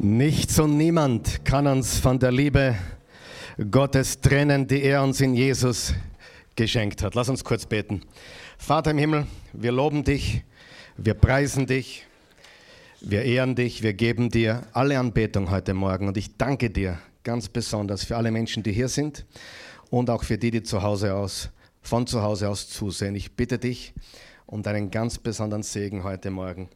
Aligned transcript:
Nichts 0.00 0.60
und 0.60 0.76
niemand 0.76 1.44
kann 1.44 1.66
uns 1.66 1.98
von 1.98 2.20
der 2.20 2.30
Liebe 2.30 2.76
Gottes 3.68 4.20
trennen, 4.20 4.68
die 4.68 4.80
er 4.82 5.02
uns 5.02 5.20
in 5.20 5.34
Jesus 5.34 5.92
geschenkt 6.54 7.02
hat. 7.02 7.16
Lass 7.16 7.28
uns 7.28 7.42
kurz 7.42 7.66
beten. 7.66 8.02
Vater 8.58 8.92
im 8.92 8.98
Himmel, 8.98 9.26
wir 9.52 9.72
loben 9.72 10.04
dich, 10.04 10.44
wir 10.96 11.14
preisen 11.14 11.66
dich, 11.66 12.06
wir 13.00 13.24
ehren 13.24 13.56
dich, 13.56 13.82
wir 13.82 13.92
geben 13.92 14.28
dir 14.28 14.62
alle 14.72 15.00
Anbetung 15.00 15.50
heute 15.50 15.74
Morgen 15.74 16.06
und 16.06 16.16
ich 16.16 16.36
danke 16.36 16.70
dir 16.70 17.00
ganz 17.24 17.48
besonders 17.48 18.04
für 18.04 18.16
alle 18.16 18.30
Menschen, 18.30 18.62
die 18.62 18.72
hier 18.72 18.88
sind 18.88 19.26
und 19.90 20.10
auch 20.10 20.22
für 20.22 20.38
die, 20.38 20.52
die 20.52 20.62
zu 20.62 20.80
Hause 20.80 21.16
aus, 21.16 21.50
von 21.82 22.06
zu 22.06 22.22
Hause 22.22 22.48
aus 22.48 22.68
zusehen. 22.68 23.16
Ich 23.16 23.32
bitte 23.32 23.58
dich 23.58 23.94
um 24.46 24.62
deinen 24.62 24.92
ganz 24.92 25.18
besonderen 25.18 25.64
Segen 25.64 26.04
heute 26.04 26.30
Morgen. 26.30 26.68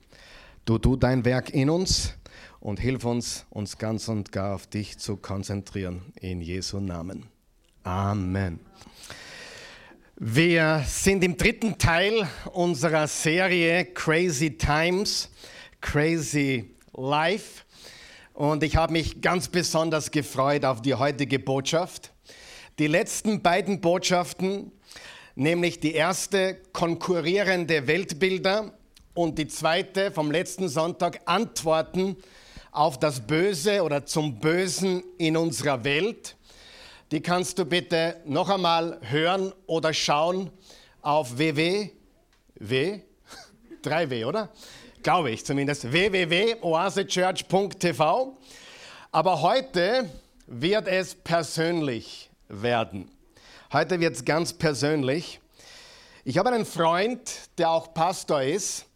Du 0.65 0.79
tu 0.79 0.97
dein 0.97 1.25
Werk 1.25 1.51
in 1.51 1.71
uns 1.71 2.17
und 2.63 2.79
hilf 2.79 3.05
uns, 3.05 3.45
uns 3.51 3.77
ganz 3.77 4.09
und 4.09 4.31
gar 4.31 4.55
auf 4.55 4.69
dich 4.69 4.99
zu 4.99 5.17
konzentrieren. 5.17 6.13
In 6.21 6.41
Jesu 6.41 6.79
Namen. 6.79 7.27
Amen. 7.83 8.61
Wir 10.17 10.85
sind 10.87 11.25
im 11.25 11.37
dritten 11.37 11.77
Teil 11.77 12.29
unserer 12.53 13.09
Serie 13.09 13.87
Crazy 13.87 14.57
Times, 14.57 15.29
Crazy 15.81 16.71
Life. 16.97 17.65
Und 18.33 18.63
ich 18.63 18.77
habe 18.77 18.93
mich 18.93 19.21
ganz 19.21 19.49
besonders 19.49 20.13
gefreut 20.13 20.65
auf 20.65 20.81
die 20.81 20.95
heutige 20.95 21.41
Botschaft. 21.41 22.13
Die 22.79 22.87
letzten 22.87 23.43
beiden 23.43 23.81
Botschaften, 23.81 24.71
nämlich 25.35 25.81
die 25.81 25.95
erste 25.95 26.61
konkurrierende 26.73 27.89
Weltbilder 27.89 28.73
und 29.15 29.39
die 29.39 29.49
zweite 29.49 30.13
vom 30.13 30.31
letzten 30.31 30.69
Sonntag 30.69 31.23
Antworten 31.25 32.17
auf 32.73 32.99
das 32.99 33.21
Böse 33.21 33.83
oder 33.83 34.05
zum 34.07 34.41
Bösen 34.41 35.05
in 35.19 35.37
unserer 35.37 35.85
Welt. 35.85 36.35
Die 37.13 37.21
kannst 37.21 37.59
du 37.59 37.67
bitte 37.67 38.17
noch 38.25 38.49
einmal 38.49 38.99
hören 39.03 39.53
oder 39.67 39.93
schauen 39.93 40.51
auf 41.03 41.37
www, 41.37 41.91
3w, 43.85 44.27
oder? 44.31 44.49
Glaube 45.03 45.33
ich 45.33 45.45
zumindest, 45.45 45.93
www.oasechurch.tv. 45.93 48.39
Aber 49.11 49.43
heute 49.43 50.09
wird 50.47 50.89
es 50.89 51.15
persönlich 51.15 52.31
werden. 52.49 53.11
Heute 53.73 54.01
wird 54.01 54.17
es 54.17 54.25
ganz 54.25 54.55
persönlich. 54.55 55.41
Ich 56.25 56.39
habe 56.39 56.51
einen 56.51 56.65
Freund, 56.65 57.31
der 57.59 57.71
auch 57.71 57.93
Pastor 57.93 58.41
ist. 58.43 58.87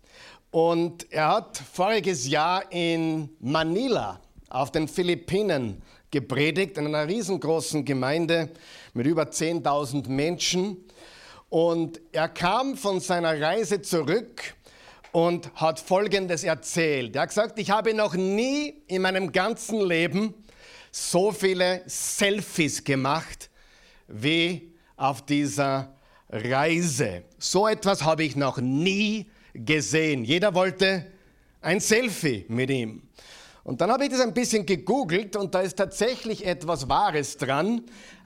Und 0.57 1.13
er 1.13 1.29
hat 1.35 1.59
voriges 1.71 2.27
Jahr 2.27 2.73
in 2.73 3.29
Manila 3.41 4.19
auf 4.49 4.73
den 4.73 4.89
Philippinen 4.89 5.83
gepredigt, 6.11 6.79
in 6.79 6.87
einer 6.87 7.07
riesengroßen 7.07 7.85
Gemeinde 7.85 8.49
mit 8.95 9.07
über 9.07 9.25
10.000 9.25 10.09
Menschen. 10.09 10.79
Und 11.51 12.01
er 12.11 12.31
kam 12.31 12.75
von 12.79 13.01
seiner 13.01 13.39
Reise 13.39 13.83
zurück 13.83 14.55
und 15.13 15.55
hat 15.57 15.79
Folgendes 15.79 16.43
erzählt. 16.43 17.15
Er 17.17 17.21
hat 17.21 17.29
gesagt, 17.29 17.59
ich 17.59 17.71
habe 17.71 17.93
noch 17.93 18.15
nie 18.15 18.83
in 18.87 19.03
meinem 19.03 19.33
ganzen 19.33 19.83
Leben 19.83 20.33
so 20.91 21.33
viele 21.33 21.83
Selfies 21.85 22.83
gemacht 22.83 23.51
wie 24.09 24.73
auf 24.97 25.21
dieser 25.21 25.93
Reise. 26.31 27.25
So 27.37 27.69
etwas 27.69 28.05
habe 28.05 28.25
ich 28.25 28.37
noch 28.37 28.57
nie 28.57 29.27
gesehen. 29.65 30.25
Jeder 30.25 30.55
wollte 30.55 31.07
ein 31.61 31.81
Selfie 31.81 32.45
mit 32.49 32.71
ihm. 32.71 33.03
Und 33.65 33.81
dann 33.81 33.91
habe 33.91 34.05
ich 34.05 34.11
das 34.11 34.21
ein 34.21 34.33
bisschen 34.33 34.65
gegoogelt 34.65 35.35
und 35.35 35.55
da 35.55 35.61
ist 35.61 35.77
tatsächlich 35.77 36.47
etwas 36.47 36.89
Wahres 36.89 37.37
dran. 37.37 37.83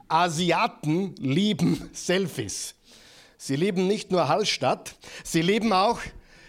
Asiaten 0.08 1.14
lieben 1.16 1.88
Selfies. 1.92 2.74
Sie 3.38 3.56
lieben 3.56 3.86
nicht 3.86 4.10
nur 4.10 4.28
Hallstatt, 4.28 4.94
sie 5.24 5.40
lieben 5.40 5.72
auch 5.72 5.98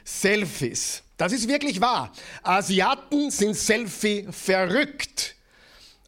Selfies. 0.03 1.03
Das 1.15 1.31
ist 1.31 1.47
wirklich 1.47 1.79
wahr. 1.79 2.11
Asiaten 2.43 3.31
sind 3.31 3.55
Selfie 3.55 4.27
verrückt. 4.29 5.35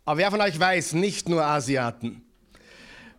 Aber 0.03 0.17
wer 0.17 0.31
von 0.31 0.41
euch 0.41 0.59
weiß, 0.59 0.93
nicht 0.93 1.29
nur 1.29 1.45
Asiaten. 1.45 2.21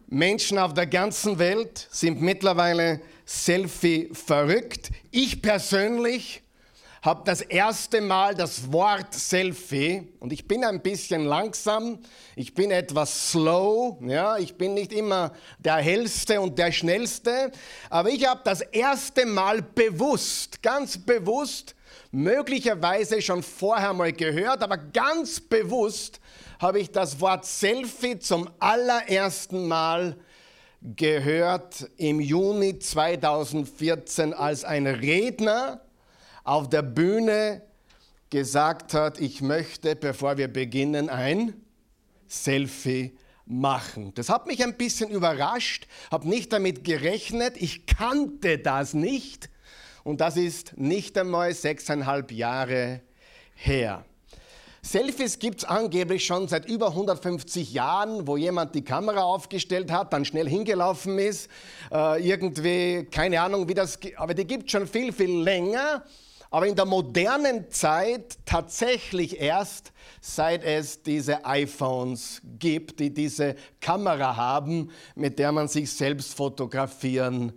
Menschen 0.09 0.59
auf 0.59 0.75
der 0.75 0.87
ganzen 0.87 1.39
Welt 1.39 1.89
sind 1.91 2.21
mittlerweile 2.21 3.01
Selfie 3.25 4.11
verrückt. 4.13 4.91
Ich 5.11 5.41
persönlich 5.41 6.43
habe 7.05 7.23
das 7.27 7.43
erste 7.43 8.01
Mal 8.01 8.35
das 8.35 8.73
Wort 8.73 9.13
Selfie 9.13 10.09
und 10.21 10.33
ich 10.33 10.49
bin 10.49 10.65
ein 10.65 10.81
bisschen 10.81 11.27
langsam, 11.27 11.99
ich 12.35 12.55
bin 12.55 12.71
etwas 12.71 13.31
slow, 13.31 13.99
ja, 14.07 14.39
ich 14.39 14.57
bin 14.57 14.73
nicht 14.73 14.91
immer 14.91 15.33
der 15.59 15.77
hellste 15.77 16.41
und 16.41 16.59
der 16.59 16.73
schnellste, 16.73 17.53
aber 17.91 18.09
ich 18.09 18.27
habe 18.27 18.41
das 18.45 18.63
erste 18.63 19.27
Mal 19.27 19.61
bewusst, 19.61 20.63
ganz 20.63 20.97
bewusst, 20.97 21.75
möglicherweise 22.11 23.21
schon 23.21 23.43
vorher 23.43 23.93
mal 23.93 24.13
gehört, 24.13 24.63
aber 24.63 24.79
ganz 24.79 25.41
bewusst 25.41 26.21
habe 26.59 26.79
ich 26.79 26.91
das 26.91 27.21
Wort 27.21 27.45
Selfie 27.45 28.19
zum 28.19 28.49
allerersten 28.59 29.69
Mal 29.69 30.13
gehört 30.13 30.34
im 31.97 32.21
Juni 32.21 32.79
2014, 32.79 34.35
als 34.35 34.65
ein 34.65 34.87
Redner 34.87 35.81
auf 36.45 36.69
der 36.69 36.83
Bühne 36.83 37.63
gesagt 38.29 38.93
hat, 38.93 39.19
ich 39.19 39.41
möchte, 39.41 39.97
bevor 39.97 40.37
wir 40.37 40.49
beginnen, 40.49 41.09
ein 41.09 41.55
Selfie 42.27 43.17
machen. 43.47 44.13
Das 44.15 44.29
hat 44.29 44.47
mich 44.47 44.63
ein 44.63 44.77
bisschen 44.77 45.11
überrascht, 45.11 45.87
habe 46.11 46.29
nicht 46.29 46.53
damit 46.53 46.85
gerechnet, 46.85 47.57
ich 47.57 47.87
kannte 47.87 48.59
das 48.59 48.93
nicht 48.93 49.49
und 50.03 50.21
das 50.21 50.37
ist 50.37 50.77
nicht 50.77 51.17
einmal 51.17 51.55
sechseinhalb 51.55 52.31
Jahre 52.31 53.01
her. 53.55 54.05
Selfies 54.85 55.39
gibt 55.39 55.61
es 55.61 55.65
angeblich 55.65 56.27
schon 56.27 56.47
seit 56.47 56.69
über 56.69 56.89
150 56.89 57.73
Jahren, 57.73 58.27
wo 58.27 58.37
jemand 58.37 58.75
die 58.75 58.85
Kamera 58.85 59.23
aufgestellt 59.23 59.91
hat, 59.91 60.13
dann 60.13 60.27
schnell 60.27 60.47
hingelaufen 60.47 61.19
ist, 61.19 61.49
äh, 61.91 62.23
irgendwie, 62.23 63.09
keine 63.11 63.41
Ahnung, 63.41 63.67
wie 63.67 63.73
das, 63.73 63.99
aber 64.17 64.35
die 64.35 64.47
gibt 64.47 64.67
es 64.67 64.73
schon 64.73 64.87
viel, 64.87 65.11
viel 65.15 65.41
länger. 65.41 66.05
Aber 66.51 66.67
in 66.67 66.77
der 66.77 66.85
modernen 66.85 67.71
Zeit 67.71 68.37
tatsächlich 68.45 69.41
erst, 69.41 69.91
seit 70.21 70.63
es 70.63 71.03
diese 71.03 71.47
iPhones 71.47 72.43
gibt, 72.59 73.01
die 73.01 73.13
diese 73.13 73.57
Kamera 73.81 74.37
haben, 74.37 74.91
mit 75.15 75.39
der 75.39 75.51
man 75.51 75.67
sich 75.67 75.91
selbst 75.91 76.35
fotografieren 76.37 77.55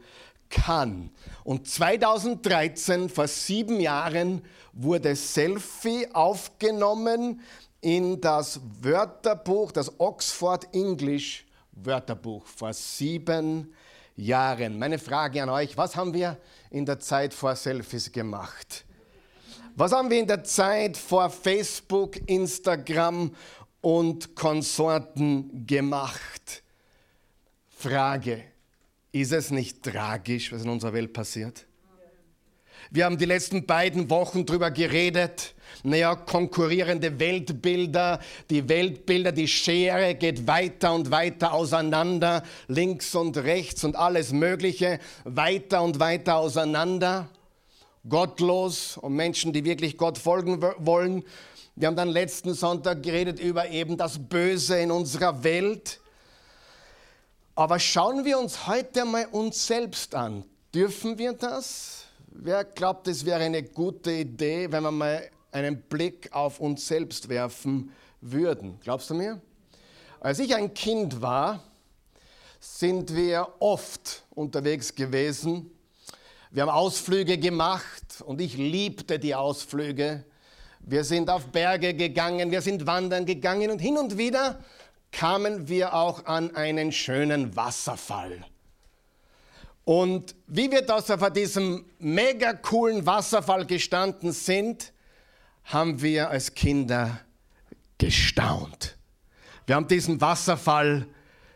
kann. 0.49 1.11
Und 1.43 1.67
2013, 1.67 3.09
vor 3.09 3.27
sieben 3.27 3.79
Jahren, 3.79 4.41
wurde 4.77 5.15
Selfie 5.15 6.07
aufgenommen 6.13 7.41
in 7.81 8.21
das 8.21 8.59
Wörterbuch, 8.81 9.71
das 9.71 9.99
Oxford 9.99 10.73
English 10.73 11.45
Wörterbuch 11.71 12.45
vor 12.45 12.73
sieben 12.73 13.73
Jahren. 14.15 14.79
Meine 14.79 14.97
Frage 14.97 15.43
an 15.43 15.49
euch, 15.49 15.77
was 15.77 15.95
haben 15.95 16.13
wir 16.13 16.37
in 16.69 16.85
der 16.85 16.99
Zeit 16.99 17.33
vor 17.33 17.55
Selfies 17.55 18.11
gemacht? 18.11 18.85
Was 19.75 19.91
haben 19.91 20.09
wir 20.09 20.19
in 20.19 20.27
der 20.27 20.43
Zeit 20.43 20.97
vor 20.97 21.29
Facebook, 21.29 22.17
Instagram 22.27 23.35
und 23.81 24.35
Konsorten 24.35 25.67
gemacht? 25.67 26.63
Frage, 27.69 28.43
ist 29.11 29.31
es 29.31 29.51
nicht 29.51 29.83
tragisch, 29.83 30.51
was 30.51 30.63
in 30.63 30.69
unserer 30.69 30.93
Welt 30.93 31.13
passiert? 31.13 31.66
Wir 32.89 33.05
haben 33.05 33.17
die 33.17 33.25
letzten 33.25 33.65
beiden 33.65 34.09
Wochen 34.09 34.45
darüber 34.45 34.71
geredet. 34.71 35.53
Naja, 35.83 36.15
konkurrierende 36.15 37.19
Weltbilder, 37.19 38.19
die 38.49 38.67
Weltbilder, 38.67 39.31
die 39.31 39.47
Schere 39.47 40.15
geht 40.15 40.47
weiter 40.47 40.93
und 40.93 41.11
weiter 41.11 41.53
auseinander, 41.53 42.43
links 42.67 43.13
und 43.13 43.37
rechts 43.37 43.83
und 43.83 43.95
alles 43.95 44.31
Mögliche, 44.31 44.99
weiter 45.25 45.83
und 45.83 45.99
weiter 45.99 46.37
auseinander. 46.37 47.29
Gottlos 48.07 48.97
und 48.97 49.15
Menschen, 49.15 49.51
die 49.51 49.65
wirklich 49.65 49.97
Gott 49.97 50.17
folgen 50.17 50.61
wollen. 50.61 51.23
Wir 51.75 51.87
haben 51.87 51.95
dann 51.95 52.09
letzten 52.09 52.53
Sonntag 52.53 53.03
geredet 53.03 53.39
über 53.39 53.69
eben 53.69 53.97
das 53.97 54.17
Böse 54.17 54.79
in 54.79 54.91
unserer 54.91 55.43
Welt. 55.43 55.99
Aber 57.53 57.79
schauen 57.79 58.23
wir 58.23 58.39
uns 58.39 58.65
heute 58.65 59.03
mal 59.03 59.27
uns 59.31 59.67
selbst 59.67 60.15
an. 60.15 60.45
Dürfen 60.73 61.17
wir 61.17 61.33
das? 61.33 62.06
Wer 62.39 62.65
glaubt, 62.65 63.07
es 63.07 63.25
wäre 63.25 63.41
eine 63.41 63.63
gute 63.63 64.11
Idee, 64.11 64.71
wenn 64.71 64.83
wir 64.83 64.91
mal 64.91 65.27
einen 65.51 65.81
Blick 65.81 66.31
auf 66.31 66.59
uns 66.59 66.87
selbst 66.87 67.29
werfen 67.29 67.91
würden? 68.21 68.79
Glaubst 68.83 69.09
du 69.09 69.15
mir? 69.15 69.41
Als 70.19 70.37
ich 70.37 70.55
ein 70.55 70.71
Kind 70.75 71.19
war, 71.19 71.63
sind 72.59 73.15
wir 73.15 73.47
oft 73.57 74.23
unterwegs 74.35 74.93
gewesen. 74.93 75.71
Wir 76.51 76.61
haben 76.61 76.69
Ausflüge 76.69 77.39
gemacht 77.39 78.21
und 78.23 78.39
ich 78.39 78.55
liebte 78.55 79.17
die 79.17 79.33
Ausflüge, 79.33 80.23
Wir 80.81 81.03
sind 81.03 81.31
auf 81.31 81.47
Berge 81.47 81.95
gegangen, 81.95 82.51
wir 82.51 82.61
sind 82.61 82.85
wandern 82.85 83.25
gegangen 83.25 83.71
und 83.71 83.79
hin 83.79 83.97
und 83.97 84.19
wieder 84.19 84.59
kamen 85.11 85.67
wir 85.67 85.95
auch 85.95 86.25
an 86.25 86.55
einen 86.55 86.91
schönen 86.91 87.55
Wasserfall. 87.55 88.45
Und 89.87 90.35
wie 90.47 90.69
wir 90.69 90.81
da 90.81 91.01
vor 91.01 91.29
diesem 91.29 91.85
mega 91.97 92.51
coolen 92.51 93.05
Wasserfall 93.05 93.65
gestanden 93.65 94.33
sind, 94.33 94.91
haben 95.63 96.01
wir 96.01 96.29
als 96.29 96.53
Kinder 96.53 97.21
gestaunt. 97.97 98.97
Wir 99.65 99.77
haben 99.77 99.87
diesen 99.87 100.19
Wasserfall 100.19 101.07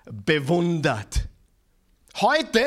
bewundert. 0.10 1.28
Heute, 2.22 2.64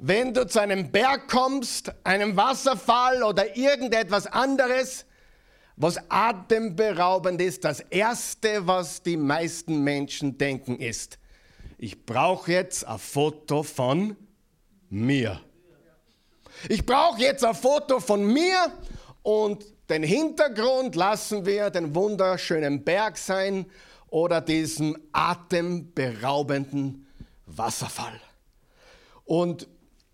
wenn 0.00 0.34
du 0.34 0.44
zu 0.48 0.60
einem 0.60 0.90
Berg 0.90 1.28
kommst, 1.28 1.92
einem 2.02 2.36
Wasserfall 2.36 3.22
oder 3.22 3.56
irgendetwas 3.56 4.26
anderes, 4.26 5.06
was 5.76 6.00
atemberaubend 6.10 7.40
ist, 7.40 7.64
das 7.64 7.78
Erste, 7.78 8.66
was 8.66 9.04
die 9.04 9.16
meisten 9.16 9.84
Menschen 9.84 10.36
denken, 10.36 10.80
ist, 10.80 11.20
ich 11.78 12.04
brauche 12.04 12.50
jetzt 12.50 12.84
ein 12.84 12.98
Foto 12.98 13.62
von 13.62 14.16
mir. 14.90 15.40
Ich 16.68 16.84
brauche 16.84 17.20
jetzt 17.20 17.44
ein 17.44 17.54
Foto 17.54 18.00
von 18.00 18.24
mir 18.24 18.72
und 19.22 19.64
den 19.88 20.02
Hintergrund 20.02 20.94
lassen 20.94 21.46
wir 21.46 21.70
den 21.70 21.94
wunderschönen 21.94 22.84
Berg 22.84 23.16
sein 23.16 23.66
oder 24.08 24.40
diesen 24.40 24.98
atemberaubenden 25.12 27.06
Wasserfall. 27.46 28.20
Und 29.24 29.68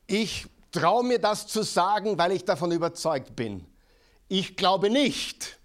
ich 0.07 0.47
traue 0.71 1.05
mir 1.05 1.19
das 1.19 1.47
zu 1.47 1.63
sagen, 1.63 2.19
weil 2.19 2.33
ich 2.33 2.45
davon 2.45 2.71
überzeugt 2.71 3.35
bin. 3.35 3.67
Ich 4.29 4.57
glaube 4.57 4.91
nicht, 4.91 5.59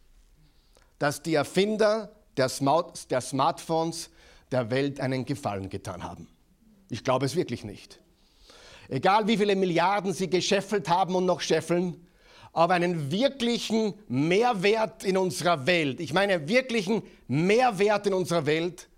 dass 0.99 1.21
die 1.21 1.35
Erfinder 1.35 2.11
der, 2.37 2.49
Smart 2.49 3.09
der 3.11 3.21
Smartphones 3.21 4.09
der 4.51 4.69
Welt 4.71 4.99
einen 4.99 5.25
Gefallen 5.25 5.69
getan 5.69 6.03
haben. 6.03 6.27
Ich 6.89 7.03
glaube 7.03 7.25
es 7.25 7.35
wirklich 7.35 7.63
nicht. 7.63 7.99
Egal 8.91 9.25
wie 9.25 9.38
viele 9.38 9.55
Milliarden 9.55 10.11
sie 10.11 10.29
gescheffelt 10.29 10.89
haben 10.89 11.15
und 11.15 11.25
noch 11.25 11.39
scheffeln, 11.39 12.05
aber 12.51 12.73
einen 12.73 13.09
wirklichen 13.09 13.93
Mehrwert 14.09 15.05
in 15.05 15.15
unserer 15.15 15.65
Welt, 15.65 16.01
ich 16.01 16.11
meine 16.11 16.49
wirklichen 16.49 17.01
Mehrwert 17.29 18.07
in 18.07 18.13
unserer 18.13 18.45
Welt, 18.45 18.89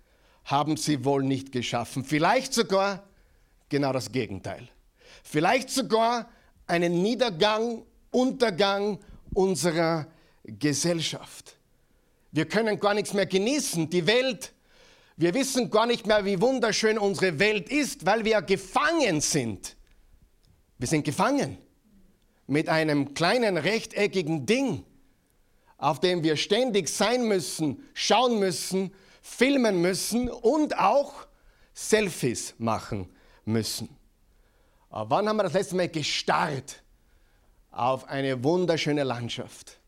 haben 0.46 0.76
sie 0.76 1.04
wohl 1.04 1.22
nicht 1.22 1.52
geschaffen. 1.52 2.04
Vielleicht 2.04 2.52
sogar 2.52 3.04
genau 3.68 3.92
das 3.92 4.10
Gegenteil. 4.10 4.68
Vielleicht 5.22 5.70
sogar 5.70 6.28
einen 6.66 7.00
Niedergang, 7.00 7.84
Untergang 8.10 8.98
unserer 9.32 10.08
Gesellschaft. 10.44 11.54
Wir 12.32 12.46
können 12.46 12.80
gar 12.80 12.94
nichts 12.94 13.14
mehr 13.14 13.26
genießen. 13.26 13.90
Die 13.90 14.08
Welt, 14.08 14.54
wir 15.16 15.34
wissen 15.34 15.70
gar 15.70 15.86
nicht 15.86 16.04
mehr, 16.04 16.24
wie 16.24 16.40
wunderschön 16.40 16.98
unsere 16.98 17.38
Welt 17.38 17.68
ist, 17.68 18.04
weil 18.04 18.24
wir 18.24 18.42
gefangen 18.42 19.20
sind. 19.20 19.76
Wir 20.84 20.88
sind 20.88 21.04
gefangen 21.04 21.56
mit 22.46 22.68
einem 22.68 23.14
kleinen 23.14 23.56
rechteckigen 23.56 24.44
Ding, 24.44 24.84
auf 25.78 25.98
dem 25.98 26.22
wir 26.22 26.36
ständig 26.36 26.90
sein 26.90 27.26
müssen, 27.26 27.82
schauen 27.94 28.38
müssen, 28.38 28.92
filmen 29.22 29.80
müssen 29.80 30.28
und 30.28 30.78
auch 30.78 31.26
Selfies 31.72 32.54
machen 32.58 33.08
müssen. 33.46 33.88
Aber 34.90 35.08
wann 35.08 35.26
haben 35.26 35.38
wir 35.38 35.44
das 35.44 35.54
letzte 35.54 35.74
Mal 35.74 35.88
gestarrt 35.88 36.82
auf 37.70 38.06
eine 38.06 38.44
wunderschöne 38.44 39.04
Landschaft, 39.04 39.78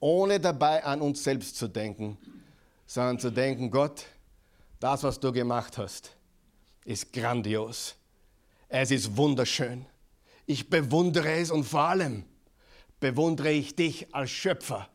ohne 0.00 0.40
dabei 0.40 0.82
an 0.82 1.02
uns 1.02 1.22
selbst 1.22 1.56
zu 1.56 1.68
denken, 1.68 2.18
sondern 2.84 3.20
zu 3.20 3.30
denken, 3.30 3.70
Gott, 3.70 4.04
das, 4.80 5.04
was 5.04 5.20
du 5.20 5.30
gemacht 5.30 5.78
hast, 5.78 6.16
ist 6.84 7.12
grandios. 7.12 7.94
Es 8.68 8.90
ist 8.90 9.16
wunderschön. 9.16 9.86
Ich 10.46 10.70
bewundere 10.70 11.32
es 11.34 11.50
und 11.50 11.64
vor 11.64 11.80
allem 11.80 12.24
bewundere 13.00 13.50
ich 13.50 13.74
dich 13.74 14.14
als 14.14 14.30
Schöpfer 14.30 14.88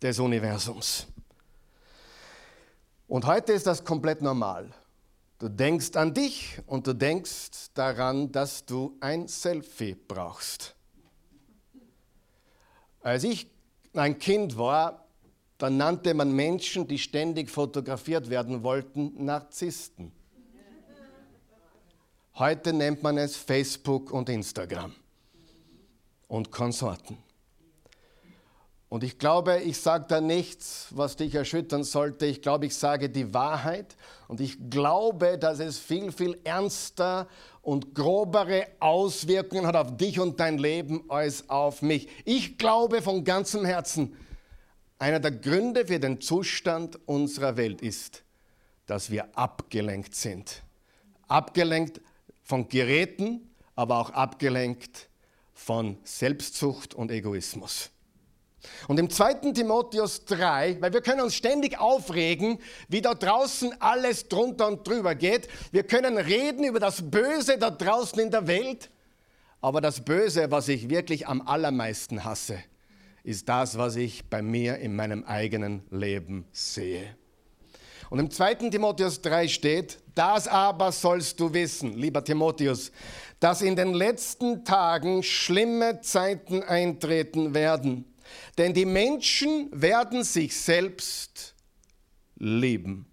des 0.00 0.18
Universums. 0.18 1.06
Und 3.08 3.26
heute 3.26 3.52
ist 3.52 3.66
das 3.66 3.84
komplett 3.84 4.22
normal. 4.22 4.70
Du 5.38 5.48
denkst 5.48 5.96
an 5.96 6.14
dich 6.14 6.60
und 6.66 6.86
du 6.86 6.92
denkst 6.92 7.70
daran, 7.74 8.30
dass 8.30 8.64
du 8.64 8.96
ein 9.00 9.26
Selfie 9.26 9.94
brauchst. 9.94 10.76
Als 13.00 13.24
ich 13.24 13.50
ein 13.92 14.18
Kind 14.18 14.56
war, 14.56 15.04
dann 15.58 15.76
nannte 15.76 16.14
man 16.14 16.30
Menschen, 16.32 16.86
die 16.86 16.98
ständig 16.98 17.50
fotografiert 17.50 18.30
werden 18.30 18.62
wollten, 18.62 19.24
Narzissten. 19.24 20.12
Heute 22.36 22.72
nennt 22.72 23.02
man 23.02 23.18
es 23.18 23.36
Facebook 23.36 24.10
und 24.10 24.28
Instagram 24.30 24.94
und 26.28 26.50
Konsorten. 26.50 27.18
Und 28.88 29.04
ich 29.04 29.18
glaube, 29.18 29.60
ich 29.60 29.78
sage 29.78 30.06
da 30.08 30.20
nichts, 30.20 30.88
was 30.90 31.16
dich 31.16 31.34
erschüttern 31.34 31.84
sollte. 31.84 32.26
Ich 32.26 32.40
glaube, 32.40 32.66
ich 32.66 32.74
sage 32.74 33.10
die 33.10 33.32
Wahrheit. 33.32 33.96
Und 34.28 34.40
ich 34.40 34.70
glaube, 34.70 35.38
dass 35.38 35.60
es 35.60 35.78
viel, 35.78 36.12
viel 36.12 36.38
ernster 36.44 37.28
und 37.60 37.94
grobere 37.94 38.66
Auswirkungen 38.80 39.66
hat 39.66 39.76
auf 39.76 39.96
dich 39.96 40.18
und 40.18 40.40
dein 40.40 40.58
Leben 40.58 41.04
als 41.10 41.48
auf 41.50 41.80
mich. 41.80 42.08
Ich 42.24 42.56
glaube 42.56 43.02
von 43.02 43.24
ganzem 43.24 43.64
Herzen, 43.64 44.16
einer 44.98 45.20
der 45.20 45.32
Gründe 45.32 45.86
für 45.86 45.98
den 45.98 46.20
Zustand 46.20 46.98
unserer 47.06 47.56
Welt 47.56 47.82
ist, 47.82 48.24
dass 48.86 49.10
wir 49.10 49.36
abgelenkt 49.36 50.14
sind. 50.14 50.62
Abgelenkt 51.28 52.00
von 52.42 52.68
Geräten, 52.68 53.54
aber 53.74 53.98
auch 53.98 54.10
abgelenkt 54.10 55.08
von 55.54 55.98
Selbstsucht 56.04 56.94
und 56.94 57.10
Egoismus. 57.10 57.90
Und 58.86 58.98
im 58.98 59.10
2. 59.10 59.52
Timotheus 59.52 60.24
3, 60.24 60.80
weil 60.80 60.92
wir 60.92 61.00
können 61.00 61.20
uns 61.20 61.34
ständig 61.34 61.78
aufregen, 61.78 62.58
wie 62.88 63.00
da 63.00 63.14
draußen 63.14 63.80
alles 63.80 64.28
drunter 64.28 64.68
und 64.68 64.86
drüber 64.86 65.14
geht. 65.14 65.48
Wir 65.72 65.82
können 65.82 66.16
reden 66.16 66.64
über 66.64 66.78
das 66.78 67.10
Böse 67.10 67.58
da 67.58 67.70
draußen 67.70 68.20
in 68.20 68.30
der 68.30 68.46
Welt, 68.46 68.90
aber 69.60 69.80
das 69.80 70.04
Böse, 70.04 70.50
was 70.50 70.68
ich 70.68 70.90
wirklich 70.90 71.26
am 71.26 71.40
allermeisten 71.40 72.24
hasse, 72.24 72.58
ist 73.24 73.48
das, 73.48 73.78
was 73.78 73.96
ich 73.96 74.28
bei 74.28 74.42
mir 74.42 74.78
in 74.78 74.96
meinem 74.96 75.24
eigenen 75.24 75.82
Leben 75.90 76.46
sehe. 76.52 77.16
Und 78.12 78.18
im 78.18 78.30
2. 78.30 78.68
Timotheus 78.68 79.22
3 79.22 79.48
steht, 79.48 79.98
das 80.14 80.46
aber 80.46 80.92
sollst 80.92 81.40
du 81.40 81.54
wissen, 81.54 81.96
lieber 81.96 82.22
Timotheus, 82.22 82.92
dass 83.40 83.62
in 83.62 83.74
den 83.74 83.94
letzten 83.94 84.66
Tagen 84.66 85.22
schlimme 85.22 86.02
Zeiten 86.02 86.62
eintreten 86.62 87.54
werden. 87.54 88.04
Denn 88.58 88.74
die 88.74 88.84
Menschen 88.84 89.70
werden 89.72 90.24
sich 90.24 90.54
selbst 90.54 91.54
lieben. 92.36 93.06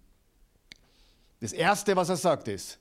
Das 1.40 1.54
Erste, 1.54 1.96
was 1.96 2.10
er 2.10 2.18
sagt, 2.18 2.48
ist, 2.48 2.78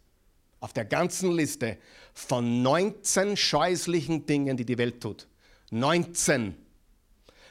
auf 0.59 0.73
der 0.73 0.83
ganzen 0.83 1.31
Liste 1.31 1.77
von 2.13 2.61
19 2.61 3.37
scheußlichen 3.37 4.25
Dingen, 4.25 4.57
die 4.57 4.65
die 4.65 4.77
Welt 4.77 4.99
tut. 4.99 5.25
19. 5.71 6.53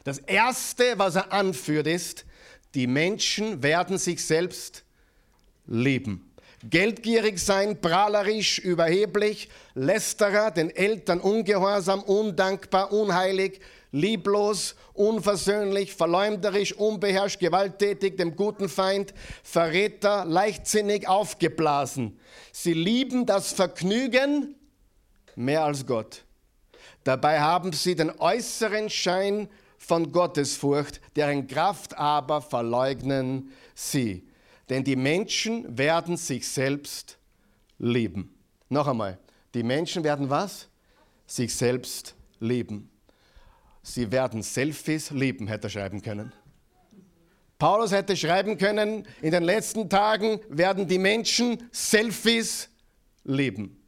Das 0.04 0.18
Erste, 0.18 0.98
was 0.98 1.14
er 1.14 1.32
anführt, 1.32 1.86
ist, 1.86 2.26
die 2.74 2.86
Menschen 2.86 3.62
werden 3.62 3.98
sich 3.98 4.24
selbst 4.24 4.84
lieben. 5.66 6.24
Geldgierig 6.64 7.38
sein, 7.38 7.80
prahlerisch, 7.80 8.58
überheblich, 8.58 9.48
lästerer, 9.74 10.50
den 10.50 10.70
Eltern 10.70 11.20
ungehorsam, 11.20 12.02
undankbar, 12.02 12.92
unheilig, 12.92 13.60
lieblos, 13.92 14.74
unversöhnlich, 14.92 15.94
verleumderisch, 15.94 16.74
unbeherrscht, 16.74 17.38
gewalttätig, 17.38 18.16
dem 18.16 18.34
guten 18.34 18.68
Feind, 18.68 19.14
Verräter, 19.44 20.24
leichtsinnig, 20.24 21.06
aufgeblasen. 21.06 22.18
Sie 22.52 22.74
lieben 22.74 23.24
das 23.24 23.52
Vergnügen 23.52 24.56
mehr 25.36 25.64
als 25.64 25.86
Gott. 25.86 26.24
Dabei 27.04 27.40
haben 27.40 27.72
sie 27.72 27.94
den 27.94 28.10
äußeren 28.18 28.90
Schein 28.90 29.48
von 29.78 30.12
Gottesfurcht, 30.12 31.00
deren 31.16 31.46
Kraft 31.46 31.96
aber 31.96 32.42
verleugnen 32.42 33.52
sie. 33.74 34.28
Denn 34.68 34.84
die 34.84 34.96
Menschen 34.96 35.78
werden 35.78 36.16
sich 36.16 36.46
selbst 36.46 37.18
lieben. 37.78 38.34
Noch 38.68 38.86
einmal, 38.86 39.18
die 39.54 39.62
Menschen 39.62 40.04
werden 40.04 40.28
was? 40.28 40.68
Sich 41.26 41.54
selbst 41.54 42.14
lieben. 42.40 42.90
Sie 43.82 44.10
werden 44.12 44.42
Selfies 44.42 45.10
lieben, 45.10 45.46
hätte 45.46 45.68
er 45.68 45.70
schreiben 45.70 46.02
können. 46.02 46.32
Paulus 47.58 47.90
hätte 47.90 48.16
schreiben 48.16 48.58
können, 48.58 49.06
in 49.22 49.30
den 49.30 49.42
letzten 49.42 49.88
Tagen 49.88 50.40
werden 50.48 50.86
die 50.86 50.98
Menschen 50.98 51.68
Selfies 51.72 52.68
lieben. 53.24 53.82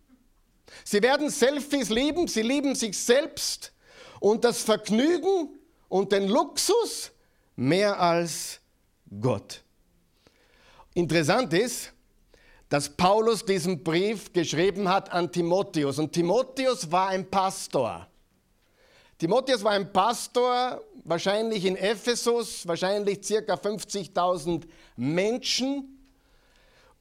Sie 0.84 1.02
werden 1.02 1.30
Selfies 1.30 1.88
lieben, 1.88 2.26
sie 2.26 2.42
lieben 2.42 2.74
sich 2.74 2.96
selbst 2.98 3.72
und 4.18 4.44
das 4.44 4.62
Vergnügen 4.62 5.59
und 5.90 6.12
den 6.12 6.28
Luxus 6.28 7.10
mehr 7.56 8.00
als 8.00 8.60
Gott. 9.20 9.62
Interessant 10.94 11.52
ist, 11.52 11.92
dass 12.70 12.88
Paulus 12.88 13.44
diesen 13.44 13.82
Brief 13.82 14.32
geschrieben 14.32 14.88
hat 14.88 15.12
an 15.12 15.30
Timotheus. 15.30 15.98
Und 15.98 16.12
Timotheus 16.12 16.90
war 16.90 17.08
ein 17.08 17.28
Pastor. 17.28 18.06
Timotheus 19.18 19.62
war 19.64 19.72
ein 19.72 19.92
Pastor, 19.92 20.80
wahrscheinlich 21.04 21.64
in 21.64 21.76
Ephesus, 21.76 22.66
wahrscheinlich 22.66 23.24
circa 23.24 23.54
50.000 23.54 24.62
Menschen. 24.96 25.98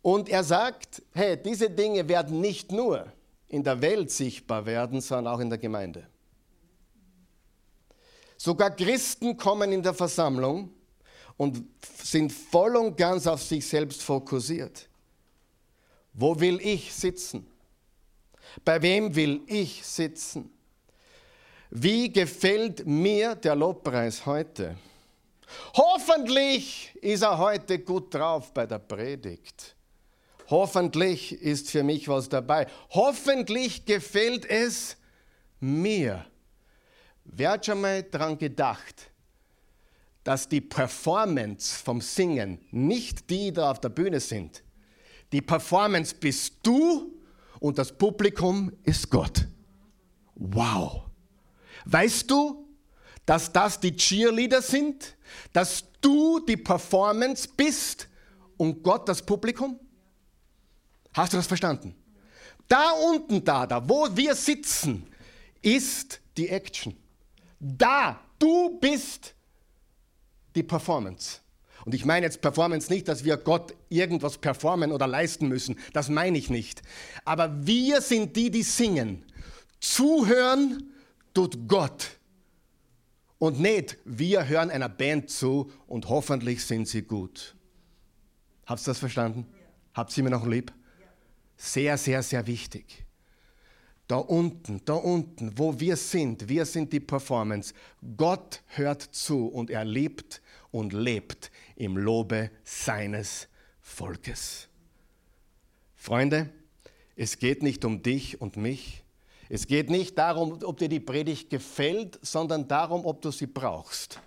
Und 0.01 0.27
er 0.29 0.43
sagt, 0.43 1.03
hey, 1.13 1.41
diese 1.41 1.69
Dinge 1.69 2.09
werden 2.09 2.41
nicht 2.41 2.71
nur 2.71 3.05
in 3.47 3.63
der 3.63 3.79
Welt 3.81 4.09
sichtbar 4.09 4.65
werden, 4.65 4.99
sondern 4.99 5.33
auch 5.33 5.39
in 5.39 5.49
der 5.49 5.59
Gemeinde. 5.59 6.07
Sogar 8.41 8.71
Christen 8.71 9.35
kommen 9.35 9.73
in 9.73 9.83
der 9.83 9.93
Versammlung 9.93 10.71
und 11.35 11.61
sind 12.01 12.31
voll 12.31 12.77
und 12.77 12.95
ganz 12.95 13.27
auf 13.27 13.43
sich 13.43 13.67
selbst 13.67 14.01
fokussiert. 14.01 14.87
Wo 16.13 16.39
will 16.39 16.57
ich 16.61 16.93
sitzen? 16.93 17.45
Bei 18.63 18.81
wem 18.81 19.13
will 19.13 19.41
ich 19.45 19.85
sitzen? 19.85 20.49
Wie 21.69 22.09
gefällt 22.13 22.87
mir 22.87 23.35
der 23.35 23.55
Lobpreis 23.55 24.25
heute? 24.25 24.77
Hoffentlich 25.73 26.97
ist 27.01 27.23
er 27.23 27.37
heute 27.39 27.79
gut 27.79 28.13
drauf 28.13 28.53
bei 28.53 28.65
der 28.65 28.79
Predigt. 28.79 29.75
Hoffentlich 30.49 31.33
ist 31.33 31.71
für 31.71 31.83
mich 31.83 32.07
was 32.07 32.29
dabei. 32.29 32.67
Hoffentlich 32.91 33.83
gefällt 33.83 34.45
es 34.45 34.95
mir. 35.59 36.25
Wer 37.31 37.51
hat 37.51 37.65
schon 37.65 37.81
mal 37.81 38.03
daran 38.03 38.37
gedacht, 38.37 39.11
dass 40.23 40.49
die 40.49 40.61
Performance 40.61 41.77
vom 41.77 42.01
Singen 42.01 42.59
nicht 42.71 43.29
die, 43.29 43.45
die 43.45 43.53
da 43.53 43.71
auf 43.71 43.79
der 43.79 43.89
Bühne 43.89 44.19
sind, 44.19 44.63
die 45.31 45.41
Performance 45.41 46.15
bist 46.15 46.55
du 46.63 47.13
und 47.59 47.77
das 47.77 47.95
Publikum 47.95 48.71
ist 48.83 49.09
Gott. 49.09 49.47
Wow. 50.35 51.03
Weißt 51.85 52.29
du, 52.29 52.67
dass 53.25 53.51
das 53.51 53.79
die 53.79 53.95
Cheerleader 53.95 54.61
sind? 54.61 55.15
Dass 55.53 55.83
du 56.01 56.39
die 56.39 56.57
Performance 56.57 57.47
bist 57.55 58.07
und 58.57 58.81
Gott 58.81 59.07
das 59.07 59.23
Publikum? 59.23 59.79
Hast 61.13 61.33
du 61.33 61.37
das 61.37 61.47
verstanden? 61.47 61.95
Da 62.67 62.91
unten, 62.91 63.43
da, 63.43 63.67
da, 63.67 63.87
wo 63.87 64.07
wir 64.15 64.35
sitzen, 64.35 65.07
ist 65.61 66.19
die 66.37 66.49
Action. 66.49 66.95
Da, 67.59 68.19
du 68.37 68.79
bist 68.79 69.35
die 70.55 70.63
Performance. 70.63 71.39
Und 71.85 71.93
ich 71.93 72.05
meine 72.05 72.25
jetzt 72.25 72.41
Performance 72.41 72.91
nicht, 72.91 73.07
dass 73.07 73.23
wir 73.23 73.37
Gott 73.37 73.73
irgendwas 73.89 74.37
performen 74.37 74.91
oder 74.91 75.07
leisten 75.07 75.47
müssen. 75.47 75.77
Das 75.93 76.09
meine 76.09 76.37
ich 76.37 76.49
nicht. 76.49 76.81
Aber 77.25 77.65
wir 77.65 78.01
sind 78.01 78.35
die, 78.35 78.51
die 78.51 78.63
singen. 78.63 79.23
Zuhören 79.79 80.91
tut 81.33 81.67
Gott. 81.67 82.17
Und 83.37 83.59
nicht, 83.59 83.97
wir 84.03 84.47
hören 84.47 84.69
einer 84.69 84.89
Band 84.89 85.29
zu 85.29 85.71
und 85.87 86.09
hoffentlich 86.09 86.65
sind 86.65 86.87
sie 86.87 87.03
gut. 87.03 87.55
Habt 88.65 88.81
ihr 88.81 88.85
das 88.85 88.99
verstanden? 88.99 89.47
Habt 89.93 90.15
ihr 90.17 90.23
mir 90.23 90.29
noch 90.29 90.45
lieb? 90.45 90.73
Sehr, 91.55 91.97
sehr, 91.97 92.21
sehr 92.21 92.45
wichtig. 92.45 93.05
Da 94.09 94.17
unten, 94.17 94.81
da 94.85 94.95
unten, 94.95 95.55
wo 95.55 95.79
wir 95.79 95.95
sind, 95.95 96.49
wir 96.49 96.65
sind 96.65 96.91
die 96.91 96.99
Performance. 96.99 97.75
Gott 98.17 98.63
hört 98.69 99.03
zu 99.03 99.45
und 99.45 99.69
er 99.69 99.85
liebt 99.85 100.41
und 100.71 100.93
lebt 100.93 101.51
im 101.75 101.95
Lobe 101.95 102.49
seines 102.63 103.47
Volkes. 103.81 104.67
Freunde, 105.95 106.49
es 107.15 107.37
geht 107.37 107.61
nicht 107.61 107.85
um 107.85 108.01
dich 108.01 108.41
und 108.41 108.57
mich. 108.57 109.03
Es 109.47 109.67
geht 109.67 109.91
nicht 109.91 110.17
darum, 110.17 110.57
ob 110.63 110.79
dir 110.79 110.89
die 110.89 110.99
Predigt 110.99 111.51
gefällt, 111.51 112.17
sondern 112.23 112.67
darum, 112.67 113.05
ob 113.05 113.21
du 113.21 113.29
sie 113.29 113.45
brauchst. 113.45 114.19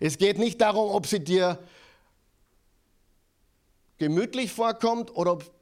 Es 0.00 0.18
geht 0.18 0.38
nicht 0.38 0.60
darum, 0.60 0.90
ob 0.90 1.06
sie 1.06 1.20
dir 1.20 1.58
gemütlich 3.96 4.52
vorkommt 4.52 5.16
oder 5.16 5.32
ob, 5.32 5.53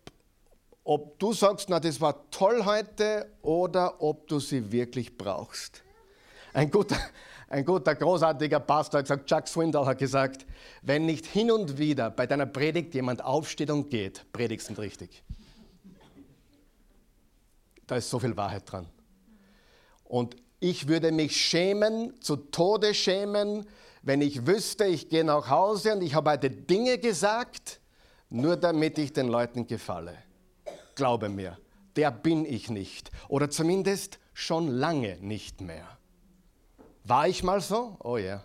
ob 0.85 1.19
du 1.19 1.33
sagst, 1.33 1.69
na, 1.69 1.79
das 1.79 2.01
war 2.01 2.31
toll 2.31 2.65
heute 2.65 3.27
oder 3.43 4.03
ob 4.03 4.27
du 4.27 4.41
sie 4.41 4.73
wirklich 4.73 5.17
brauchst. 5.17 5.83
Ein 6.53 6.71
guter, 6.71 6.97
ein 7.49 7.65
guter, 7.65 7.95
großartiger 7.95 8.61
Pastor 8.61 8.99
hat 8.99 9.05
gesagt, 9.05 9.27
Chuck 9.27 9.49
Swindoll 9.49 9.87
hat 9.87 9.99
gesagt, 9.99 10.47
wenn 10.83 11.07
nicht 11.07 11.27
hin 11.27 11.51
und 11.51 11.79
wieder 11.79 12.11
bei 12.11 12.27
deiner 12.27 12.47
Predigt 12.47 12.95
jemand 12.95 13.25
aufsteht 13.25 13.71
und 13.71 13.91
geht, 13.91 14.25
predigst 14.33 14.71
nicht 14.71 14.79
richtig. 14.79 15.23
Da 17.87 17.97
ist 17.97 18.11
so 18.11 18.19
viel 18.19 18.37
Wahrheit 18.37 18.71
dran. 18.71 18.89
Und 20.05 20.37
ich 20.61 20.89
würde 20.89 21.13
mich 21.13 21.37
schämen, 21.37 22.21
zu 22.21 22.37
Tode 22.37 22.95
schämen, 22.95 23.67
wenn 24.03 24.21
ich 24.21 24.47
wüsste, 24.47 24.85
ich 24.85 25.09
gehe 25.09 25.25
nach 25.25 25.49
Hause 25.49 25.95
und 25.95 26.03
ich 26.03 26.15
habe 26.15 26.31
heute 26.31 26.51
Dinge 26.51 26.99
gesagt, 26.99 27.81
nur 28.31 28.57
damit 28.57 28.99
ich 28.99 29.13
den 29.13 29.29
Leuten 29.29 29.67
gefalle. 29.67 30.17
Glaube 30.95 31.29
mir, 31.29 31.59
der 31.97 32.11
bin 32.11 32.45
ich 32.45 32.71
nicht. 32.71 33.11
Oder 33.29 33.51
zumindest 33.51 34.19
schon 34.35 34.69
lange 34.69 35.19
nicht 35.21 35.61
mehr. 35.61 35.87
War 37.05 37.29
ich 37.29 37.43
mal 37.43 37.61
so? 37.61 37.97
Oh 38.01 38.17
ja. 38.17 38.25
Yeah. 38.25 38.45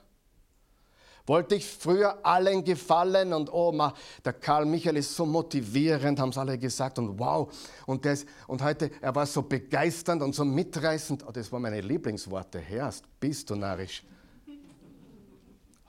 Wollte 1.28 1.56
ich 1.56 1.66
früher 1.66 2.26
allen 2.26 2.64
gefallen 2.64 3.34
und 3.34 3.52
oh, 3.52 3.92
der 4.24 4.32
Karl 4.32 4.66
Michael 4.66 4.96
ist 4.96 5.14
so 5.14 5.26
motivierend, 5.26 6.22
haben 6.22 6.30
es 6.30 6.38
alle 6.38 6.58
gesagt 6.58 6.98
und 7.00 7.20
wow. 7.20 7.54
Und, 7.86 8.06
das, 8.06 8.26
und 8.48 8.64
heute, 8.64 8.90
er 9.02 9.14
war 9.14 9.26
so 9.26 9.42
begeisternd 9.42 10.24
und 10.24 10.34
so 10.34 10.46
mitreißend. 10.46 11.26
Oh, 11.28 11.32
das 11.32 11.52
waren 11.52 11.64
meine 11.64 11.82
Lieblingsworte. 11.82 12.60
Herrst, 12.60 13.04
bist 13.20 13.50
du 13.50 13.56
narrisch. 13.56 14.06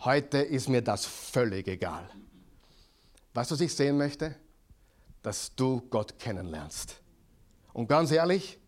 Heute 0.00 0.38
ist 0.38 0.68
mir 0.68 0.82
das 0.82 1.06
völlig 1.06 1.68
egal. 1.68 2.10
Weißt 3.32 3.52
du, 3.52 3.54
was 3.54 3.60
ich 3.60 3.72
sehen 3.72 3.96
möchte? 3.96 4.34
Dass 5.22 5.54
du 5.54 5.82
Gott 5.90 6.18
kennenlernst. 6.18 7.00
Und 7.72 7.88
ganz 7.88 8.10
ehrlich, 8.10 8.58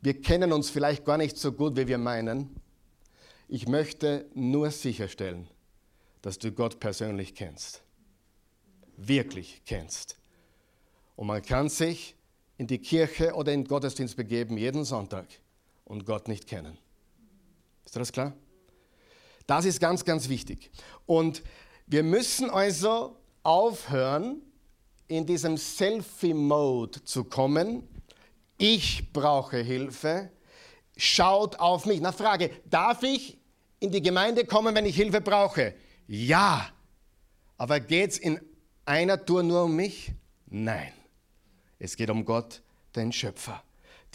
wir 0.00 0.20
kennen 0.20 0.52
uns 0.52 0.70
vielleicht 0.70 1.04
gar 1.04 1.16
nicht 1.16 1.36
so 1.36 1.52
gut, 1.52 1.76
wie 1.76 1.88
wir 1.88 1.98
meinen. 1.98 2.60
Ich 3.48 3.66
möchte 3.66 4.28
nur 4.34 4.70
sicherstellen, 4.70 5.48
dass 6.22 6.38
du 6.38 6.52
Gott 6.52 6.80
persönlich 6.80 7.34
kennst. 7.34 7.82
Wirklich 8.96 9.62
kennst. 9.64 10.16
Und 11.16 11.28
man 11.28 11.42
kann 11.42 11.68
sich 11.68 12.16
in 12.58 12.66
die 12.66 12.78
Kirche 12.78 13.34
oder 13.34 13.52
in 13.52 13.62
den 13.62 13.68
Gottesdienst 13.68 14.16
begeben, 14.16 14.56
jeden 14.56 14.84
Sonntag, 14.84 15.26
und 15.84 16.04
Gott 16.04 16.28
nicht 16.28 16.46
kennen. 16.46 16.78
Ist 17.84 17.96
das 17.96 18.12
klar? 18.12 18.32
Das 19.46 19.64
ist 19.64 19.80
ganz, 19.80 20.04
ganz 20.04 20.28
wichtig. 20.28 20.70
Und 21.06 21.42
wir 21.86 22.02
müssen 22.02 22.50
also 22.50 23.16
aufhören, 23.42 24.42
in 25.08 25.26
diesem 25.26 25.56
Selfie-Mode 25.56 27.04
zu 27.04 27.24
kommen. 27.24 27.82
Ich 28.58 29.12
brauche 29.12 29.58
Hilfe 29.58 30.30
schaut 30.96 31.58
auf 31.58 31.86
mich. 31.86 32.00
Na 32.00 32.12
Frage, 32.12 32.50
darf 32.64 33.02
ich 33.02 33.38
in 33.78 33.90
die 33.90 34.02
Gemeinde 34.02 34.44
kommen, 34.44 34.74
wenn 34.74 34.86
ich 34.86 34.96
Hilfe 34.96 35.20
brauche? 35.20 35.74
Ja. 36.08 36.70
Aber 37.58 37.80
geht 37.80 38.12
es 38.12 38.18
in 38.18 38.40
einer 38.84 39.24
Tour 39.24 39.42
nur 39.42 39.64
um 39.64 39.76
mich? 39.76 40.12
Nein. 40.46 40.92
Es 41.78 41.96
geht 41.96 42.10
um 42.10 42.24
Gott, 42.24 42.62
den 42.94 43.12
Schöpfer. 43.12 43.62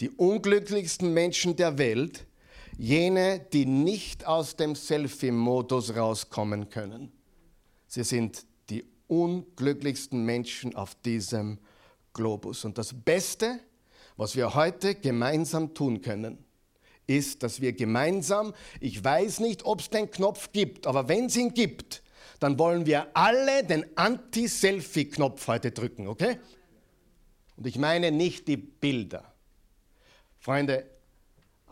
Die 0.00 0.10
unglücklichsten 0.10 1.12
Menschen 1.12 1.54
der 1.54 1.78
Welt, 1.78 2.26
jene, 2.76 3.40
die 3.52 3.66
nicht 3.66 4.26
aus 4.26 4.56
dem 4.56 4.74
Selfie-Modus 4.74 5.94
rauskommen 5.94 6.68
können. 6.70 7.12
Sie 7.86 8.02
sind 8.02 8.44
unglücklichsten 9.06 10.24
Menschen 10.24 10.74
auf 10.74 10.94
diesem 10.94 11.58
Globus. 12.12 12.64
Und 12.64 12.78
das 12.78 12.94
Beste, 12.94 13.60
was 14.16 14.36
wir 14.36 14.54
heute 14.54 14.94
gemeinsam 14.94 15.74
tun 15.74 16.02
können, 16.02 16.44
ist, 17.06 17.42
dass 17.42 17.60
wir 17.60 17.72
gemeinsam, 17.72 18.54
ich 18.80 19.02
weiß 19.02 19.40
nicht, 19.40 19.64
ob 19.64 19.80
es 19.80 19.90
den 19.90 20.10
Knopf 20.10 20.52
gibt, 20.52 20.86
aber 20.86 21.08
wenn 21.08 21.26
es 21.26 21.36
ihn 21.36 21.52
gibt, 21.52 22.02
dann 22.38 22.58
wollen 22.58 22.86
wir 22.86 23.16
alle 23.16 23.64
den 23.64 23.84
Anti-Selfie-Knopf 23.96 25.46
heute 25.46 25.70
drücken, 25.70 26.08
okay? 26.08 26.38
Und 27.56 27.66
ich 27.66 27.78
meine 27.78 28.10
nicht 28.10 28.48
die 28.48 28.56
Bilder. 28.56 29.32
Freunde, 30.38 30.86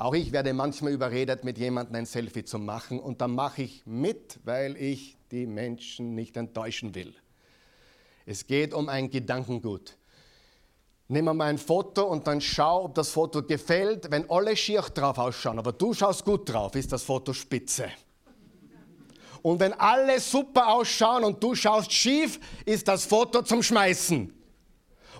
auch 0.00 0.14
ich 0.14 0.32
werde 0.32 0.54
manchmal 0.54 0.92
überredet, 0.92 1.44
mit 1.44 1.58
jemandem 1.58 1.96
ein 1.96 2.06
Selfie 2.06 2.42
zu 2.42 2.58
machen 2.58 2.98
und 2.98 3.20
dann 3.20 3.34
mache 3.34 3.62
ich 3.62 3.84
mit, 3.84 4.40
weil 4.44 4.74
ich 4.78 5.18
die 5.30 5.46
Menschen 5.46 6.14
nicht 6.14 6.38
enttäuschen 6.38 6.94
will. 6.94 7.14
Es 8.24 8.46
geht 8.46 8.72
um 8.72 8.88
ein 8.88 9.10
Gedankengut. 9.10 9.98
Nimm 11.08 11.26
mal 11.26 11.42
ein 11.42 11.58
Foto 11.58 12.04
und 12.04 12.26
dann 12.26 12.40
schau, 12.40 12.84
ob 12.84 12.94
das 12.94 13.10
Foto 13.10 13.42
gefällt. 13.42 14.10
Wenn 14.10 14.30
alle 14.30 14.56
schier 14.56 14.80
drauf 14.80 15.18
ausschauen, 15.18 15.58
aber 15.58 15.72
du 15.72 15.92
schaust 15.92 16.24
gut 16.24 16.48
drauf, 16.48 16.74
ist 16.76 16.92
das 16.92 17.02
Foto 17.02 17.34
spitze. 17.34 17.90
Und 19.42 19.60
wenn 19.60 19.74
alle 19.74 20.18
super 20.18 20.68
ausschauen 20.68 21.24
und 21.24 21.42
du 21.42 21.54
schaust 21.54 21.92
schief, 21.92 22.40
ist 22.64 22.88
das 22.88 23.04
Foto 23.04 23.42
zum 23.42 23.62
Schmeißen. 23.62 24.32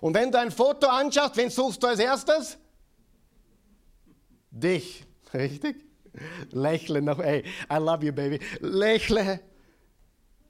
Und 0.00 0.14
wenn 0.14 0.32
du 0.32 0.38
ein 0.38 0.50
Foto 0.50 0.86
anschaust, 0.86 1.36
wen 1.36 1.50
suchst 1.50 1.82
du 1.82 1.86
als 1.86 1.98
erstes? 1.98 2.56
Dich. 4.60 5.04
Richtig? 5.32 5.76
Lächle 6.50 7.02
noch. 7.02 7.18
Hey, 7.18 7.44
I 7.70 7.76
love 7.76 8.04
you, 8.04 8.12
baby. 8.12 8.40
Lächle. 8.60 9.40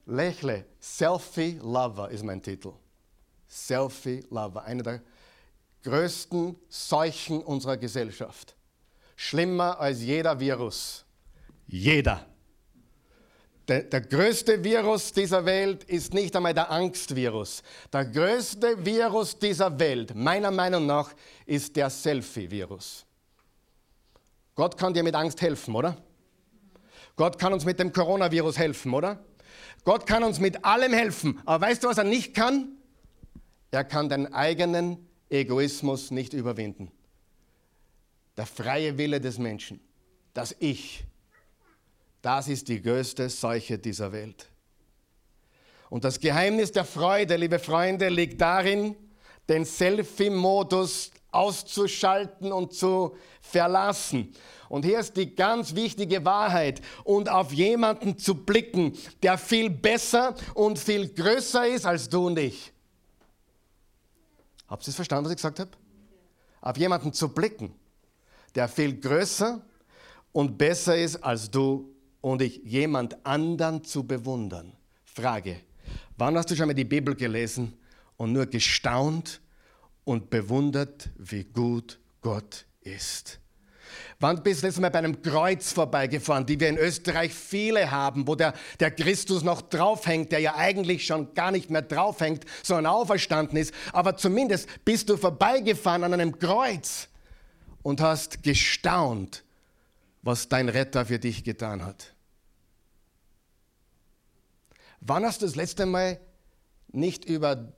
Lächle. 0.05 0.65
Selfie 0.79 1.59
Lover 1.61 2.09
ist 2.09 2.23
mein 2.23 2.41
Titel. 2.41 2.73
Selfie 3.47 4.23
Lover. 4.29 4.63
Eine 4.63 4.83
der 4.83 5.01
größten 5.83 6.55
Seuchen 6.69 7.41
unserer 7.41 7.77
Gesellschaft. 7.77 8.55
Schlimmer 9.15 9.79
als 9.79 10.01
jeder 10.01 10.39
Virus. 10.39 11.05
Jeder. 11.67 12.25
Der, 13.67 13.83
der, 13.83 14.01
größte 14.01 14.63
Virus 14.63 15.13
dieser 15.13 15.45
Welt 15.45 15.83
ist 15.83 16.13
nicht 16.13 16.35
einmal 16.35 16.53
der 16.53 16.69
Angstvirus. 16.71 17.61
Der 17.93 18.05
größte 18.05 18.83
Virus 18.83 19.37
dieser 19.37 19.79
Welt, 19.79 20.15
meiner 20.15 20.51
Meinung 20.51 20.85
nach, 20.87 21.13
ist 21.45 21.75
der 21.75 21.89
Selfie-Virus. 21.89 23.05
Gott 24.61 24.77
kann 24.77 24.93
dir 24.93 25.01
mit 25.01 25.15
Angst 25.15 25.41
helfen, 25.41 25.75
oder? 25.75 25.97
Gott 27.15 27.39
kann 27.39 27.51
uns 27.51 27.65
mit 27.65 27.79
dem 27.79 27.91
Coronavirus 27.91 28.59
helfen, 28.59 28.93
oder? 28.93 29.25
Gott 29.85 30.05
kann 30.05 30.23
uns 30.23 30.39
mit 30.39 30.63
allem 30.63 30.93
helfen. 30.93 31.41
Aber 31.45 31.65
weißt 31.65 31.83
du, 31.83 31.87
was 31.87 31.97
er 31.97 32.03
nicht 32.03 32.35
kann? 32.35 32.77
Er 33.71 33.83
kann 33.83 34.07
deinen 34.07 34.31
eigenen 34.35 35.09
Egoismus 35.31 36.11
nicht 36.11 36.33
überwinden. 36.33 36.91
Der 38.37 38.45
freie 38.45 38.99
Wille 38.99 39.19
des 39.19 39.39
Menschen, 39.39 39.79
das 40.35 40.55
Ich, 40.59 41.05
das 42.21 42.47
ist 42.47 42.67
die 42.67 42.83
größte 42.83 43.29
Seuche 43.29 43.79
dieser 43.79 44.11
Welt. 44.11 44.47
Und 45.89 46.03
das 46.03 46.19
Geheimnis 46.19 46.71
der 46.71 46.85
Freude, 46.85 47.35
liebe 47.35 47.57
Freunde, 47.57 48.09
liegt 48.09 48.39
darin, 48.39 48.95
den 49.49 49.65
Selfie-Modus 49.65 51.10
auszuschalten 51.31 52.51
und 52.51 52.73
zu 52.73 53.15
verlassen. 53.41 54.33
Und 54.69 54.85
hier 54.85 54.99
ist 54.99 55.17
die 55.17 55.35
ganz 55.35 55.75
wichtige 55.75 56.23
Wahrheit. 56.23 56.81
Und 57.03 57.29
auf 57.29 57.51
jemanden 57.51 58.17
zu 58.17 58.35
blicken, 58.35 58.97
der 59.23 59.37
viel 59.37 59.69
besser 59.69 60.35
und 60.53 60.79
viel 60.79 61.09
größer 61.09 61.67
ist 61.67 61.85
als 61.85 62.07
du 62.07 62.27
und 62.27 62.39
ich. 62.39 62.71
Habt 64.67 64.83
ihr 64.83 64.89
es 64.89 64.95
verstanden, 64.95 65.25
was 65.25 65.31
ich 65.31 65.37
gesagt 65.37 65.59
habe? 65.59 65.71
Auf 66.61 66.77
jemanden 66.77 67.11
zu 67.11 67.27
blicken, 67.29 67.73
der 68.55 68.69
viel 68.69 68.97
größer 68.99 69.61
und 70.31 70.57
besser 70.57 70.97
ist 70.97 71.17
als 71.17 71.51
du 71.51 71.93
und 72.21 72.41
ich. 72.41 72.61
Jemand 72.63 73.25
anderen 73.25 73.83
zu 73.83 74.05
bewundern. 74.05 74.71
Frage, 75.03 75.57
wann 76.17 76.37
hast 76.37 76.49
du 76.49 76.55
schon 76.55 76.67
mal 76.67 76.73
die 76.73 76.85
Bibel 76.85 77.15
gelesen 77.15 77.77
und 78.15 78.31
nur 78.31 78.45
gestaunt 78.45 79.41
und 80.03 80.29
bewundert, 80.29 81.09
wie 81.17 81.43
gut 81.43 81.99
Gott 82.21 82.65
ist? 82.81 83.39
Wann 84.19 84.43
bist 84.43 84.61
du 84.61 84.67
letztes 84.67 84.81
Mal 84.81 84.89
bei 84.89 84.99
einem 84.99 85.21
Kreuz 85.21 85.73
vorbeigefahren, 85.73 86.45
die 86.45 86.59
wir 86.59 86.69
in 86.69 86.77
Österreich 86.77 87.33
viele 87.33 87.91
haben, 87.91 88.27
wo 88.27 88.35
der, 88.35 88.53
der 88.79 88.91
Christus 88.91 89.43
noch 89.43 89.61
draufhängt, 89.61 90.31
der 90.31 90.39
ja 90.39 90.55
eigentlich 90.55 91.05
schon 91.05 91.33
gar 91.33 91.51
nicht 91.51 91.69
mehr 91.69 91.81
draufhängt, 91.81 92.45
sondern 92.63 92.85
auferstanden 92.85 93.57
ist. 93.57 93.73
Aber 93.91 94.17
zumindest 94.17 94.67
bist 94.85 95.09
du 95.09 95.17
vorbeigefahren 95.17 96.03
an 96.03 96.13
einem 96.13 96.37
Kreuz 96.37 97.09
und 97.81 97.99
hast 97.99 98.43
gestaunt, 98.43 99.43
was 100.21 100.47
dein 100.49 100.69
Retter 100.69 101.07
für 101.07 101.19
dich 101.19 101.43
getan 101.43 101.83
hat. 101.83 102.13
Wann 104.99 105.25
hast 105.25 105.41
du 105.41 105.47
das 105.47 105.55
letzte 105.55 105.87
Mal 105.87 106.19
nicht 106.91 107.25
über 107.25 107.73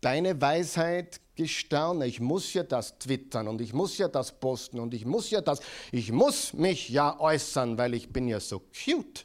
deine 0.00 0.40
Weisheit 0.40 1.20
gestaunt. 1.34 2.02
Ich 2.04 2.20
muss 2.20 2.52
ja 2.52 2.62
das 2.62 2.98
twittern 2.98 3.48
und 3.48 3.60
ich 3.60 3.72
muss 3.72 3.98
ja 3.98 4.08
das 4.08 4.38
posten 4.38 4.78
und 4.78 4.94
ich 4.94 5.06
muss 5.06 5.30
ja 5.30 5.40
das, 5.40 5.60
ich 5.92 6.12
muss 6.12 6.52
mich 6.52 6.88
ja 6.88 7.18
äußern, 7.18 7.78
weil 7.78 7.94
ich 7.94 8.12
bin 8.12 8.28
ja 8.28 8.40
so 8.40 8.60
cute. 8.60 9.24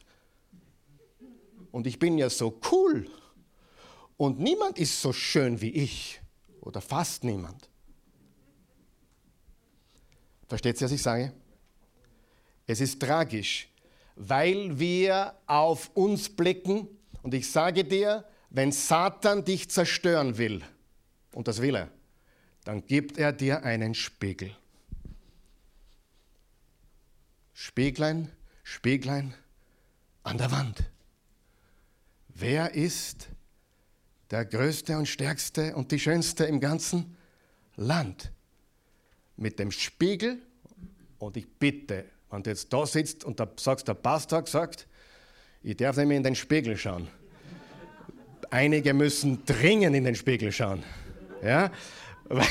Und 1.71 1.87
ich 1.87 1.99
bin 1.99 2.17
ja 2.17 2.29
so 2.29 2.57
cool. 2.71 3.09
Und 4.15 4.39
niemand 4.39 4.79
ist 4.79 5.01
so 5.01 5.11
schön 5.11 5.59
wie 5.59 5.71
ich. 5.71 6.21
Oder 6.61 6.79
fast 6.79 7.25
niemand. 7.25 7.69
Versteht 10.47 10.79
ihr, 10.79 10.85
was 10.85 10.91
ich 10.93 11.01
sage? 11.01 11.33
Es 12.65 12.79
ist 12.79 13.01
tragisch, 13.01 13.67
weil 14.15 14.79
wir 14.79 15.35
auf 15.45 15.91
uns 15.95 16.29
blicken. 16.29 16.87
Und 17.21 17.33
ich 17.33 17.51
sage 17.51 17.83
dir, 17.83 18.23
wenn 18.55 18.71
Satan 18.71 19.43
dich 19.43 19.69
zerstören 19.69 20.37
will, 20.37 20.63
und 21.33 21.49
das 21.49 21.61
will 21.61 21.75
er, 21.75 21.89
dann 22.63 22.85
gibt 22.85 23.17
er 23.17 23.33
dir 23.33 23.63
einen 23.63 23.93
Spiegel. 23.93 24.55
Spieglein, 27.53 28.31
Spieglein 28.63 29.33
an 30.23 30.37
der 30.37 30.51
Wand. 30.51 30.83
Wer 32.29 32.73
ist 32.73 33.27
der 34.31 34.45
Größte 34.45 34.97
und 34.97 35.07
Stärkste 35.07 35.75
und 35.75 35.91
die 35.91 35.99
Schönste 35.99 36.45
im 36.45 36.61
ganzen 36.61 37.17
Land? 37.75 38.31
Mit 39.35 39.59
dem 39.59 39.71
Spiegel, 39.71 40.41
und 41.19 41.35
ich 41.35 41.45
bitte, 41.59 42.05
wenn 42.29 42.41
du 42.41 42.51
jetzt 42.51 42.71
da 42.71 42.85
sitzt 42.85 43.25
und 43.25 43.37
da 43.37 43.51
sagst, 43.57 43.85
der 43.89 43.95
Pastor 43.95 44.47
sagt, 44.47 44.87
ich 45.61 45.75
darf 45.75 45.97
nicht 45.97 46.07
mehr 46.07 46.17
in 46.17 46.23
den 46.23 46.35
Spiegel 46.35 46.77
schauen. 46.77 47.09
Einige 48.49 48.93
müssen 48.93 49.45
dringend 49.45 49.95
in 49.95 50.03
den 50.03 50.15
Spiegel 50.15 50.51
schauen. 50.51 50.83
Ja? 51.43 51.71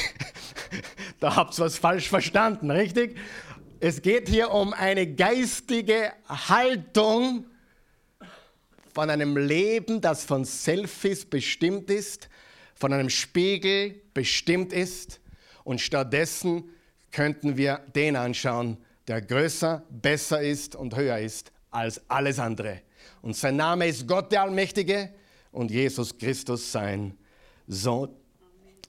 da 1.20 1.36
habt 1.36 1.58
ihr 1.58 1.64
was 1.64 1.78
falsch 1.78 2.08
verstanden, 2.08 2.70
richtig? 2.70 3.16
Es 3.80 4.00
geht 4.02 4.28
hier 4.28 4.50
um 4.50 4.72
eine 4.72 5.06
geistige 5.06 6.12
Haltung 6.28 7.46
von 8.94 9.10
einem 9.10 9.36
Leben, 9.36 10.00
das 10.00 10.24
von 10.24 10.44
Selfies 10.44 11.24
bestimmt 11.24 11.90
ist, 11.90 12.28
von 12.74 12.92
einem 12.92 13.10
Spiegel 13.10 14.00
bestimmt 14.14 14.72
ist. 14.72 15.20
Und 15.64 15.80
stattdessen 15.80 16.70
könnten 17.10 17.56
wir 17.56 17.80
den 17.94 18.16
anschauen, 18.16 18.78
der 19.08 19.20
größer, 19.20 19.82
besser 19.90 20.40
ist 20.40 20.76
und 20.76 20.96
höher 20.96 21.18
ist 21.18 21.52
als 21.70 22.00
alles 22.08 22.38
andere. 22.38 22.80
Und 23.22 23.36
sein 23.36 23.56
Name 23.56 23.88
ist 23.88 24.06
Gott 24.06 24.32
der 24.32 24.42
Allmächtige 24.42 25.10
und 25.54 25.70
Jesus 25.70 26.18
Christus 26.18 26.70
sein 26.70 27.16
Sohn. 27.66 28.10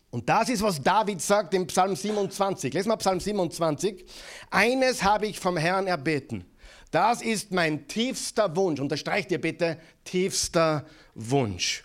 Und 0.09 0.29
das 0.29 0.49
ist, 0.49 0.61
was 0.61 0.81
David 0.81 1.21
sagt 1.21 1.53
im 1.53 1.67
Psalm 1.67 1.95
27. 1.95 2.73
Lesen 2.73 2.89
wir 2.89 2.97
Psalm 2.97 3.19
27. 3.19 4.05
Eines 4.49 5.03
habe 5.03 5.27
ich 5.27 5.39
vom 5.39 5.57
Herrn 5.57 5.87
erbeten. 5.87 6.45
Das 6.91 7.21
ist 7.21 7.51
mein 7.51 7.87
tiefster 7.87 8.55
Wunsch. 8.55 8.79
Unterstreicht 8.79 9.31
ihr 9.31 9.41
bitte, 9.41 9.77
tiefster 10.05 10.85
Wunsch. 11.15 11.83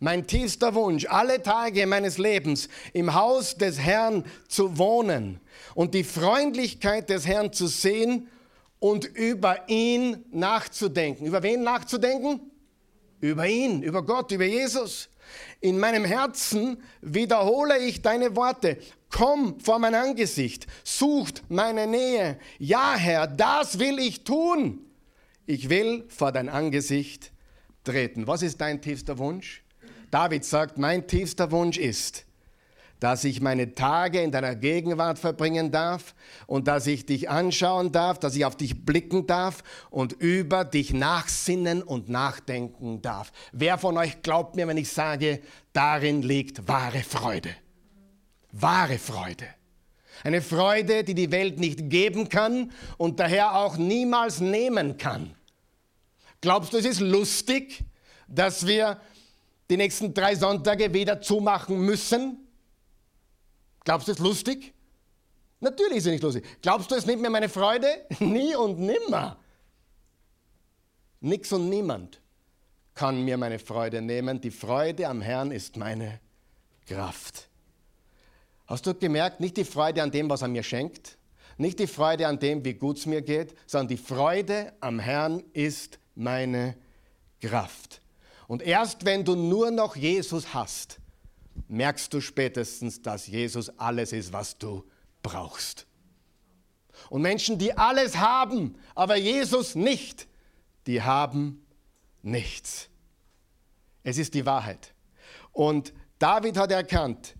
Mein 0.00 0.26
tiefster 0.26 0.74
Wunsch, 0.74 1.06
alle 1.06 1.42
Tage 1.42 1.86
meines 1.86 2.18
Lebens 2.18 2.68
im 2.92 3.14
Haus 3.14 3.56
des 3.56 3.78
Herrn 3.80 4.24
zu 4.48 4.78
wohnen 4.78 5.40
und 5.74 5.94
die 5.94 6.04
Freundlichkeit 6.04 7.10
des 7.10 7.26
Herrn 7.26 7.52
zu 7.52 7.66
sehen 7.66 8.28
und 8.78 9.04
über 9.04 9.68
ihn 9.68 10.24
nachzudenken. 10.30 11.26
Über 11.26 11.42
wen 11.42 11.62
nachzudenken? 11.62 12.40
Über 13.20 13.46
ihn, 13.46 13.82
über 13.82 14.04
Gott, 14.04 14.30
über 14.32 14.44
Jesus. 14.44 15.08
In 15.60 15.78
meinem 15.78 16.04
Herzen 16.04 16.82
wiederhole 17.00 17.78
ich 17.78 18.02
deine 18.02 18.36
Worte. 18.36 18.78
Komm 19.10 19.58
vor 19.60 19.78
mein 19.78 19.94
Angesicht, 19.94 20.66
sucht 20.84 21.42
meine 21.48 21.86
Nähe. 21.86 22.38
Ja, 22.58 22.94
Herr, 22.96 23.26
das 23.26 23.78
will 23.78 23.98
ich 23.98 24.24
tun. 24.24 24.80
Ich 25.46 25.68
will 25.68 26.04
vor 26.08 26.30
dein 26.30 26.48
Angesicht 26.48 27.32
treten. 27.84 28.26
Was 28.26 28.42
ist 28.42 28.60
dein 28.60 28.80
tiefster 28.80 29.18
Wunsch? 29.18 29.64
David 30.10 30.44
sagt, 30.44 30.78
mein 30.78 31.06
tiefster 31.06 31.50
Wunsch 31.50 31.78
ist, 31.78 32.24
dass 33.00 33.24
ich 33.24 33.40
meine 33.40 33.74
Tage 33.74 34.20
in 34.20 34.32
deiner 34.32 34.54
Gegenwart 34.54 35.18
verbringen 35.18 35.70
darf 35.70 36.14
und 36.46 36.68
dass 36.68 36.86
ich 36.86 37.06
dich 37.06 37.30
anschauen 37.30 37.92
darf, 37.92 38.18
dass 38.18 38.34
ich 38.34 38.44
auf 38.44 38.56
dich 38.56 38.84
blicken 38.84 39.26
darf 39.26 39.62
und 39.90 40.12
über 40.12 40.64
dich 40.64 40.92
nachsinnen 40.92 41.82
und 41.82 42.08
nachdenken 42.08 43.00
darf. 43.02 43.32
Wer 43.52 43.78
von 43.78 43.96
euch 43.96 44.22
glaubt 44.22 44.56
mir, 44.56 44.66
wenn 44.66 44.76
ich 44.76 44.92
sage, 44.92 45.40
darin 45.72 46.22
liegt 46.22 46.66
wahre 46.66 47.02
Freude? 47.02 47.50
Wahre 48.52 48.98
Freude. 48.98 49.46
Eine 50.24 50.42
Freude, 50.42 51.04
die 51.04 51.14
die 51.14 51.30
Welt 51.30 51.60
nicht 51.60 51.90
geben 51.90 52.28
kann 52.28 52.72
und 52.96 53.20
daher 53.20 53.54
auch 53.54 53.76
niemals 53.76 54.40
nehmen 54.40 54.96
kann. 54.96 55.34
Glaubst 56.40 56.72
du, 56.72 56.78
es 56.78 56.84
ist 56.84 57.00
lustig, 57.00 57.84
dass 58.26 58.66
wir 58.66 59.00
die 59.70 59.76
nächsten 59.76 60.14
drei 60.14 60.34
Sonntage 60.34 60.92
wieder 60.92 61.20
zumachen 61.20 61.80
müssen? 61.80 62.47
Glaubst 63.88 64.06
du 64.06 64.12
es 64.12 64.18
lustig? 64.18 64.74
Natürlich 65.60 65.96
ist 65.96 66.04
es 66.04 66.12
nicht 66.12 66.22
lustig. 66.22 66.44
Glaubst 66.60 66.90
du, 66.90 66.94
es 66.94 67.06
nimmt 67.06 67.22
mir 67.22 67.30
meine 67.30 67.48
Freude? 67.48 67.86
Nie 68.20 68.54
und 68.54 68.78
nimmer. 68.78 69.38
Nix 71.20 71.50
und 71.54 71.70
niemand 71.70 72.20
kann 72.94 73.24
mir 73.24 73.38
meine 73.38 73.58
Freude 73.58 74.02
nehmen. 74.02 74.42
Die 74.42 74.50
Freude 74.50 75.08
am 75.08 75.22
Herrn 75.22 75.52
ist 75.52 75.78
meine 75.78 76.20
Kraft. 76.86 77.48
Hast 78.66 78.84
du 78.84 78.92
gemerkt, 78.92 79.40
nicht 79.40 79.56
die 79.56 79.64
Freude 79.64 80.02
an 80.02 80.10
dem, 80.10 80.28
was 80.28 80.42
er 80.42 80.48
mir 80.48 80.64
schenkt, 80.64 81.16
nicht 81.56 81.78
die 81.78 81.86
Freude 81.86 82.28
an 82.28 82.38
dem, 82.38 82.66
wie 82.66 82.74
gut 82.74 82.98
es 82.98 83.06
mir 83.06 83.22
geht, 83.22 83.56
sondern 83.66 83.88
die 83.88 83.96
Freude 83.96 84.74
am 84.80 84.98
Herrn 84.98 85.42
ist 85.54 85.98
meine 86.14 86.76
Kraft. 87.40 88.02
Und 88.48 88.60
erst 88.60 89.06
wenn 89.06 89.24
du 89.24 89.34
nur 89.34 89.70
noch 89.70 89.96
Jesus 89.96 90.52
hast, 90.52 91.00
merkst 91.68 92.12
du 92.12 92.20
spätestens, 92.20 93.02
dass 93.02 93.26
Jesus 93.26 93.70
alles 93.78 94.12
ist, 94.12 94.32
was 94.32 94.58
du 94.58 94.84
brauchst. 95.22 95.86
Und 97.10 97.22
Menschen, 97.22 97.58
die 97.58 97.76
alles 97.76 98.18
haben, 98.18 98.76
aber 98.94 99.16
Jesus 99.16 99.74
nicht, 99.74 100.28
die 100.86 101.02
haben 101.02 101.66
nichts. 102.22 102.88
Es 104.02 104.18
ist 104.18 104.34
die 104.34 104.46
Wahrheit. 104.46 104.94
Und 105.52 105.92
David 106.18 106.56
hat 106.56 106.72
erkannt, 106.72 107.34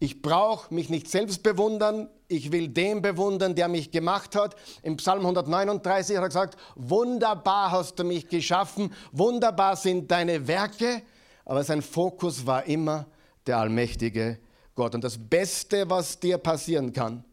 ich 0.00 0.22
brauche 0.22 0.72
mich 0.72 0.90
nicht 0.90 1.08
selbst 1.08 1.42
bewundern, 1.42 2.08
ich 2.28 2.52
will 2.52 2.68
den 2.68 3.02
bewundern, 3.02 3.54
der 3.54 3.68
mich 3.68 3.90
gemacht 3.90 4.36
hat. 4.36 4.54
Im 4.82 4.96
Psalm 4.96 5.20
139 5.20 6.16
hat 6.16 6.22
er 6.22 6.28
gesagt, 6.28 6.56
wunderbar 6.76 7.70
hast 7.70 7.98
du 7.98 8.04
mich 8.04 8.28
geschaffen, 8.28 8.92
wunderbar 9.12 9.76
sind 9.76 10.10
deine 10.10 10.46
Werke, 10.46 11.02
aber 11.44 11.64
sein 11.64 11.82
Fokus 11.82 12.46
war 12.46 12.64
immer 12.64 13.06
der 13.48 13.58
allmächtige 13.58 14.38
Gott. 14.74 14.94
Und 14.94 15.02
das 15.02 15.18
Beste, 15.18 15.90
was 15.90 16.20
dir 16.20 16.38
passieren 16.38 16.92
kann, 16.92 17.24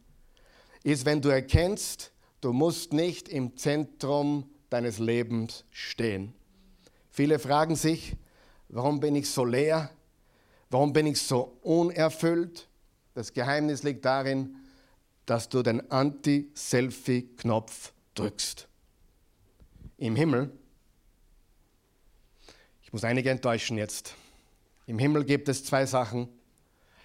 ist, 0.83 1.05
wenn 1.05 1.21
du 1.21 1.29
erkennst, 1.29 2.11
du 2.41 2.53
musst 2.53 2.93
nicht 2.93 3.29
im 3.29 3.55
Zentrum 3.57 4.49
deines 4.69 4.97
Lebens 4.97 5.65
stehen. 5.71 6.33
Viele 7.11 7.39
fragen 7.39 7.75
sich, 7.75 8.15
warum 8.69 8.99
bin 8.99 9.15
ich 9.15 9.29
so 9.29 9.45
leer? 9.45 9.91
Warum 10.69 10.91
bin 10.91 11.05
ich 11.05 11.21
so 11.21 11.57
unerfüllt? 11.61 12.67
Das 13.13 13.33
Geheimnis 13.33 13.83
liegt 13.83 14.03
darin, 14.05 14.55
dass 15.25 15.49
du 15.49 15.63
den 15.63 15.91
Anti-Selfie-Knopf 15.91 17.93
drückst. 18.15 18.67
Im 19.97 20.15
Himmel, 20.15 20.51
ich 22.83 22.91
muss 22.91 23.03
einige 23.03 23.29
enttäuschen 23.29 23.77
jetzt, 23.77 24.15
im 24.87 24.99
Himmel 24.99 25.25
gibt 25.25 25.49
es 25.49 25.63
zwei 25.63 25.85
Sachen. 25.85 26.29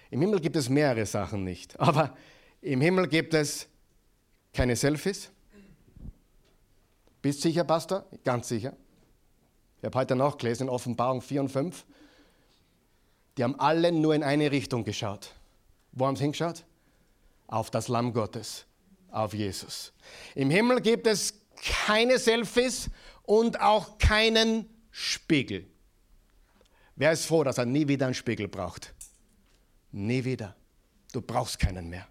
Im 0.09 0.21
Himmel 0.21 0.39
gibt 0.39 0.55
es 0.55 0.69
mehrere 0.69 1.05
Sachen 1.05 1.43
nicht, 1.43 1.79
aber 1.79 2.15
im 2.61 2.81
Himmel 2.81 3.07
gibt 3.07 3.33
es 3.33 3.67
keine 4.53 4.75
Selfies. 4.75 5.31
Bist 7.21 7.41
sicher, 7.41 7.63
Pastor? 7.63 8.05
Ganz 8.23 8.47
sicher. 8.47 8.75
Ich 9.79 9.85
habe 9.85 9.97
heute 9.97 10.15
nachgelesen 10.15 10.67
in 10.67 10.69
Offenbarung 10.73 11.21
4 11.21 11.41
und 11.41 11.49
5. 11.49 11.85
Die 13.37 13.43
haben 13.43 13.59
alle 13.59 13.91
nur 13.91 14.13
in 14.13 14.23
eine 14.23 14.51
Richtung 14.51 14.83
geschaut. 14.83 15.33
Wo 15.91 16.05
haben 16.05 16.15
sie 16.15 16.23
hingeschaut? 16.23 16.65
Auf 17.47 17.69
das 17.69 17.87
Lamm 17.87 18.13
Gottes, 18.13 18.65
auf 19.09 19.33
Jesus. 19.33 19.93
Im 20.35 20.49
Himmel 20.49 20.81
gibt 20.81 21.07
es 21.07 21.33
keine 21.87 22.17
Selfies 22.17 22.89
und 23.23 23.59
auch 23.61 23.97
keinen 23.97 24.69
Spiegel. 24.89 25.67
Wer 26.95 27.11
ist 27.11 27.25
froh, 27.25 27.43
dass 27.43 27.57
er 27.57 27.65
nie 27.65 27.87
wieder 27.87 28.05
einen 28.05 28.15
Spiegel 28.15 28.47
braucht? 28.47 28.93
Nie 29.91 30.23
wieder. 30.23 30.55
Du 31.11 31.21
brauchst 31.21 31.59
keinen 31.59 31.89
mehr. 31.89 32.07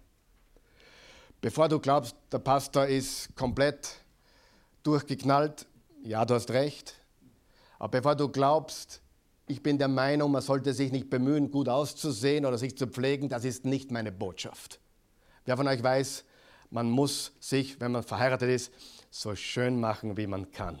Bevor 1.39 1.69
du 1.69 1.79
glaubst, 1.79 2.15
der 2.31 2.39
Pastor 2.39 2.85
ist 2.85 3.35
komplett 3.35 3.95
durchgeknallt, 4.83 5.65
ja, 6.03 6.23
du 6.25 6.35
hast 6.35 6.51
recht. 6.51 6.95
Aber 7.79 7.89
bevor 7.89 8.15
du 8.15 8.29
glaubst, 8.29 9.01
ich 9.47 9.63
bin 9.63 9.77
der 9.77 9.87
Meinung, 9.87 10.31
man 10.31 10.41
sollte 10.41 10.73
sich 10.73 10.91
nicht 10.91 11.09
bemühen, 11.09 11.49
gut 11.49 11.67
auszusehen 11.67 12.45
oder 12.45 12.57
sich 12.57 12.77
zu 12.77 12.87
pflegen, 12.87 13.27
das 13.27 13.43
ist 13.43 13.65
nicht 13.65 13.91
meine 13.91 14.11
Botschaft. 14.11 14.79
Wer 15.45 15.57
von 15.57 15.67
euch 15.67 15.81
weiß, 15.81 16.23
man 16.69 16.89
muss 16.89 17.33
sich, 17.39 17.81
wenn 17.81 17.91
man 17.91 18.03
verheiratet 18.03 18.49
ist, 18.49 18.71
so 19.09 19.35
schön 19.35 19.79
machen, 19.79 20.15
wie 20.15 20.27
man 20.27 20.51
kann. 20.51 20.79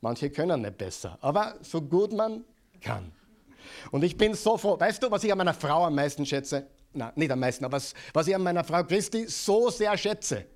Manche 0.00 0.30
können 0.30 0.62
nicht 0.62 0.78
besser, 0.78 1.18
aber 1.20 1.58
so 1.62 1.82
gut 1.82 2.12
man 2.12 2.44
kann. 2.80 3.12
Und 3.90 4.02
ich 4.02 4.16
bin 4.16 4.34
so 4.34 4.56
froh. 4.56 4.78
Weißt 4.78 5.02
du, 5.02 5.10
was 5.10 5.24
ich 5.24 5.32
an 5.32 5.38
meiner 5.38 5.54
Frau 5.54 5.84
am 5.84 5.94
meisten 5.94 6.24
schätze? 6.24 6.66
Na, 6.92 7.12
nicht 7.14 7.30
am 7.30 7.38
meisten, 7.38 7.64
aber 7.64 7.76
was, 7.76 7.94
was 8.12 8.26
ich 8.26 8.34
an 8.34 8.42
meiner 8.42 8.64
Frau 8.64 8.82
Christi 8.82 9.26
so 9.26 9.70
sehr 9.70 9.96
schätze. 9.96 10.46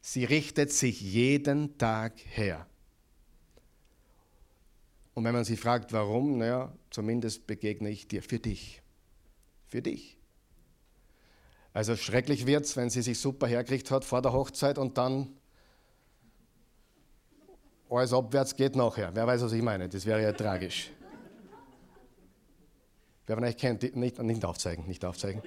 Sie 0.00 0.24
richtet 0.24 0.72
sich 0.72 1.00
jeden 1.00 1.78
Tag 1.78 2.14
her. 2.18 2.66
Und 5.14 5.24
wenn 5.24 5.34
man 5.34 5.44
sie 5.44 5.56
fragt, 5.56 5.92
warum, 5.92 6.38
naja, 6.38 6.72
zumindest 6.90 7.46
begegne 7.46 7.90
ich 7.90 8.06
dir 8.06 8.22
für 8.22 8.38
dich. 8.38 8.82
Für 9.66 9.82
dich. 9.82 10.16
Also 11.72 11.96
schrecklich 11.96 12.46
wird 12.46 12.64
es, 12.64 12.76
wenn 12.76 12.90
sie 12.90 13.02
sich 13.02 13.18
super 13.18 13.46
hergekriegt 13.46 13.90
hat 13.90 14.04
vor 14.04 14.22
der 14.22 14.32
Hochzeit 14.32 14.78
und 14.78 14.98
dann 14.98 15.37
alles 17.90 18.12
abwärts 18.12 18.54
geht 18.54 18.76
nachher. 18.76 19.10
Wer 19.14 19.26
weiß, 19.26 19.42
was 19.42 19.52
ich 19.52 19.62
meine? 19.62 19.88
Das 19.88 20.04
wäre 20.04 20.22
ja 20.22 20.32
tragisch. 20.32 20.90
Wer 23.26 23.36
von 23.36 23.44
euch 23.44 23.56
kennt, 23.56 23.82
nicht, 23.94 24.18
nicht 24.22 24.44
aufzeigen, 24.44 24.86
nicht 24.86 25.04
aufzeigen. 25.04 25.42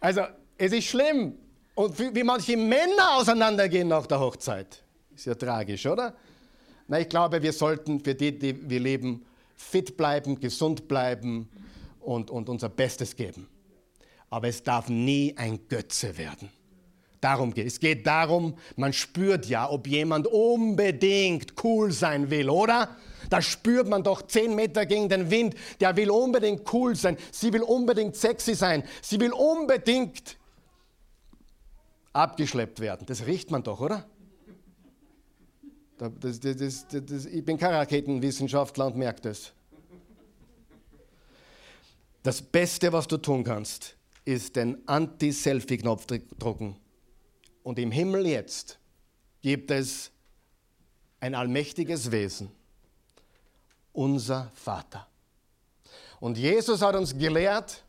Also, 0.00 0.22
es 0.56 0.72
ist 0.72 0.86
schlimm. 0.86 1.34
Und 1.74 1.98
wie 1.98 2.22
manche 2.22 2.56
Männer 2.56 3.16
auseinandergehen 3.16 3.88
nach 3.88 4.06
der 4.06 4.18
Hochzeit. 4.18 4.82
Ist 5.14 5.26
ja 5.26 5.34
tragisch, 5.34 5.86
oder? 5.86 6.14
Na, 6.88 7.00
ich 7.00 7.08
glaube, 7.08 7.42
wir 7.42 7.52
sollten 7.52 8.00
für 8.00 8.14
die, 8.14 8.38
die 8.38 8.70
wir 8.70 8.80
leben, 8.80 9.26
fit 9.56 9.96
bleiben, 9.96 10.40
gesund 10.40 10.88
bleiben 10.88 11.48
und, 12.00 12.30
und 12.30 12.48
unser 12.48 12.68
Bestes 12.68 13.16
geben. 13.16 13.48
Aber 14.30 14.48
es 14.48 14.62
darf 14.62 14.88
nie 14.88 15.34
ein 15.36 15.68
Götze 15.68 16.16
werden. 16.16 16.50
Darum 17.20 17.54
geht 17.54 17.66
es. 17.66 17.74
Es 17.74 17.80
geht 17.80 18.06
darum, 18.06 18.56
man 18.76 18.92
spürt 18.92 19.46
ja, 19.46 19.70
ob 19.70 19.86
jemand 19.86 20.26
unbedingt 20.26 21.54
cool 21.64 21.92
sein 21.92 22.30
will, 22.30 22.50
oder? 22.50 22.96
Da 23.30 23.42
spürt 23.42 23.88
man 23.88 24.02
doch 24.02 24.22
zehn 24.22 24.54
Meter 24.54 24.86
gegen 24.86 25.08
den 25.08 25.30
Wind. 25.30 25.54
Der 25.80 25.96
will 25.96 26.10
unbedingt 26.10 26.72
cool 26.72 26.94
sein. 26.94 27.16
Sie 27.32 27.52
will 27.52 27.62
unbedingt 27.62 28.16
sexy 28.16 28.54
sein. 28.54 28.84
Sie 29.02 29.18
will 29.18 29.32
unbedingt 29.32 30.36
abgeschleppt 32.12 32.80
werden. 32.80 33.06
Das 33.06 33.26
riecht 33.26 33.50
man 33.50 33.62
doch, 33.62 33.80
oder? 33.80 34.06
Das, 35.98 36.40
das, 36.40 36.86
das, 36.88 37.26
ich 37.26 37.44
bin 37.44 37.56
kein 37.56 37.72
Raketenwissenschaftler 37.72 38.86
und 38.86 38.96
merke 38.96 39.22
das. 39.22 39.52
Das 42.22 42.42
Beste, 42.42 42.92
was 42.92 43.06
du 43.06 43.16
tun 43.16 43.44
kannst, 43.44 43.96
ist 44.24 44.56
den 44.56 44.86
Anti-Selfie-Knopf 44.86 46.06
drucken. 46.38 46.76
Und 47.66 47.80
im 47.80 47.90
Himmel 47.90 48.28
jetzt 48.28 48.78
gibt 49.42 49.72
es 49.72 50.12
ein 51.18 51.34
allmächtiges 51.34 52.12
Wesen, 52.12 52.52
unser 53.92 54.52
Vater. 54.54 55.08
Und 56.20 56.38
Jesus 56.38 56.80
hat 56.80 56.94
uns 56.94 57.18
gelehrt, 57.18 57.82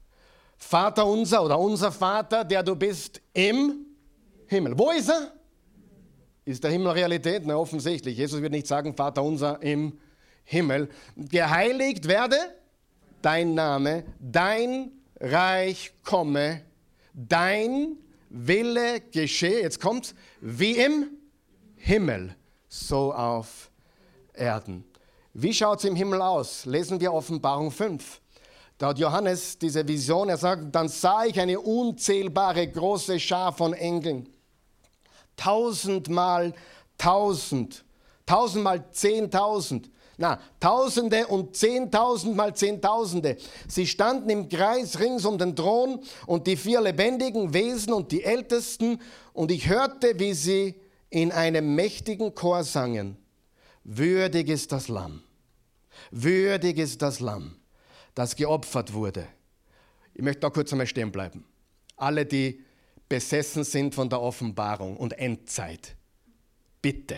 Vater 0.57 1.05
unser 1.05 1.45
oder 1.45 1.59
unser 1.59 1.91
Vater, 1.91 2.43
der 2.43 2.63
du 2.63 2.75
bist 2.75 3.21
im 3.35 3.85
Himmel. 4.47 4.75
Wo 4.75 4.89
ist 4.89 5.09
er? 5.09 5.31
Ist 6.43 6.63
der 6.63 6.71
Himmel 6.71 6.93
Realität? 6.93 7.43
Na, 7.45 7.55
offensichtlich. 7.55 8.17
Jesus 8.17 8.41
wird 8.41 8.53
nicht 8.53 8.65
sagen, 8.65 8.95
Vater 8.95 9.21
unser 9.21 9.61
im 9.61 9.99
Himmel. 10.43 10.89
Geheiligt 11.15 12.07
werde 12.07 12.37
dein 13.21 13.53
Name, 13.53 14.05
dein 14.19 14.91
Reich 15.19 15.93
komme, 16.03 16.63
dein 17.13 17.97
Wille 18.29 19.01
geschehe. 19.11 19.61
Jetzt 19.61 19.79
kommt's, 19.79 20.13
wie 20.41 20.77
im 20.77 21.11
Himmel, 21.75 22.35
so 22.67 23.13
auf 23.13 23.71
Erden. 24.33 24.83
Wie 25.33 25.53
schaut 25.53 25.79
es 25.79 25.85
im 25.85 25.95
Himmel 25.95 26.21
aus? 26.21 26.65
Lesen 26.65 26.99
wir 26.99 27.13
Offenbarung 27.13 27.71
5. 27.71 28.21
Da 28.77 28.87
hat 28.87 28.99
Johannes 28.99 29.57
diese 29.57 29.87
Vision, 29.87 30.29
er 30.29 30.37
sagt, 30.37 30.73
dann 30.75 30.87
sah 30.87 31.25
ich 31.25 31.39
eine 31.39 31.59
unzählbare 31.59 32.67
große 32.67 33.19
Schar 33.19 33.51
von 33.53 33.73
Engeln 33.73 34.29
tausendmal 35.37 36.53
tausend, 36.97 37.85
tausendmal 38.25 38.91
zehntausend, 38.91 39.89
na, 40.17 40.41
Tausende 40.59 41.27
und 41.27 41.55
Zehntausendmal 41.55 42.55
Zehntausende. 42.55 43.37
Sie 43.67 43.85
standen 43.85 44.29
im 44.29 44.49
Kreis 44.49 44.99
rings 44.99 45.25
um 45.25 45.37
den 45.37 45.55
Thron 45.55 45.99
und 46.25 46.47
die 46.47 46.57
vier 46.57 46.81
lebendigen 46.81 47.53
Wesen 47.53 47.93
und 47.93 48.11
die 48.11 48.23
Ältesten, 48.23 48.99
und 49.33 49.51
ich 49.51 49.69
hörte, 49.69 50.19
wie 50.19 50.33
sie 50.33 50.81
in 51.11 51.31
einem 51.31 51.75
mächtigen 51.75 52.33
Chor 52.33 52.63
sangen. 52.63 53.17
Würdig 53.83 54.49
ist 54.49 54.71
das 54.71 54.87
Lamm, 54.87 55.21
würdig 56.11 56.79
ist 56.79 57.01
das 57.01 57.19
Lamm, 57.19 57.55
das 58.15 58.35
geopfert 58.35 58.93
wurde. 58.93 59.27
Ich 60.15 60.23
möchte 60.23 60.41
da 60.41 60.49
kurz 60.49 60.71
einmal 60.71 60.87
stehen 60.87 61.11
bleiben. 61.11 61.45
Alle, 61.95 62.25
die 62.25 62.65
besessen 63.07 63.63
sind 63.63 63.93
von 63.93 64.09
der 64.09 64.19
Offenbarung 64.19 64.97
und 64.97 65.17
Endzeit. 65.17 65.95
Bitte, 66.81 67.17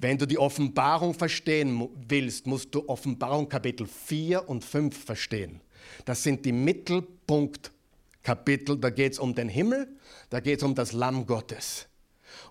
Wenn 0.00 0.16
du 0.16 0.26
die 0.26 0.38
Offenbarung 0.38 1.12
verstehen 1.12 1.86
willst, 2.08 2.46
musst 2.46 2.74
du 2.74 2.88
Offenbarung 2.88 3.50
Kapitel 3.50 3.86
4 3.86 4.48
und 4.48 4.64
5 4.64 5.04
verstehen. 5.04 5.60
Das 6.06 6.22
sind 6.22 6.46
die 6.46 6.52
Mittelpunktkapitel. 6.52 8.78
Da 8.78 8.88
geht 8.88 9.12
es 9.12 9.18
um 9.18 9.34
den 9.34 9.50
Himmel, 9.50 9.94
da 10.30 10.40
geht 10.40 10.60
es 10.60 10.64
um 10.64 10.74
das 10.74 10.92
Lamm 10.92 11.26
Gottes. 11.26 11.86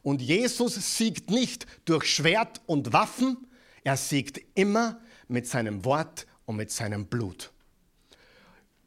Und 0.03 0.21
Jesus 0.21 0.75
siegt 0.97 1.31
nicht 1.31 1.65
durch 1.85 2.05
Schwert 2.05 2.61
und 2.67 2.93
Waffen, 2.93 3.47
er 3.83 3.97
siegt 3.97 4.39
immer 4.53 5.01
mit 5.27 5.47
seinem 5.47 5.83
Wort 5.85 6.27
und 6.45 6.57
mit 6.57 6.69
seinem 6.69 7.07
Blut. 7.07 7.51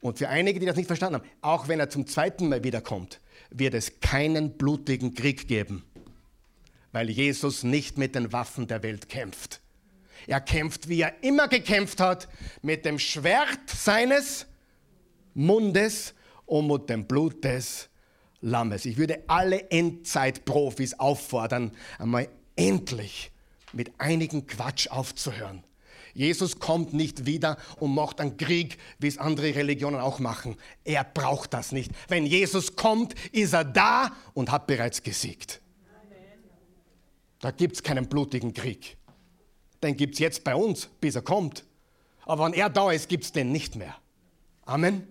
Und 0.03 0.19
für 0.19 0.29
einige, 0.29 0.61
die 0.61 0.67
das 0.67 0.77
nicht 0.77 0.87
verstanden 0.87 1.17
haben, 1.17 1.27
auch 1.41 1.67
wenn 1.67 1.81
er 1.81 1.91
zum 1.91 2.07
zweiten 2.07 2.49
Mal 2.49 2.63
wiederkommt, 2.63 3.19
wird 3.51 3.75
es 3.75 3.99
keinen 3.99 4.57
blutigen 4.57 5.15
Krieg 5.15 5.49
geben, 5.49 5.83
weil 6.93 7.11
Jesus 7.11 7.63
nicht 7.63 7.99
mit 7.99 8.15
den 8.15 8.33
Waffen 8.33 8.67
der 8.67 8.83
Welt 8.83 9.09
kämpft. 9.09 9.61
Er 10.27 10.41
kämpft, 10.41 10.89
wie 10.89 11.01
er 11.01 11.23
immer 11.23 11.49
gekämpft 11.49 12.01
hat, 12.01 12.29
mit 12.63 12.85
dem 12.85 12.99
Schwert 12.99 13.69
seines 13.69 14.47
Mundes 15.35 16.15
und 16.47 16.69
mit 16.69 16.89
dem 16.89 17.07
Blut 17.07 17.43
des 17.43 17.89
Lammes. 18.41 18.85
Ich 18.85 18.99
würde 18.99 19.25
alle 19.27 19.71
Endzeitprofis 19.71 20.95
auffordern, 20.95 21.73
einmal 21.99 22.29
endlich 22.57 23.33
mit 23.73 23.93
einigen 23.99 24.47
Quatsch 24.47 24.89
aufzuhören. 24.89 25.65
Jesus 26.15 26.59
kommt 26.59 26.93
nicht 26.93 27.25
wieder 27.25 27.57
und 27.79 27.95
macht 27.95 28.21
einen 28.21 28.37
Krieg, 28.37 28.77
wie 28.99 29.07
es 29.07 29.17
andere 29.17 29.55
Religionen 29.55 30.01
auch 30.01 30.19
machen. 30.19 30.57
Er 30.85 31.05
braucht 31.05 31.55
das 31.55 31.73
nicht. 31.73 31.91
Wenn 32.09 32.27
Jesus 32.27 32.77
kommt, 32.77 33.15
ist 33.31 33.55
er 33.55 33.65
da 33.65 34.13
und 34.35 34.51
hat 34.51 34.67
bereits 34.67 35.03
gesiegt. 35.03 35.62
Da 37.43 37.51
gibt 37.51 37.77
es 37.77 37.83
keinen 37.83 38.09
blutigen 38.09 38.55
Krieg. 38.55 38.97
Den 39.83 39.95
gibt 39.95 40.15
es 40.15 40.21
jetzt 40.21 40.45
bei 40.45 40.55
uns, 40.55 40.87
bis 41.01 41.17
er 41.17 41.23
kommt. 41.23 41.65
Aber 42.25 42.47
wenn 42.47 42.55
er 42.55 42.71
da 42.71 42.91
ist, 42.91 43.11
gibt 43.11 43.25
es 43.25 43.33
den 43.33 43.53
nicht 43.53 43.77
mehr. 43.77 43.95
Amen. 44.65 45.07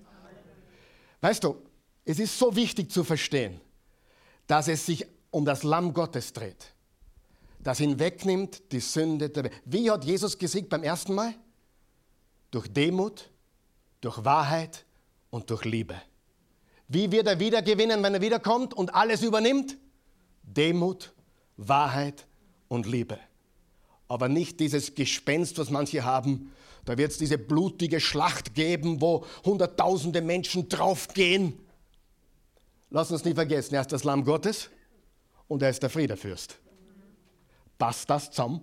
Weißt 1.20 1.44
du, 1.44 1.58
es 2.06 2.18
ist 2.18 2.40
so 2.40 2.56
wichtig 2.56 2.90
zu 2.90 3.04
verstehen, 3.04 3.62
dass 4.48 4.68
es 4.68 4.88
sich 4.88 5.06
um 5.30 5.46
das 5.46 5.62
Lamm 5.62 5.94
Gottes 5.94 6.34
dreht 6.34 6.74
das 7.64 7.78
hinwegnimmt 7.78 8.72
die 8.72 8.80
Sünde 8.80 9.30
der 9.30 9.46
Welt. 9.46 9.54
Wie 9.66 9.90
hat 9.90 10.04
Jesus 10.04 10.38
gesiegt 10.38 10.70
beim 10.70 10.84
ersten 10.84 11.14
Mal? 11.14 11.34
Durch 12.50 12.68
Demut, 12.68 13.30
durch 14.02 14.24
Wahrheit 14.26 14.86
und 15.30 15.50
durch 15.50 15.64
Liebe. 15.66 15.96
Wie 16.88 17.12
wird 17.12 17.28
er 17.28 17.40
wieder 17.40 17.62
gewinnen, 17.62 18.04
wenn 18.04 18.14
er 18.14 18.22
wiederkommt 18.22 18.74
und 18.74 18.94
alles 18.94 19.22
übernimmt? 19.22 19.78
Demut, 20.44 21.14
Wahrheit 21.68 22.26
und 22.68 22.86
Liebe. 22.86 23.20
Aber 24.08 24.28
nicht 24.30 24.60
dieses 24.60 24.96
Gespenst, 24.96 25.58
was 25.58 25.70
manche 25.70 26.04
haben. 26.04 26.52
Da 26.86 26.98
wird 26.98 27.12
es 27.12 27.18
diese 27.18 27.38
blutige 27.38 28.00
Schlacht 28.00 28.54
geben, 28.56 29.02
wo 29.02 29.26
hunderttausende 29.46 30.22
Menschen 30.22 30.68
draufgehen. 30.68 31.58
Lass 32.90 33.12
uns 33.12 33.24
nicht 33.24 33.36
vergessen, 33.36 33.76
er 33.76 33.82
ist 33.82 33.92
das 33.92 34.04
Lamm 34.04 34.26
Gottes 34.26 34.70
und 35.48 35.62
er 35.62 35.70
ist 35.70 35.82
der 35.82 35.90
Friedefürst. 35.90 36.58
Passt 37.78 38.10
das 38.10 38.32
zusammen? 38.32 38.62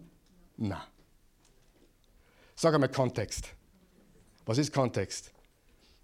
Na. 0.56 0.86
Sag 2.54 2.74
einmal 2.74 2.90
Kontext. 2.90 3.48
Was 4.44 4.58
ist 4.58 4.72
Kontext? 4.72 5.32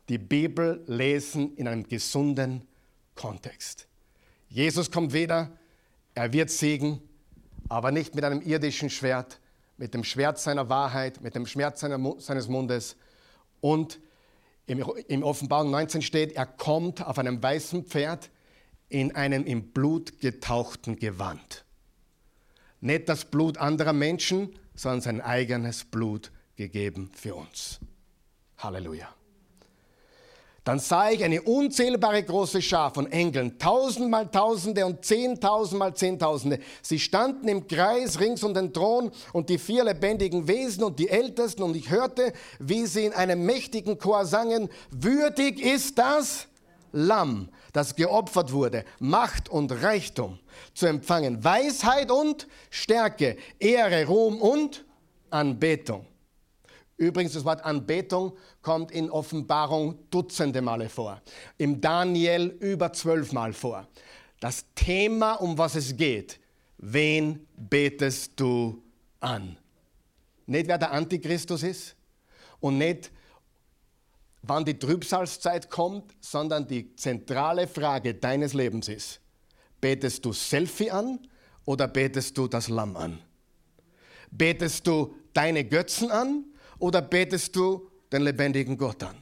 Die 0.08 0.18
Bibel 0.18 0.82
lesen 0.86 1.56
in 1.56 1.66
einem 1.66 1.88
gesunden 1.88 2.66
Kontext. 3.14 3.86
Jesus 4.48 4.90
kommt 4.90 5.12
wieder, 5.12 5.50
er 6.14 6.32
wird 6.32 6.50
siegen, 6.50 7.00
aber 7.68 7.90
nicht 7.90 8.14
mit 8.14 8.24
einem 8.24 8.40
irdischen 8.40 8.90
Schwert, 8.90 9.40
mit 9.76 9.94
dem 9.94 10.04
Schwert 10.04 10.38
seiner 10.38 10.68
Wahrheit, 10.68 11.20
mit 11.20 11.34
dem 11.34 11.46
Schmerz 11.46 11.80
seiner, 11.80 12.20
seines 12.20 12.48
Mundes. 12.48 12.96
Und 13.60 13.98
im, 14.66 14.84
im 15.08 15.22
Offenbarung 15.22 15.70
19 15.70 16.02
steht, 16.02 16.32
er 16.32 16.46
kommt 16.46 17.04
auf 17.04 17.18
einem 17.18 17.42
weißen 17.42 17.84
Pferd 17.84 18.30
in 18.88 19.14
einem 19.14 19.44
im 19.44 19.72
Blut 19.72 20.20
getauchten 20.20 20.96
Gewand. 20.96 21.64
Nicht 22.80 23.08
das 23.08 23.24
Blut 23.24 23.58
anderer 23.58 23.92
Menschen, 23.92 24.54
sondern 24.74 25.00
sein 25.00 25.20
eigenes 25.20 25.84
Blut 25.84 26.30
gegeben 26.56 27.10
für 27.14 27.34
uns. 27.34 27.80
Halleluja. 28.58 29.08
Dann 30.64 30.78
sah 30.78 31.10
ich 31.10 31.22
eine 31.22 31.42
unzählbare 31.42 32.22
große 32.22 32.62
Schar 32.62 32.92
von 32.92 33.12
Engeln, 33.12 33.58
tausendmal 33.58 34.30
Tausende 34.30 34.86
und 34.86 35.04
zehntausendmal 35.04 35.94
Zehntausende. 35.94 36.58
Sie 36.80 36.98
standen 36.98 37.48
im 37.48 37.68
Kreis 37.68 38.18
rings 38.18 38.42
um 38.42 38.54
den 38.54 38.72
Thron 38.72 39.10
und 39.34 39.50
die 39.50 39.58
vier 39.58 39.84
lebendigen 39.84 40.48
Wesen 40.48 40.82
und 40.82 40.98
die 40.98 41.10
Ältesten. 41.10 41.62
Und 41.62 41.76
ich 41.76 41.90
hörte, 41.90 42.32
wie 42.58 42.86
sie 42.86 43.04
in 43.04 43.12
einem 43.12 43.44
mächtigen 43.44 43.98
Chor 43.98 44.24
sangen, 44.24 44.70
würdig 44.90 45.60
ist 45.60 45.98
das 45.98 46.46
Lamm, 46.92 47.50
das 47.74 47.94
geopfert 47.94 48.52
wurde, 48.52 48.84
Macht 49.00 49.50
und 49.50 49.70
Reichtum 49.82 50.38
zu 50.72 50.86
empfangen, 50.86 51.44
Weisheit 51.44 52.10
und 52.10 52.46
Stärke, 52.70 53.36
Ehre, 53.58 54.06
Ruhm 54.06 54.40
und 54.40 54.84
Anbetung. 55.28 56.06
Übrigens, 56.96 57.32
das 57.32 57.44
Wort 57.44 57.64
Anbetung 57.64 58.36
kommt 58.62 58.92
in 58.92 59.10
Offenbarung 59.10 59.98
dutzende 60.10 60.62
Male 60.62 60.88
vor, 60.88 61.20
im 61.58 61.80
Daniel 61.80 62.56
über 62.60 62.92
zwölf 62.92 63.32
Mal 63.32 63.52
vor. 63.52 63.88
Das 64.38 64.64
Thema, 64.74 65.34
um 65.34 65.58
was 65.58 65.74
es 65.74 65.96
geht, 65.96 66.38
wen 66.78 67.46
betest 67.56 68.32
du 68.36 68.82
an? 69.20 69.56
Nicht 70.46 70.68
wer 70.68 70.78
der 70.78 70.92
Antichristus 70.92 71.62
ist 71.62 71.96
und 72.60 72.78
nicht 72.78 73.10
wann 74.42 74.64
die 74.64 74.78
Trübsalzeit 74.78 75.70
kommt, 75.70 76.14
sondern 76.20 76.66
die 76.66 76.94
zentrale 76.96 77.66
Frage 77.66 78.14
deines 78.14 78.52
Lebens 78.52 78.88
ist, 78.88 79.20
betest 79.80 80.24
du 80.24 80.32
Selfie 80.32 80.90
an 80.90 81.18
oder 81.64 81.88
betest 81.88 82.36
du 82.36 82.46
das 82.46 82.68
Lamm 82.68 82.96
an? 82.96 83.18
Betest 84.30 84.86
du 84.86 85.14
deine 85.32 85.64
Götzen 85.64 86.10
an 86.10 86.44
oder 86.78 87.02
betest 87.02 87.54
du 87.56 87.90
den 88.12 88.22
lebendigen 88.22 88.76
Gott 88.76 89.02
an? 89.02 89.16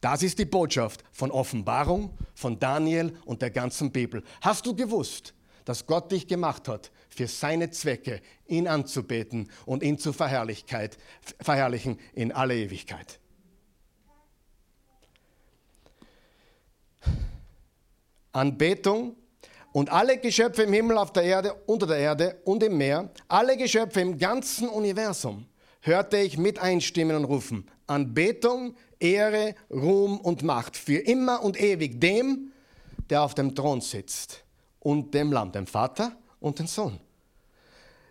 Das 0.00 0.22
ist 0.22 0.38
die 0.38 0.44
Botschaft 0.44 1.02
von 1.10 1.30
Offenbarung, 1.30 2.16
von 2.34 2.58
Daniel 2.58 3.16
und 3.24 3.42
der 3.42 3.50
ganzen 3.50 3.90
Bibel. 3.90 4.22
Hast 4.40 4.64
du 4.64 4.74
gewusst, 4.74 5.34
dass 5.64 5.86
Gott 5.86 6.12
dich 6.12 6.26
gemacht 6.26 6.68
hat, 6.68 6.92
für 7.08 7.26
seine 7.26 7.70
Zwecke 7.70 8.22
ihn 8.46 8.68
anzubeten 8.68 9.50
und 9.66 9.82
ihn 9.82 9.98
zu 9.98 10.12
verherrlichen 10.12 11.98
in 12.14 12.32
alle 12.32 12.56
Ewigkeit? 12.56 13.18
Anbetung 18.30 19.16
und 19.72 19.90
alle 19.90 20.18
Geschöpfe 20.18 20.62
im 20.62 20.72
Himmel, 20.72 20.96
auf 20.96 21.12
der 21.12 21.24
Erde, 21.24 21.54
unter 21.66 21.88
der 21.88 21.98
Erde 21.98 22.40
und 22.44 22.62
im 22.62 22.78
Meer, 22.78 23.10
alle 23.26 23.56
Geschöpfe 23.56 24.00
im 24.00 24.16
ganzen 24.16 24.68
Universum, 24.68 25.47
hörte 25.80 26.18
ich 26.18 26.38
mit 26.38 26.58
einstimmen 26.58 27.16
und 27.16 27.24
rufen, 27.24 27.70
Anbetung, 27.86 28.74
Ehre, 28.98 29.54
Ruhm 29.70 30.18
und 30.18 30.42
Macht 30.42 30.76
für 30.76 30.98
immer 30.98 31.42
und 31.42 31.60
ewig 31.60 32.00
dem, 32.00 32.52
der 33.10 33.22
auf 33.22 33.34
dem 33.34 33.54
Thron 33.54 33.80
sitzt 33.80 34.44
und 34.80 35.14
dem 35.14 35.32
Lamm, 35.32 35.52
dem 35.52 35.66
Vater 35.66 36.16
und 36.40 36.58
dem 36.58 36.66
Sohn. 36.66 37.00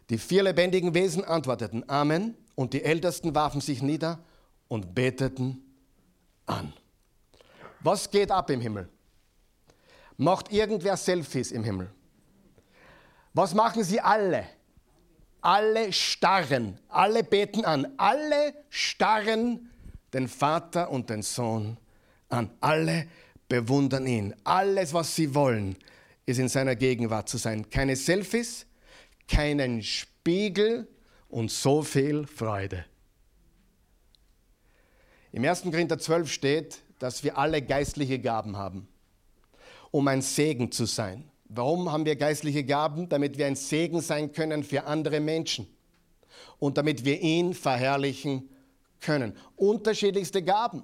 Die 0.09 0.17
vier 0.17 0.43
lebendigen 0.43 0.93
Wesen 0.93 1.23
antworteten 1.23 1.87
Amen 1.89 2.35
und 2.55 2.73
die 2.73 2.83
Ältesten 2.83 3.35
warfen 3.35 3.61
sich 3.61 3.81
nieder 3.81 4.19
und 4.67 4.95
beteten 4.95 5.61
an. 6.45 6.73
Was 7.81 8.09
geht 8.09 8.31
ab 8.31 8.49
im 8.49 8.61
Himmel? 8.61 8.89
Macht 10.17 10.51
irgendwer 10.51 10.97
Selfies 10.97 11.51
im 11.51 11.63
Himmel? 11.63 11.91
Was 13.33 13.53
machen 13.53 13.83
sie 13.83 13.99
alle? 13.99 14.47
Alle 15.47 15.93
starren, 15.93 16.77
alle 16.89 17.23
beten 17.23 17.63
an, 17.63 17.93
alle 17.95 18.53
starren 18.69 19.69
den 20.11 20.27
Vater 20.27 20.91
und 20.91 21.09
den 21.09 21.21
Sohn 21.21 21.77
an, 22.27 22.49
alle 22.59 23.07
bewundern 23.47 24.07
ihn. 24.07 24.35
Alles, 24.43 24.93
was 24.93 25.15
sie 25.15 25.33
wollen, 25.33 25.77
ist 26.25 26.39
in 26.39 26.49
seiner 26.49 26.75
Gegenwart 26.75 27.29
zu 27.29 27.37
sein. 27.37 27.69
Keine 27.69 27.95
Selfies, 27.95 28.65
keinen 29.29 29.81
Spiegel 29.83 30.85
und 31.29 31.49
so 31.49 31.81
viel 31.81 32.27
Freude. 32.27 32.83
Im 35.31 35.45
1. 35.45 35.61
Korinther 35.61 35.97
12 35.97 36.29
steht, 36.29 36.79
dass 36.99 37.23
wir 37.23 37.37
alle 37.37 37.61
geistliche 37.61 38.19
Gaben 38.19 38.57
haben 38.57 38.89
um 39.91 40.07
ein 40.07 40.21
Segen 40.21 40.71
zu 40.71 40.85
sein. 40.85 41.23
Warum 41.49 41.91
haben 41.91 42.05
wir 42.05 42.15
geistliche 42.15 42.63
Gaben? 42.63 43.09
Damit 43.09 43.37
wir 43.37 43.47
ein 43.47 43.55
Segen 43.55 44.01
sein 44.01 44.31
können 44.31 44.63
für 44.63 44.85
andere 44.85 45.19
Menschen 45.19 45.67
und 46.59 46.77
damit 46.77 47.05
wir 47.05 47.19
ihn 47.21 47.53
verherrlichen 47.53 48.49
können. 48.99 49.35
Unterschiedlichste 49.55 50.43
Gaben. 50.43 50.83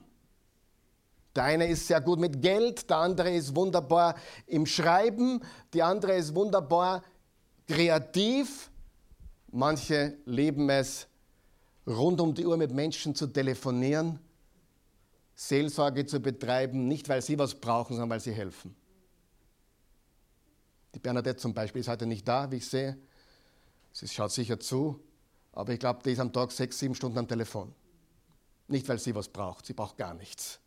Der 1.36 1.46
eine 1.46 1.68
ist 1.68 1.88
sehr 1.88 2.00
gut 2.00 2.20
mit 2.20 2.42
Geld, 2.42 2.90
der 2.90 2.98
andere 2.98 3.32
ist 3.32 3.56
wunderbar 3.56 4.16
im 4.46 4.66
Schreiben, 4.66 5.42
die 5.74 5.82
andere 5.82 6.14
ist 6.14 6.36
wunderbar 6.36 7.04
kreativ 7.68 8.70
Manche 9.56 10.18
lieben 10.26 10.68
es, 10.72 11.08
rund 11.86 12.20
um 12.20 12.34
die 12.34 12.44
Uhr 12.44 12.58
mit 12.58 12.72
Menschen 12.72 13.14
zu 13.14 13.28
telefonieren, 13.28 14.18
Seelsorge 15.36 16.08
zu 16.08 16.20
betreiben, 16.20 16.88
nicht 16.88 17.08
weil 17.08 17.22
sie 17.22 17.38
was 17.38 17.54
brauchen, 17.54 17.94
sondern 17.94 18.10
weil 18.10 18.20
sie 18.20 18.32
helfen. 18.32 18.76
Die 20.94 21.00
Bernadette 21.00 21.38
zum 21.38 21.54
Beispiel 21.54 21.82
ist 21.82 21.88
heute 21.88 22.06
nicht 22.06 22.28
da, 22.28 22.52
wie 22.52 22.58
ich 22.58 22.68
sehe. 22.68 22.98
Sie 23.92 24.08
schaut 24.08 24.32
sicher 24.32 24.60
zu, 24.60 25.00
aber 25.52 25.74
ich 25.74 25.80
glaube, 25.80 26.02
die 26.04 26.12
ist 26.12 26.20
am 26.20 26.32
Tag 26.32 26.52
sechs, 26.52 26.80
sieben 26.80 26.96
Stunden 26.96 27.18
am 27.18 27.28
Telefon. 27.28 27.74
Nicht, 28.68 28.88
weil 28.88 29.00
sie 29.00 29.14
was 29.14 29.28
braucht, 29.28 29.66
sie 29.66 29.74
braucht 29.74 29.98
gar 29.98 30.14
nichts. 30.14 30.60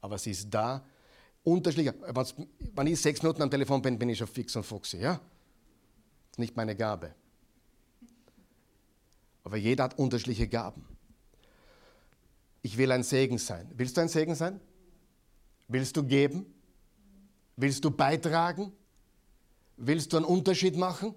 Aber 0.00 0.18
sie 0.18 0.32
ist 0.32 0.48
da. 0.50 0.84
Unterschiedlich. 1.44 1.92
Wenn 2.74 2.86
ich 2.86 3.00
sechs 3.00 3.22
Minuten 3.22 3.42
am 3.42 3.50
Telefon 3.50 3.82
bin, 3.82 3.98
bin 3.98 4.08
ich 4.08 4.18
schon 4.18 4.26
fix 4.26 4.54
und 4.56 4.64
fuchsig. 4.64 5.00
Ja? 5.00 5.14
Das 5.14 5.20
ist 6.32 6.38
nicht 6.38 6.56
meine 6.56 6.74
Gabe. 6.74 7.14
Aber 9.44 9.56
jeder 9.56 9.84
hat 9.84 9.98
unterschiedliche 9.98 10.48
Gaben. 10.48 10.84
Ich 12.62 12.78
will 12.78 12.92
ein 12.92 13.02
Segen 13.02 13.38
sein. 13.38 13.70
Willst 13.74 13.96
du 13.96 14.00
ein 14.00 14.08
Segen 14.08 14.34
sein? 14.34 14.60
Willst 15.66 15.96
du 15.96 16.04
geben? 16.04 16.46
Willst 17.56 17.84
du 17.84 17.90
beitragen? 17.90 18.72
Willst 19.84 20.12
du 20.12 20.16
einen 20.16 20.26
Unterschied 20.26 20.76
machen? 20.76 21.12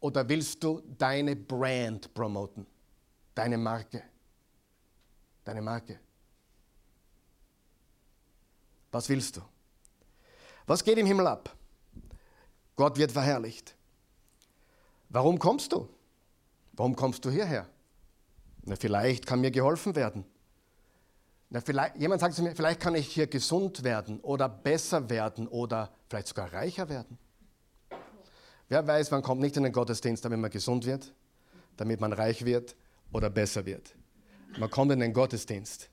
Oder 0.00 0.26
willst 0.26 0.64
du 0.64 0.80
deine 0.96 1.36
Brand 1.36 2.14
promoten? 2.14 2.66
Deine 3.34 3.58
Marke? 3.58 4.02
Deine 5.44 5.60
Marke? 5.60 6.00
Was 8.90 9.10
willst 9.10 9.36
du? 9.36 9.42
Was 10.66 10.82
geht 10.82 10.96
im 10.96 11.06
Himmel 11.06 11.26
ab? 11.26 11.54
Gott 12.76 12.96
wird 12.96 13.12
verherrlicht. 13.12 13.74
Warum 15.10 15.38
kommst 15.38 15.72
du? 15.72 15.86
Warum 16.72 16.96
kommst 16.96 17.22
du 17.26 17.30
hierher? 17.30 17.68
Na, 18.62 18.74
vielleicht 18.74 19.26
kann 19.26 19.42
mir 19.42 19.50
geholfen 19.50 19.94
werden. 19.94 20.24
Na, 21.50 21.60
vielleicht, 21.60 21.96
jemand 21.96 22.20
sagt 22.20 22.34
zu 22.34 22.42
mir, 22.42 22.54
vielleicht 22.54 22.80
kann 22.80 22.94
ich 22.94 23.08
hier 23.08 23.26
gesund 23.26 23.82
werden 23.82 24.20
oder 24.20 24.48
besser 24.48 25.08
werden 25.08 25.48
oder 25.48 25.90
vielleicht 26.08 26.28
sogar 26.28 26.52
reicher 26.52 26.88
werden. 26.88 27.18
Wer 28.68 28.86
weiß, 28.86 29.10
man 29.10 29.22
kommt 29.22 29.40
nicht 29.40 29.56
in 29.56 29.62
den 29.62 29.72
Gottesdienst, 29.72 30.24
damit 30.24 30.38
man 30.38 30.50
gesund 30.50 30.84
wird, 30.84 31.14
damit 31.78 32.00
man 32.00 32.12
reich 32.12 32.44
wird 32.44 32.76
oder 33.12 33.30
besser 33.30 33.64
wird. 33.64 33.94
Man 34.58 34.68
kommt 34.68 34.92
in 34.92 35.00
den 35.00 35.14
Gottesdienst 35.14 35.88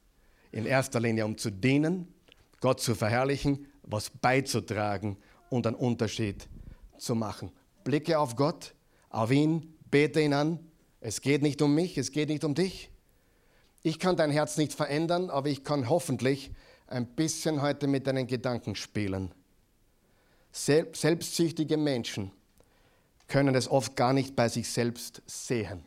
in 0.52 0.66
erster 0.66 1.00
Linie, 1.00 1.26
um 1.26 1.38
zu 1.38 1.52
dienen, 1.52 2.14
Gott 2.60 2.82
zu 2.82 2.96
verherrlichen, 2.96 3.68
was 3.84 4.10
beizutragen 4.10 5.18
und 5.50 5.68
einen 5.68 5.76
Unterschied 5.76 6.50
zu 6.98 7.16
machen. 7.16 7.52
Blicke 7.84 8.20
auf 8.20 8.36
Gott, 8.36 8.74
auf 9.10 9.32
ihn, 9.32 9.74
bete 9.90 10.20
ihn 10.20 10.34
an. 10.34 10.60
Es 11.00 11.22
geht 11.22 11.42
nicht 11.42 11.62
um 11.62 11.76
mich, 11.76 11.98
es 11.98 12.12
geht 12.12 12.30
nicht 12.30 12.44
um 12.44 12.56
dich. 12.56 12.92
Ich 13.86 14.00
kann 14.00 14.16
dein 14.16 14.32
Herz 14.32 14.58
nicht 14.58 14.74
verändern, 14.74 15.30
aber 15.30 15.48
ich 15.48 15.64
kann 15.64 15.88
hoffentlich 15.88 16.50
ein 16.88 17.06
bisschen 17.06 17.62
heute 17.62 17.86
mit 17.86 18.08
deinen 18.08 18.26
Gedanken 18.26 18.74
spielen. 18.74 19.32
Selbstsüchtige 20.52 21.78
Menschen 21.78 22.32
können 23.28 23.54
es 23.54 23.70
oft 23.70 23.96
gar 23.96 24.12
nicht 24.12 24.36
bei 24.36 24.50
sich 24.50 24.72
selbst 24.72 25.22
sehen. 25.28 25.86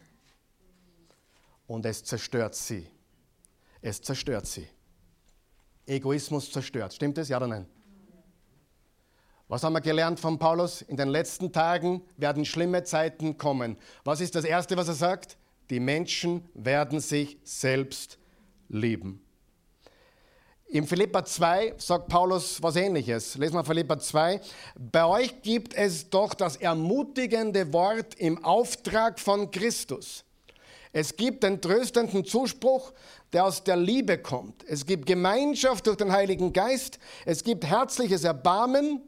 Und 1.66 1.84
es 1.87 2.04
zerstört 2.04 2.54
sie. 2.54 2.87
Es 3.82 4.00
zerstört 4.00 4.46
sie. 4.46 4.68
Egoismus 5.84 6.52
zerstört. 6.52 6.94
Stimmt 6.94 7.18
es? 7.18 7.28
Ja 7.28 7.38
oder 7.38 7.48
nein? 7.48 7.66
Was 9.48 9.64
haben 9.64 9.72
wir 9.72 9.80
gelernt 9.80 10.20
von 10.20 10.38
Paulus? 10.38 10.82
In 10.82 10.96
den 10.96 11.08
letzten 11.08 11.52
Tagen 11.52 12.04
werden 12.16 12.44
schlimme 12.44 12.84
Zeiten 12.84 13.38
kommen. 13.38 13.76
Was 14.04 14.20
ist 14.20 14.37
das 14.37 14.44
Erste, 14.44 14.76
was 14.76 14.87
er 14.87 14.94
sagt? 14.94 15.38
Die 15.70 15.81
Menschen 15.81 16.48
werden 16.54 17.00
sich 17.00 17.38
selbst 17.44 18.18
lieben. 18.68 19.22
Im 20.70 20.87
Philippa 20.87 21.24
2 21.24 21.74
sagt 21.78 22.09
Paulus 22.09 22.62
was 22.62 22.76
ähnliches. 22.76 23.37
Lesen 23.37 23.54
wir 23.54 23.64
Philippa 23.64 23.98
2. 23.98 24.40
Bei 24.78 25.07
euch 25.07 25.40
gibt 25.40 25.72
es 25.72 26.11
doch 26.11 26.35
das 26.35 26.57
ermutigende 26.57 27.72
Wort 27.72 28.14
im 28.16 28.44
Auftrag 28.44 29.18
von 29.18 29.50
Christus. 29.50 30.24
Es 30.92 31.16
gibt 31.16 31.42
den 31.42 31.61
tröstenden 31.61 32.24
Zuspruch, 32.24 32.92
der 33.33 33.44
aus 33.44 33.64
der 33.64 33.76
Liebe 33.76 34.18
kommt. 34.18 34.62
Es 34.66 34.85
gibt 34.85 35.07
Gemeinschaft 35.07 35.87
durch 35.87 35.96
den 35.96 36.12
Heiligen 36.12 36.52
Geist. 36.52 36.98
Es 37.24 37.44
gibt 37.44 37.64
herzliches 37.64 38.24
Erbarmen. 38.24 39.00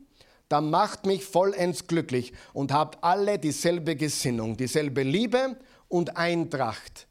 Da 0.48 0.60
macht 0.60 1.06
mich 1.06 1.24
vollends 1.24 1.86
glücklich 1.86 2.32
und 2.52 2.72
habt 2.72 3.04
alle 3.04 3.38
dieselbe 3.38 3.96
Gesinnung, 3.96 4.56
dieselbe 4.56 5.02
Liebe 5.02 5.56
und 5.90 6.16
Eintracht. 6.16 7.06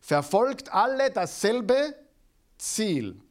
Verfolgt 0.00 0.74
alle 0.74 1.10
dasselbe 1.10 1.94
Ziel 2.58 3.22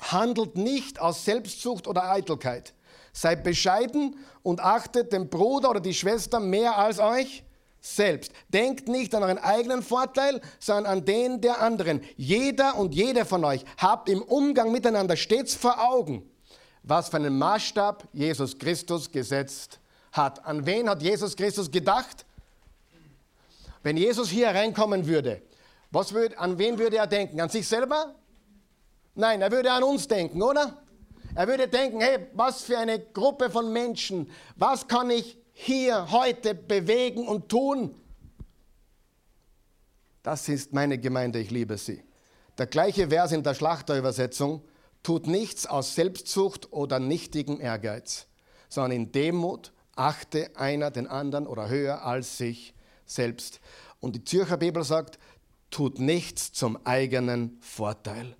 Handelt 0.00 0.56
nicht 0.56 1.00
aus 1.00 1.24
Selbstsucht 1.24 1.86
oder 1.86 2.10
Eitelkeit. 2.10 2.74
Seid 3.12 3.44
bescheiden 3.44 4.16
und 4.42 4.60
achtet 4.60 5.12
den 5.12 5.30
Bruder 5.30 5.70
oder 5.70 5.80
die 5.80 5.94
Schwester 5.94 6.38
mehr 6.38 6.76
als 6.76 6.98
euch 6.98 7.42
selbst. 7.80 8.32
Denkt 8.48 8.88
nicht 8.88 9.14
an 9.14 9.22
euren 9.22 9.38
eigenen 9.38 9.82
Vorteil, 9.82 10.40
sondern 10.58 10.86
an 10.86 11.04
den 11.04 11.40
der 11.40 11.62
anderen. 11.62 12.02
Jeder 12.16 12.76
und 12.76 12.94
jede 12.94 13.24
von 13.24 13.44
euch 13.44 13.64
habt 13.78 14.08
im 14.08 14.20
Umgang 14.22 14.70
miteinander 14.70 15.16
stets 15.16 15.54
vor 15.54 15.82
Augen, 15.82 16.28
was 16.82 17.08
für 17.08 17.16
einen 17.16 17.38
Maßstab 17.38 18.06
Jesus 18.12 18.58
Christus 18.58 19.10
gesetzt 19.10 19.80
hat. 20.12 20.44
An 20.44 20.66
wen 20.66 20.90
hat 20.90 21.02
Jesus 21.02 21.36
Christus 21.36 21.70
gedacht? 21.70 22.26
Wenn 23.86 23.96
Jesus 23.96 24.30
hier 24.30 24.48
reinkommen 24.48 25.06
würde, 25.06 25.42
was 25.92 26.12
würd, 26.12 26.36
an 26.38 26.58
wen 26.58 26.76
würde 26.76 26.96
er 26.96 27.06
denken? 27.06 27.40
An 27.40 27.50
sich 27.50 27.68
selber? 27.68 28.16
Nein, 29.14 29.40
er 29.40 29.52
würde 29.52 29.70
an 29.70 29.84
uns 29.84 30.08
denken, 30.08 30.42
oder? 30.42 30.82
Er 31.36 31.46
würde 31.46 31.68
denken, 31.68 32.00
hey, 32.00 32.26
was 32.32 32.64
für 32.64 32.76
eine 32.78 32.98
Gruppe 32.98 33.48
von 33.48 33.72
Menschen, 33.72 34.28
was 34.56 34.88
kann 34.88 35.08
ich 35.10 35.38
hier 35.52 36.10
heute 36.10 36.56
bewegen 36.56 37.28
und 37.28 37.48
tun? 37.48 37.94
Das 40.24 40.48
ist 40.48 40.72
meine 40.72 40.98
Gemeinde, 40.98 41.38
ich 41.38 41.52
liebe 41.52 41.78
sie. 41.78 42.02
Der 42.58 42.66
gleiche 42.66 43.10
Vers 43.10 43.30
in 43.30 43.44
der 43.44 43.54
Schlachterübersetzung 43.54 44.62
tut 45.04 45.28
nichts 45.28 45.64
aus 45.64 45.94
Selbstsucht 45.94 46.72
oder 46.72 46.98
nichtigem 46.98 47.60
Ehrgeiz, 47.60 48.26
sondern 48.68 48.90
in 48.90 49.12
Demut 49.12 49.72
achte 49.94 50.50
einer 50.56 50.90
den 50.90 51.06
anderen 51.06 51.46
oder 51.46 51.68
höher 51.68 52.02
als 52.02 52.36
sich 52.36 52.74
selbst. 53.06 53.60
Und 54.00 54.16
die 54.16 54.24
Zürcher 54.24 54.56
Bibel 54.56 54.84
sagt, 54.84 55.18
tut 55.70 55.98
nichts 55.98 56.52
zum 56.52 56.78
eigenen 56.84 57.58
Vorteil. 57.60 58.36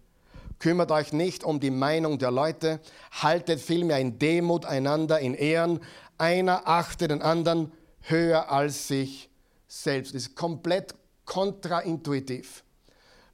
Kümmert 0.59 0.91
euch 0.91 1.13
nicht 1.13 1.45
um 1.45 1.61
die 1.61 1.71
Meinung 1.71 2.19
der 2.19 2.31
Leute, 2.31 2.81
haltet 3.11 3.61
vielmehr 3.61 3.99
in 3.99 4.19
Demut 4.19 4.65
einander 4.65 5.21
in 5.21 5.35
Ehren. 5.35 5.81
Einer 6.19 6.67
achte 6.67 7.09
den 7.09 7.21
anderen 7.21 7.73
höher 8.03 8.51
als 8.51 8.89
sich 8.89 9.29
selbst. 9.69 10.15
Das 10.15 10.23
ist 10.23 10.35
komplett 10.35 10.95
kontraintuitiv, 11.27 12.65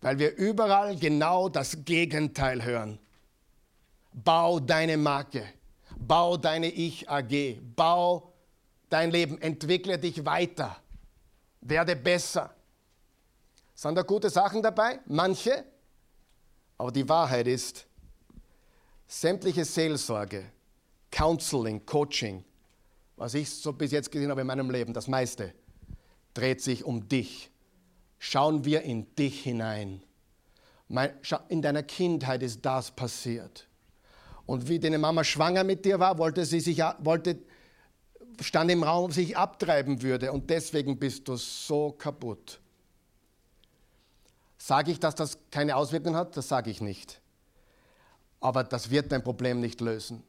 weil 0.00 0.18
wir 0.18 0.36
überall 0.36 0.96
genau 0.96 1.48
das 1.48 1.84
Gegenteil 1.84 2.64
hören. 2.64 2.98
Bau 4.12 4.58
deine 4.58 4.96
Marke, 4.96 5.44
bau 5.96 6.36
deine 6.36 6.68
Ich-AG, 6.68 7.60
bau 7.76 8.32
dein 8.90 9.10
Leben, 9.10 9.40
entwickle 9.40 9.98
dich 9.98 10.24
weiter, 10.24 10.76
werde 11.62 11.96
besser. 11.96 12.54
Sind 13.74 13.94
da 13.94 14.02
gute 14.02 14.28
Sachen 14.28 14.62
dabei? 14.62 15.00
Manche, 15.06 15.64
aber 16.76 16.92
die 16.92 17.08
Wahrheit 17.08 17.46
ist, 17.46 17.86
sämtliche 19.06 19.64
Seelsorge, 19.64 20.44
Counseling, 21.10 21.84
Coaching, 21.86 22.44
was 23.16 23.34
ich 23.34 23.48
so 23.50 23.72
bis 23.72 23.92
jetzt 23.92 24.10
gesehen 24.10 24.30
habe 24.30 24.40
in 24.40 24.46
meinem 24.46 24.70
Leben, 24.70 24.92
das 24.92 25.08
meiste, 25.08 25.54
dreht 26.34 26.60
sich 26.60 26.84
um 26.84 27.08
dich. 27.08 27.50
Schauen 28.18 28.64
wir 28.64 28.82
in 28.82 29.14
dich 29.16 29.42
hinein. 29.42 30.02
In 31.48 31.62
deiner 31.62 31.82
Kindheit 31.82 32.42
ist 32.42 32.64
das 32.64 32.90
passiert. 32.90 33.66
Und 34.46 34.68
wie 34.68 34.78
deine 34.78 34.98
Mama 34.98 35.24
schwanger 35.24 35.64
mit 35.64 35.84
dir 35.84 35.98
war, 35.98 36.18
wollte 36.18 36.44
sie 36.44 36.60
sich, 36.60 36.78
wollte, 36.98 37.38
stand 38.40 38.70
im 38.70 38.82
Raum, 38.82 39.12
sich 39.12 39.36
abtreiben 39.36 40.02
würde. 40.02 40.32
Und 40.32 40.48
deswegen 40.50 40.98
bist 40.98 41.28
du 41.28 41.36
so 41.36 41.92
kaputt. 41.92 42.60
Sage 44.58 44.92
ich, 44.92 45.00
dass 45.00 45.14
das 45.14 45.38
keine 45.50 45.76
Auswirkungen 45.76 46.16
hat? 46.16 46.36
Das 46.36 46.48
sage 46.48 46.70
ich 46.70 46.80
nicht. 46.80 47.20
Aber 48.40 48.64
das 48.64 48.90
wird 48.90 49.12
dein 49.12 49.22
Problem 49.22 49.60
nicht 49.60 49.80
lösen. 49.80 50.22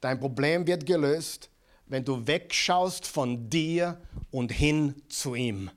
Dein 0.00 0.18
Problem 0.18 0.66
wird 0.66 0.84
gelöst, 0.84 1.48
wenn 1.86 2.04
du 2.04 2.26
wegschaust 2.26 3.06
von 3.06 3.48
dir 3.50 4.00
und 4.30 4.50
hin 4.50 5.02
zu 5.08 5.34
ihm. 5.34 5.70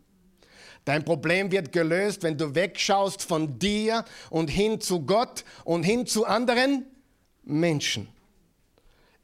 Dein 0.86 1.04
Problem 1.04 1.52
wird 1.52 1.72
gelöst, 1.72 2.24
wenn 2.24 2.38
du 2.38 2.54
wegschaust 2.54 3.24
von 3.24 3.60
dir 3.60 4.06
und 4.30 4.50
hin 4.50 4.80
zu 4.80 5.02
Gott 5.02 5.44
und 5.64 5.84
hin 5.84 6.06
zu 6.06 6.26
anderen 6.26 6.86
Menschen. 7.44 8.08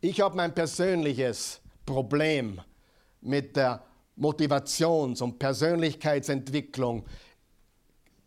Ich 0.02 0.20
habe 0.20 0.36
mein 0.36 0.54
persönliches 0.54 1.61
Problem 1.86 2.62
mit 3.22 3.56
der 3.56 3.84
Motivations- 4.18 5.22
und 5.22 5.40
Persönlichkeitsentwicklung 5.40 7.06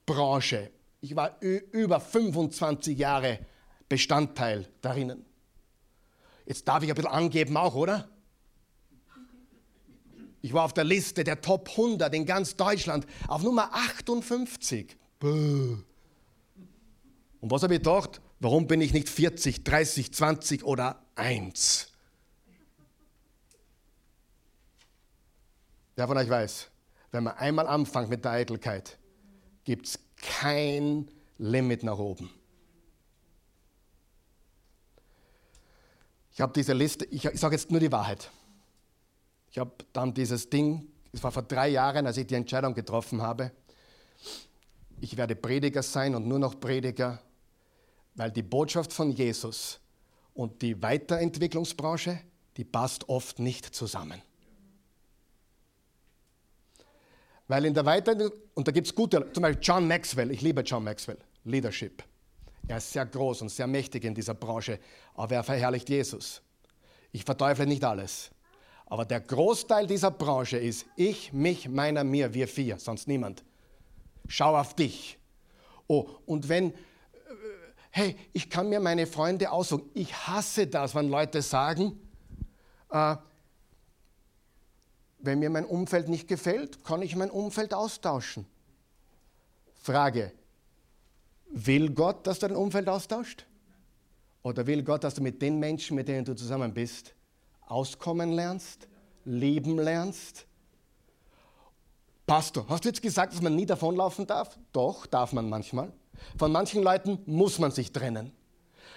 Branche. 0.07 0.71
Ich 1.01 1.15
war 1.17 1.41
über 1.41 2.01
25 2.01 2.99
Jahre 2.99 3.39
Bestandteil 3.89 4.69
darin. 4.81 5.25
Jetzt 6.47 6.67
darf 6.67 6.83
ich 6.83 6.91
ein 6.91 6.95
bisschen 6.95 7.11
angeben 7.11 7.57
auch, 7.57 7.75
oder? 7.75 8.09
Ich 10.43 10.53
war 10.53 10.65
auf 10.65 10.75
der 10.75 10.85
Liste 10.85 11.25
der 11.25 11.41
Top 11.41 11.71
100 11.71 12.15
in 12.15 12.27
ganz 12.27 12.57
Deutschland 12.57 13.07
auf 13.29 13.43
Nummer 13.43 13.71
58. 13.73 14.97
Und 15.23 15.85
was 17.41 17.63
habe 17.63 17.75
ich 17.75 17.81
gedacht? 17.81 18.21
Warum 18.41 18.67
bin 18.67 18.83
ich 18.83 18.93
nicht 18.93 19.09
40, 19.09 19.65
30, 19.65 20.13
20 20.13 20.65
oder 20.65 21.03
1? 21.15 21.94
Wer 25.97 26.07
von 26.09 26.17
euch 26.17 26.29
weiß, 26.29 26.69
wenn 27.13 27.25
man 27.25 27.37
einmal 27.37 27.67
anfängt 27.67 28.11
mit 28.11 28.25
der 28.25 28.33
Eitelkeit, 28.33 28.99
gibt 29.65 29.87
es 29.87 29.99
kein 30.17 31.09
Limit 31.39 31.83
nach 31.83 31.99
oben. 31.99 32.31
Ich 36.33 36.41
habe 36.41 36.53
diese 36.53 36.73
Liste, 36.73 37.05
ich, 37.07 37.25
ich 37.25 37.39
sage 37.39 37.55
jetzt 37.55 37.71
nur 37.71 37.79
die 37.79 37.93
Wahrheit. 37.93 38.31
Ich 39.51 39.59
habe 39.59 39.73
dann 39.93 40.13
dieses 40.13 40.51
Ding, 40.51 40.89
es 41.13 41.23
war 41.23 41.31
vor 41.31 41.45
drei 41.45 41.69
Jahren, 41.69 42.07
als 42.09 42.17
ich 42.17 42.27
die 42.27 42.35
Entscheidung 42.35 42.75
getroffen 42.75 43.23
habe, 43.23 43.53
ich 45.01 45.17
werde 45.17 45.37
Prediger 45.37 45.83
sein 45.83 46.15
und 46.15 46.27
nur 46.27 46.39
noch 46.39 46.59
Prediger, 46.59 47.21
weil 48.15 48.33
die 48.33 48.43
Botschaft 48.43 48.93
von 48.93 49.13
Jesus 49.13 49.79
und 50.35 50.63
die 50.63 50.81
Weiterentwicklungsbranche, 50.83 52.19
die 52.57 52.65
passt 52.65 53.09
oft 53.09 53.39
nicht 53.39 53.75
zusammen. 53.75 54.21
Weil 57.49 57.67
in 57.67 57.75
der 57.75 57.85
Weiterentwicklung, 57.85 58.41
und 58.55 58.67
da 58.67 58.73
gibt 58.73 58.87
es 58.87 58.95
gute, 58.95 59.31
zum 59.33 59.43
Beispiel 59.43 59.63
John 59.63 59.87
Maxwell, 59.87 60.31
ich 60.31 60.41
liebe 60.41 60.63
John 60.63 60.85
Maxwell, 60.85 61.19
Leadership. 61.45 62.03
Er 62.67 62.79
ist 62.79 62.93
sehr 62.93 63.05
groß 63.05 63.43
und 63.43 63.51
sehr 63.51 63.67
mächtig 63.67 64.05
in 64.05 64.15
dieser 64.15 64.35
Branche, 64.35 64.79
aber 65.15 65.35
er 65.35 65.43
verherrlicht 65.43 65.89
Jesus. 65.91 66.41
Ich 67.13 67.25
verteufle 67.25 67.67
nicht 67.67 67.85
alles. 67.85 68.31
Aber 68.87 69.05
der 69.05 69.21
Großteil 69.21 69.87
dieser 69.87 70.11
Branche 70.11 70.57
ist 70.57 70.87
ich, 70.97 71.33
mich, 71.33 71.69
meiner, 71.69 72.05
mir, 72.05 72.33
wir 72.33 72.49
vier, 72.49 72.79
sonst 72.79 73.09
niemand. 73.09 73.45
Schau 74.29 74.57
auf 74.57 74.75
dich. 74.75 75.19
Oh, 75.87 76.09
und 76.27 76.49
wenn, 76.49 76.71
äh, 76.71 76.77
hey, 77.91 78.17
ich 78.33 78.49
kann 78.49 78.69
mir 78.69 78.81
meine 78.81 79.07
Freunde 79.07 79.51
aussuchen. 79.51 79.91
Ich 79.95 80.15
hasse 80.27 80.67
das, 80.67 80.95
wenn 80.95 81.09
Leute 81.09 81.43
sagen, 81.43 82.01
äh, 82.91 83.17
wenn 85.25 85.39
mir 85.39 85.51
mein 85.51 85.65
Umfeld 85.65 86.09
nicht 86.09 86.29
gefällt, 86.29 86.85
kann 86.85 87.03
ich 87.03 87.17
mein 87.17 87.31
Umfeld 87.31 87.73
austauschen. 87.75 88.47
Frage, 89.75 90.33
will 91.51 91.91
Gott, 91.91 92.27
dass 92.27 92.39
du 92.39 92.49
dein 92.49 92.57
Umfeld 92.57 92.89
austauscht? 92.89 93.47
Oder 94.43 94.67
will 94.67 94.83
Gott, 94.83 95.05
dass 95.05 95.15
du 95.15 95.23
mit 95.23 95.41
den 95.41 95.59
Menschen, 95.59 95.97
mit 95.97 96.09
denen 96.09 96.25
du 96.25 96.35
zusammen 96.35 96.75
bist, 96.75 97.15
auskommen 97.67 98.33
lernst, 98.33 98.87
leben 99.25 99.79
lernst. 99.79 100.47
Pastor, 102.27 102.67
hast 102.69 102.85
du 102.85 102.89
jetzt 102.89 103.03
gesagt, 103.03 103.33
dass 103.33 103.43
man 103.43 103.55
nie 103.55 103.67
davonlaufen 103.67 104.27
darf? 104.27 104.59
Doch, 104.73 105.07
darf 105.07 105.33
man 105.33 105.49
manchmal. 105.49 105.93
Von 106.39 106.53
manchen 106.53 106.83
Leuten 106.83 107.19
muss 107.27 107.59
man 107.59 107.71
sich 107.71 107.93
trennen. 107.93 108.33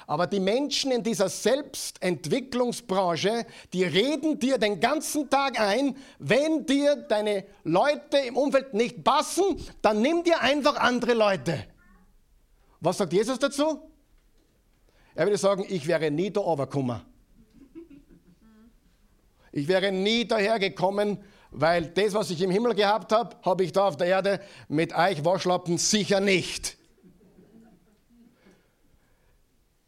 Aber 0.10 0.26
die 0.26 0.40
Menschen 0.40 0.92
in 0.92 1.04
dieser 1.04 1.28
Selbstentwicklungsbranche, 1.28 3.46
die 3.74 3.84
reden 3.84 4.40
dir 4.40 4.58
den 4.58 4.80
ganzen 4.80 5.30
Tag 5.30 5.60
ein, 5.60 5.98
wenn 6.18 6.66
dir 6.66 6.96
deine 6.96 7.44
Leute 7.66 8.20
im 8.26 8.38
Umfeld 8.38 8.74
nicht 8.74 9.04
passen, 9.04 9.44
dann 9.82 10.02
nimm 10.02 10.24
dir 10.24 10.40
einfach 10.42 10.78
andere 10.78 11.14
Leute. 11.14 11.66
Was 12.80 12.96
sagt 12.98 13.12
Jesus 13.12 13.38
dazu? 13.38 13.82
Er 15.14 15.26
würde 15.26 15.38
sagen, 15.38 15.66
ich 15.68 15.86
wäre 15.88 16.10
nie 16.10 16.32
der 16.32 16.46
Overkummer. 16.46 17.04
Ich 19.52 19.68
wäre 19.68 19.92
nie 19.92 20.26
dahergekommen, 20.26 21.22
weil 21.52 21.88
das, 21.88 22.14
was 22.14 22.30
ich 22.30 22.42
im 22.42 22.52
Himmel 22.52 22.76
gehabt 22.76 23.12
habe, 23.12 23.36
habe 23.42 23.66
ich 23.66 23.74
da 23.74 23.90
auf 23.90 23.98
der 23.98 24.08
Erde 24.08 24.40
mit 24.70 24.96
euch 24.96 25.26
Waschlappen 25.26 25.78
sicher 25.78 26.22
nicht. 26.22 26.77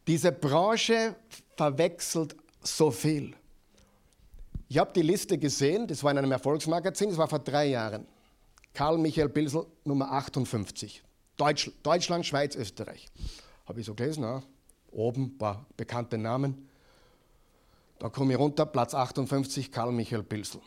Diese 0.10 0.32
Branche 0.32 1.16
verwechselt 1.55 2.36
so 2.64 2.89
viel. 2.89 3.36
Ich 4.68 4.80
habe 4.80 4.91
die 4.91 5.03
Liste 5.03 5.38
gesehen, 5.38 5.86
das 5.86 6.03
war 6.03 6.10
in 6.10 6.18
einem 6.18 6.32
Erfolgsmagazin, 6.32 7.10
das 7.10 7.18
war 7.20 7.28
vor 7.28 7.38
drei 7.38 7.68
Jahren. 7.68 8.07
Karl 8.74 8.97
Michael 8.97 9.30
Bilsel, 9.30 9.68
Nummer 9.84 10.12
58. 10.12 11.03
Deutsch, 11.38 11.70
Deutschland, 11.84 12.26
Schweiz, 12.26 12.55
Österreich. 12.55 13.07
Habe 13.68 13.82
ich 13.82 13.86
so 13.86 13.93
gelesen, 13.93 14.24
ja. 14.24 14.41
oben 14.89 15.26
ein 15.26 15.38
paar 15.38 15.68
bekannte 15.78 16.18
Namen. 16.18 16.68
Da 17.99 18.10
komme 18.10 18.34
ich 18.34 18.39
runter, 18.39 18.66
Platz 18.66 18.95
58, 18.95 19.72
Karl 19.72 19.91
Michael 19.91 20.24
Pilsel. 20.24 20.62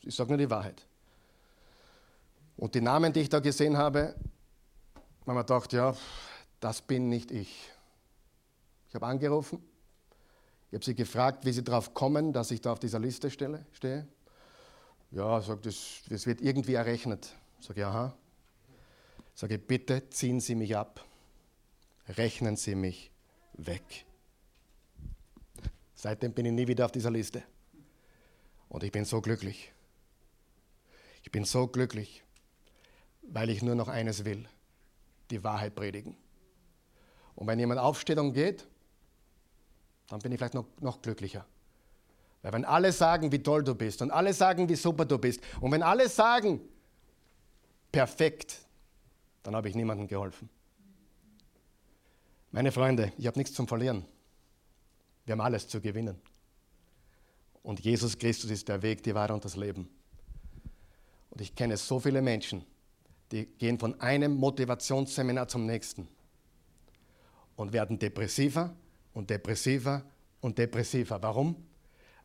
Ich 0.00 0.14
sage 0.14 0.30
nur 0.30 0.38
die 0.38 0.48
Wahrheit. 0.48 0.86
Und 2.56 2.74
die 2.74 2.80
Namen, 2.80 3.12
die 3.12 3.20
ich 3.20 3.28
da 3.28 3.40
gesehen 3.40 3.76
habe, 3.76 4.14
haben 5.26 5.34
wir 5.36 5.44
gedacht, 5.44 5.74
ja, 5.74 5.94
das 6.58 6.80
bin 6.80 7.10
nicht 7.10 7.30
ich. 7.30 7.70
Ich 8.90 8.94
habe 8.96 9.06
angerufen, 9.06 9.62
ich 10.68 10.74
habe 10.74 10.84
sie 10.84 10.96
gefragt, 10.96 11.46
wie 11.46 11.52
sie 11.52 11.62
darauf 11.62 11.94
kommen, 11.94 12.32
dass 12.32 12.50
ich 12.50 12.60
da 12.60 12.72
auf 12.72 12.80
dieser 12.80 12.98
Liste 12.98 13.30
stelle, 13.30 13.64
stehe. 13.70 14.08
Ja, 15.12 15.40
sagt, 15.40 15.64
das, 15.64 16.02
das 16.08 16.26
wird 16.26 16.40
irgendwie 16.40 16.74
errechnet. 16.74 17.32
Sage 17.60 17.80
ich, 17.80 17.86
aha. 17.86 18.16
Sage 19.36 19.58
bitte 19.58 20.10
ziehen 20.10 20.40
Sie 20.40 20.56
mich 20.56 20.76
ab, 20.76 21.04
rechnen 22.08 22.56
Sie 22.56 22.74
mich 22.74 23.12
weg. 23.52 24.06
Seitdem 25.94 26.32
bin 26.32 26.46
ich 26.46 26.52
nie 26.52 26.66
wieder 26.66 26.84
auf 26.84 26.92
dieser 26.92 27.12
Liste. 27.12 27.44
Und 28.68 28.82
ich 28.82 28.90
bin 28.90 29.04
so 29.04 29.20
glücklich. 29.20 29.72
Ich 31.22 31.30
bin 31.30 31.44
so 31.44 31.68
glücklich, 31.68 32.24
weil 33.22 33.50
ich 33.50 33.62
nur 33.62 33.76
noch 33.76 33.86
eines 33.86 34.24
will, 34.24 34.48
die 35.30 35.44
Wahrheit 35.44 35.76
predigen. 35.76 36.16
Und 37.36 37.46
wenn 37.46 37.58
jemand 37.60 37.80
aufsteht 37.80 38.18
und 38.18 38.32
geht, 38.32 38.66
dann 40.10 40.20
bin 40.20 40.32
ich 40.32 40.38
vielleicht 40.38 40.54
noch, 40.54 40.66
noch 40.80 41.00
glücklicher. 41.00 41.46
Weil 42.42 42.52
wenn 42.52 42.64
alle 42.64 42.92
sagen, 42.92 43.30
wie 43.30 43.42
toll 43.42 43.62
du 43.62 43.74
bist 43.74 44.02
und 44.02 44.10
alle 44.10 44.34
sagen, 44.34 44.68
wie 44.68 44.74
super 44.74 45.04
du 45.04 45.18
bist 45.18 45.40
und 45.60 45.70
wenn 45.70 45.82
alle 45.82 46.08
sagen, 46.08 46.60
perfekt, 47.92 48.58
dann 49.42 49.54
habe 49.54 49.68
ich 49.68 49.74
niemandem 49.74 50.08
geholfen. 50.08 50.50
Meine 52.50 52.72
Freunde, 52.72 53.12
ich 53.18 53.26
habe 53.26 53.38
nichts 53.38 53.54
zum 53.54 53.68
Verlieren. 53.68 54.04
Wir 55.24 55.32
haben 55.32 55.40
alles 55.40 55.68
zu 55.68 55.80
gewinnen. 55.80 56.20
Und 57.62 57.78
Jesus 57.80 58.18
Christus 58.18 58.50
ist 58.50 58.68
der 58.68 58.82
Weg, 58.82 59.04
die 59.04 59.14
Wahrheit 59.14 59.30
und 59.30 59.44
das 59.44 59.54
Leben. 59.54 59.88
Und 61.30 61.40
ich 61.40 61.54
kenne 61.54 61.76
so 61.76 62.00
viele 62.00 62.20
Menschen, 62.20 62.64
die 63.30 63.46
gehen 63.46 63.78
von 63.78 64.00
einem 64.00 64.34
Motivationsseminar 64.34 65.46
zum 65.46 65.66
nächsten 65.66 66.08
und 67.54 67.72
werden 67.72 67.98
depressiver 67.98 68.74
und 69.12 69.30
depressiver 69.30 70.02
und 70.40 70.58
depressiver. 70.58 71.22
Warum? 71.22 71.56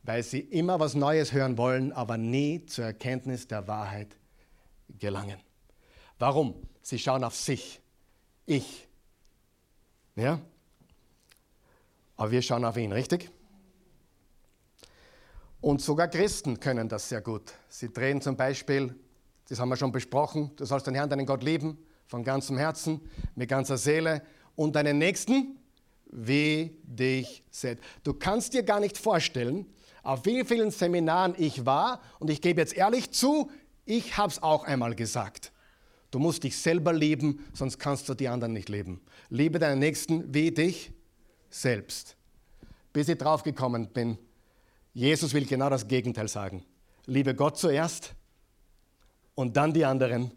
Weil 0.04 0.24
sie 0.24 0.40
immer 0.40 0.80
was 0.80 0.94
Neues 0.94 1.34
hören 1.34 1.58
wollen, 1.58 1.92
aber 1.92 2.18
nie 2.18 2.66
zur 2.66 2.86
Erkenntnis 2.86 3.48
der 3.48 3.68
Wahrheit 3.68 4.16
gelangen. 5.00 5.40
Warum? 6.20 6.56
Sie 6.82 7.00
schauen 7.00 7.24
auf 7.24 7.36
sich. 7.36 7.82
Ich. 8.46 8.88
Ja? 10.16 10.40
Aber 12.16 12.32
wir 12.32 12.42
schauen 12.42 12.64
auf 12.64 12.78
ihn, 12.78 12.92
richtig? 12.92 13.30
Und 15.60 15.82
sogar 15.82 16.08
Christen 16.08 16.60
können 16.60 16.88
das 16.88 17.10
sehr 17.10 17.22
gut. 17.22 17.54
Sie 17.70 17.92
drehen 17.92 18.22
zum 18.22 18.38
Beispiel, 18.38 18.96
das 19.50 19.60
haben 19.60 19.70
wir 19.70 19.78
schon 19.78 19.92
besprochen, 19.92 20.52
du 20.56 20.66
sollst 20.66 20.86
den 20.86 20.94
Herrn, 20.94 21.10
deinen 21.10 21.26
Gott 21.26 21.44
lieben, 21.44 21.78
von 22.08 22.24
ganzem 22.24 22.58
Herzen, 22.58 23.02
mit 23.34 23.50
ganzer 23.50 23.78
Seele 23.78 24.22
und 24.56 24.76
deinen 24.76 25.00
Nächsten 25.00 25.58
wie 26.16 26.78
dich 26.84 27.43
selbst. 27.51 27.84
Du 28.03 28.13
kannst 28.13 28.53
dir 28.53 28.63
gar 28.63 28.80
nicht 28.80 28.97
vorstellen, 28.97 29.66
auf 30.03 30.26
wie 30.26 30.43
vielen 30.45 30.72
Seminaren 30.72 31.36
ich 31.38 31.66
war 31.66 32.01
und 32.20 32.30
ich 32.30 32.41
gebe 32.41 32.61
jetzt 32.61 32.74
ehrlich 32.74 33.11
zu, 33.11 33.49
ich 33.86 34.18
habe 34.18 34.32
es 34.32 34.41
auch 34.41 34.63
einmal 34.63 34.95
gesagt. 34.95 35.51
Du 36.11 36.20
musst 36.20 36.43
dich 36.43 36.57
selber 36.57 36.93
lieben, 36.93 37.45
sonst 37.53 37.78
kannst 37.80 38.07
du 38.07 38.13
die 38.13 38.28
anderen 38.28 38.53
nicht 38.53 38.70
lieben. 38.70 39.01
Liebe 39.30 39.59
deinen 39.59 39.80
Nächsten 39.80 40.34
wie 40.34 40.51
dich 40.51 40.91
selbst. 41.49 42.16
Bis 42.93 43.09
ich 43.09 43.18
draufgekommen 43.18 43.89
bin, 43.89 44.18
Jesus 44.93 45.34
will 45.34 45.45
genau 45.45 45.70
das 45.70 45.88
Gegenteil 45.88 46.30
sagen. 46.30 46.63
Liebe 47.05 47.36
Gott 47.36 47.57
zuerst 47.57 48.13
und 49.36 49.57
dann 49.57 49.74
die 49.74 49.84
anderen 49.84 50.32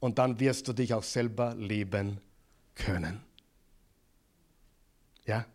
und 0.00 0.18
dann 0.18 0.38
wirst 0.38 0.68
du 0.68 0.72
dich 0.72 0.92
auch 0.92 1.02
selber 1.02 1.54
lieben 1.54 2.20
können. 2.74 3.22
Ja? 5.26 5.46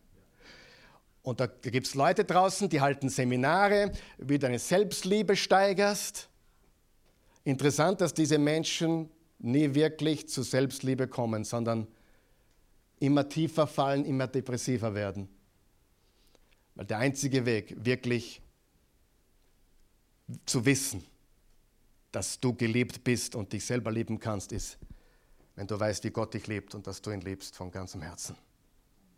Und 1.23 1.39
da 1.39 1.45
gibt 1.45 1.87
es 1.87 1.93
Leute 1.93 2.23
draußen, 2.23 2.67
die 2.69 2.81
halten 2.81 3.09
Seminare, 3.09 3.91
wie 4.17 4.33
du 4.33 4.39
deine 4.39 4.59
Selbstliebe 4.59 5.35
steigerst. 5.35 6.29
Interessant, 7.43 8.01
dass 8.01 8.13
diese 8.13 8.37
Menschen 8.37 9.09
nie 9.39 9.73
wirklich 9.73 10.29
zu 10.29 10.43
Selbstliebe 10.43 11.07
kommen, 11.07 11.43
sondern 11.43 11.87
immer 12.99 13.27
tiefer 13.27 13.67
fallen, 13.67 14.05
immer 14.05 14.27
depressiver 14.27 14.93
werden. 14.93 15.27
Weil 16.75 16.85
der 16.85 16.99
einzige 16.99 17.45
Weg, 17.45 17.75
wirklich 17.83 18.41
zu 20.45 20.65
wissen, 20.65 21.03
dass 22.11 22.39
du 22.39 22.53
geliebt 22.53 23.03
bist 23.03 23.35
und 23.35 23.53
dich 23.53 23.65
selber 23.65 23.91
lieben 23.91 24.19
kannst, 24.19 24.51
ist, 24.51 24.77
wenn 25.55 25.67
du 25.67 25.79
weißt, 25.79 26.03
wie 26.03 26.11
Gott 26.11 26.33
dich 26.33 26.47
liebt 26.47 26.73
und 26.75 26.87
dass 26.87 27.01
du 27.01 27.11
ihn 27.11 27.21
liebst 27.21 27.55
von 27.55 27.71
ganzem 27.71 28.01
Herzen. 28.01 28.35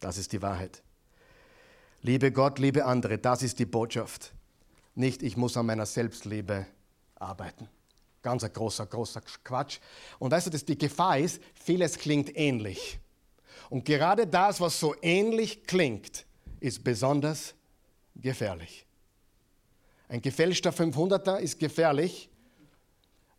Das 0.03 0.17
ist 0.17 0.33
die 0.33 0.41
Wahrheit. 0.41 0.83
Liebe 2.01 2.33
Gott, 2.33 2.59
liebe 2.59 2.83
andere, 2.83 3.17
das 3.17 3.41
ist 3.41 3.57
die 3.59 3.65
Botschaft. 3.65 4.33
Nicht, 4.95 5.23
ich 5.23 5.37
muss 5.37 5.55
an 5.55 5.65
meiner 5.65 5.85
Selbstliebe 5.85 6.65
arbeiten. 7.15 7.69
Ganz 8.21 8.43
ein 8.43 8.51
großer, 8.51 8.85
großer 8.85 9.21
Quatsch. 9.45 9.79
Und 10.19 10.31
weißt 10.31 10.47
du, 10.47 10.51
dass 10.51 10.65
die 10.65 10.77
Gefahr 10.77 11.19
ist, 11.19 11.41
vieles 11.53 11.97
klingt 11.97 12.35
ähnlich. 12.35 12.99
Und 13.69 13.85
gerade 13.85 14.27
das, 14.27 14.59
was 14.59 14.77
so 14.77 14.93
ähnlich 15.01 15.63
klingt, 15.63 16.25
ist 16.59 16.83
besonders 16.83 17.55
gefährlich. 18.13 18.85
Ein 20.09 20.21
gefälschter 20.21 20.71
500er 20.71 21.37
ist 21.37 21.59
gefährlich, 21.59 22.29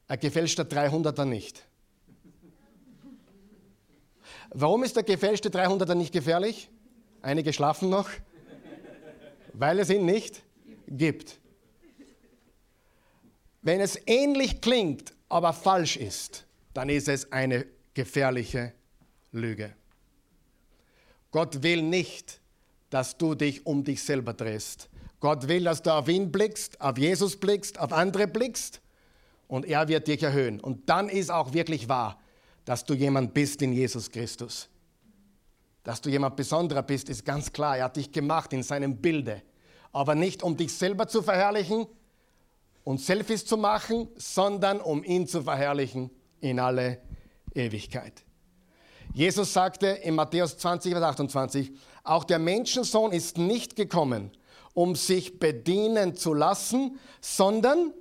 ein 0.08 0.18
gefälschter 0.18 0.62
300er 0.62 1.26
nicht. 1.26 1.62
Warum 4.56 4.84
ist 4.84 4.94
der 4.94 5.02
gefälschte 5.02 5.50
300er 5.50 5.96
nicht 5.96 6.12
gefährlich? 6.12 6.70
Einige 7.22 7.52
schlafen 7.52 7.90
noch, 7.90 8.08
weil 9.52 9.80
es 9.80 9.90
ihn 9.90 10.04
nicht 10.04 10.44
gibt. 10.86 11.40
Wenn 13.62 13.80
es 13.80 13.98
ähnlich 14.06 14.60
klingt, 14.60 15.12
aber 15.28 15.52
falsch 15.52 15.96
ist, 15.96 16.46
dann 16.72 16.88
ist 16.88 17.08
es 17.08 17.32
eine 17.32 17.66
gefährliche 17.94 18.72
Lüge. 19.32 19.72
Gott 21.32 21.64
will 21.64 21.82
nicht, 21.82 22.40
dass 22.90 23.18
du 23.18 23.34
dich 23.34 23.66
um 23.66 23.82
dich 23.82 24.04
selber 24.04 24.34
drehst. 24.34 24.88
Gott 25.18 25.48
will, 25.48 25.64
dass 25.64 25.82
du 25.82 25.92
auf 25.92 26.06
ihn 26.06 26.30
blickst, 26.30 26.80
auf 26.80 26.96
Jesus 26.96 27.40
blickst, 27.40 27.80
auf 27.80 27.92
andere 27.92 28.28
blickst 28.28 28.80
und 29.48 29.66
er 29.66 29.88
wird 29.88 30.06
dich 30.06 30.22
erhöhen. 30.22 30.60
Und 30.60 30.88
dann 30.88 31.08
ist 31.08 31.32
auch 31.32 31.52
wirklich 31.54 31.88
wahr, 31.88 32.20
dass 32.64 32.84
du 32.84 32.94
jemand 32.94 33.34
bist 33.34 33.62
in 33.62 33.72
Jesus 33.72 34.10
Christus. 34.10 34.68
Dass 35.82 36.00
du 36.00 36.08
jemand 36.08 36.36
Besonderer 36.36 36.82
bist, 36.82 37.08
ist 37.08 37.24
ganz 37.24 37.52
klar. 37.52 37.76
Er 37.76 37.84
hat 37.84 37.96
dich 37.96 38.10
gemacht 38.10 38.52
in 38.52 38.62
seinem 38.62 38.96
Bilde. 38.96 39.42
Aber 39.92 40.14
nicht 40.14 40.42
um 40.42 40.56
dich 40.56 40.72
selber 40.72 41.06
zu 41.06 41.22
verherrlichen, 41.22 41.86
und 42.84 43.00
Selfies 43.00 43.44
zu 43.46 43.56
machen, 43.56 44.08
sondern 44.16 44.80
um 44.80 45.02
ihn 45.02 45.26
zu 45.26 45.42
verherrlichen 45.42 46.10
in 46.40 46.60
alle 46.60 47.00
Ewigkeit. 47.54 48.22
Jesus 49.12 49.52
sagte 49.52 49.86
in 49.86 50.14
Matthäus 50.14 50.58
20, 50.58 50.92
Vers 50.92 51.02
28, 51.02 51.72
auch 52.04 52.24
der 52.24 52.38
Menschensohn 52.38 53.12
ist 53.12 53.38
nicht 53.38 53.76
gekommen, 53.76 54.30
um 54.74 54.94
sich 54.96 55.38
bedienen 55.38 56.14
zu 56.14 56.34
lassen, 56.34 56.98
sondern, 57.20 57.94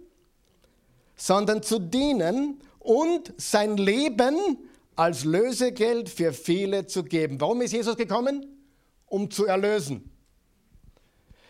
sondern 1.16 1.64
zu 1.64 1.80
dienen 1.80 2.60
und 2.84 3.34
sein 3.38 3.78
Leben 3.78 4.58
als 4.96 5.24
Lösegeld 5.24 6.10
für 6.10 6.34
viele 6.34 6.86
zu 6.86 7.04
geben. 7.04 7.40
Warum 7.42 7.62
ist 7.62 7.72
Jesus 7.72 7.98
gekommen? 7.98 8.46
Um 9.08 9.32
zu 9.32 9.46
erlösen. 9.46 10.12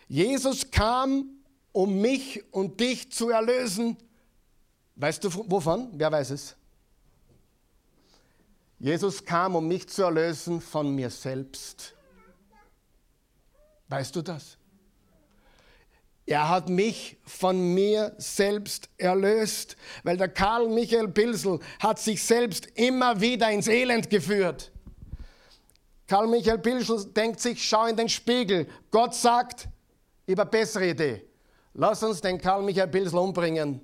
Jesus 0.08 0.70
kam, 0.70 1.30
um 1.72 2.00
mich 2.00 2.44
und 2.52 2.80
dich 2.80 3.12
zu 3.12 3.30
erlösen. 3.30 3.98
Weißt 4.96 5.24
du 5.24 5.34
wovon? 5.50 5.90
Wer 5.94 6.12
weiß 6.12 6.30
es? 6.32 6.56
Jesus 8.80 9.24
kam, 9.24 9.56
um 9.56 9.68
mich 9.68 9.88
zu 9.88 10.04
erlösen 10.04 10.62
von 10.62 10.94
mir 10.94 11.10
selbst. 11.10 11.96
Weißt 13.88 14.16
du 14.16 14.22
das? 14.22 14.58
Er 16.26 16.48
hat 16.48 16.70
mich 16.70 17.18
von 17.26 17.74
mir 17.74 18.16
selbst 18.18 18.90
erlöst, 18.98 19.76
weil 20.04 20.16
der 20.16 20.30
Karl 20.30 20.70
Michael 20.70 21.10
Pilsel 21.10 21.60
hat 21.80 22.00
sich 22.00 22.24
selbst 22.24 22.68
immer 22.76 23.20
wieder 23.20 23.52
ins 23.52 23.68
Elend 23.68 24.10
geführt. 24.10 24.72
Karl 26.08 26.28
Michael 26.28 26.60
Pilsel 26.60 27.06
denkt 27.14 27.42
sich, 27.42 27.68
schau 27.68 27.88
in 27.88 27.98
den 27.98 28.08
Spiegel. 28.08 28.68
Gott 28.90 29.14
sagt, 29.16 29.68
eine 30.28 30.46
bessere 30.46 30.90
Idee. 30.90 31.26
Lass 31.74 32.04
uns 32.04 32.22
den 32.22 32.40
Karl 32.40 32.62
Michael 32.64 32.88
Pilsel 32.88 33.20
umbringen. 33.20 33.82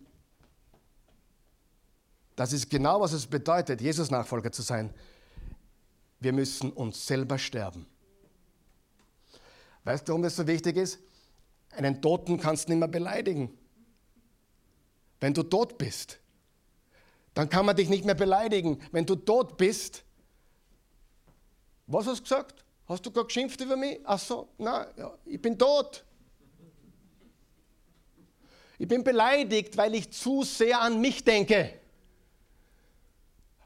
Das 2.36 2.54
ist 2.54 2.70
genau, 2.70 3.02
was 3.02 3.12
es 3.12 3.28
bedeutet, 3.28 3.82
Jesus 3.82 4.10
Nachfolger 4.12 4.52
zu 4.52 4.62
sein. 4.62 4.94
Wir 6.22 6.32
müssen 6.32 6.72
uns 6.72 7.06
selber 7.06 7.38
sterben. 7.38 7.86
Weißt 9.84 10.08
du, 10.08 10.12
warum 10.12 10.22
das 10.22 10.36
so 10.36 10.48
wichtig 10.48 10.78
ist? 10.78 11.00
Einen 11.72 12.02
Toten 12.02 12.40
kannst 12.40 12.68
du 12.68 12.72
nicht 12.72 12.80
mehr 12.80 12.88
beleidigen. 12.88 13.58
Wenn 15.20 15.34
du 15.34 15.44
tot 15.44 15.78
bist, 15.78 16.20
dann 17.34 17.50
kann 17.50 17.66
man 17.66 17.76
dich 17.76 17.90
nicht 17.90 18.06
mehr 18.06 18.16
beleidigen. 18.16 18.82
Wenn 18.92 19.06
du 19.06 19.16
tot 19.16 19.58
bist, 19.58 20.04
was 21.88 22.08
hast 22.08 22.20
du 22.20 22.24
gesagt? 22.24 22.64
Hast 22.88 23.06
du 23.06 23.12
gerade 23.12 23.28
geschimpft 23.28 23.62
über 23.62 23.76
mich? 23.76 24.00
Ach 24.04 24.20
so, 24.20 24.50
nein, 24.58 24.88
ja, 24.98 25.18
ich 25.26 25.42
bin 25.42 25.58
tot. 25.58 26.04
Ich 28.78 28.88
bin 28.88 29.04
beleidigt, 29.04 29.76
weil 29.78 29.94
ich 29.94 30.10
zu 30.10 30.44
sehr 30.44 30.82
an 30.82 31.02
mich 31.02 31.24
denke. 31.24 31.74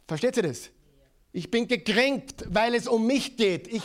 Versteht 0.08 0.38
ihr 0.38 0.44
das? 0.44 0.70
Ich 1.32 1.50
bin 1.50 1.68
gekränkt, 1.68 2.46
weil 2.48 2.76
es 2.76 2.88
um 2.88 3.08
mich 3.08 3.38
geht. 3.38 3.68
Ich, 3.68 3.84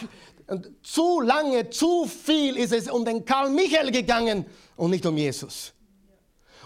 und 0.49 0.71
zu 0.83 1.21
lange, 1.21 1.69
zu 1.69 2.07
viel 2.07 2.57
ist 2.57 2.73
es 2.73 2.89
um 2.89 3.05
den 3.05 3.25
Karl 3.25 3.51
Michael 3.51 3.91
gegangen 3.91 4.47
und 4.77 4.91
nicht 4.91 5.05
um 5.05 5.17
Jesus. 5.17 5.75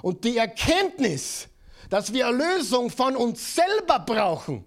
Und 0.02 0.24
die 0.24 0.36
Erkenntnis, 0.36 1.48
dass 1.90 2.12
wir 2.12 2.26
Erlösung 2.26 2.90
von 2.90 3.16
uns 3.16 3.56
selber 3.56 3.98
brauchen, 3.98 4.64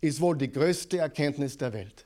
ist 0.00 0.20
wohl 0.20 0.36
die 0.36 0.50
größte 0.50 0.98
Erkenntnis 0.98 1.56
der 1.56 1.72
Welt. 1.72 2.04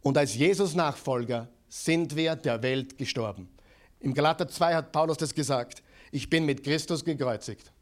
Und 0.00 0.16
als 0.16 0.36
Jesus-Nachfolger 0.36 1.48
sind 1.68 2.14
wir 2.14 2.36
der 2.36 2.62
Welt 2.62 2.96
gestorben. 2.96 3.48
Im 3.98 4.14
Galater 4.14 4.46
2 4.46 4.74
hat 4.74 4.92
Paulus 4.92 5.16
das 5.16 5.34
gesagt. 5.34 5.82
Ich 6.12 6.30
bin 6.30 6.44
mit 6.44 6.62
Christus 6.62 7.04
gekreuzigt. 7.04 7.72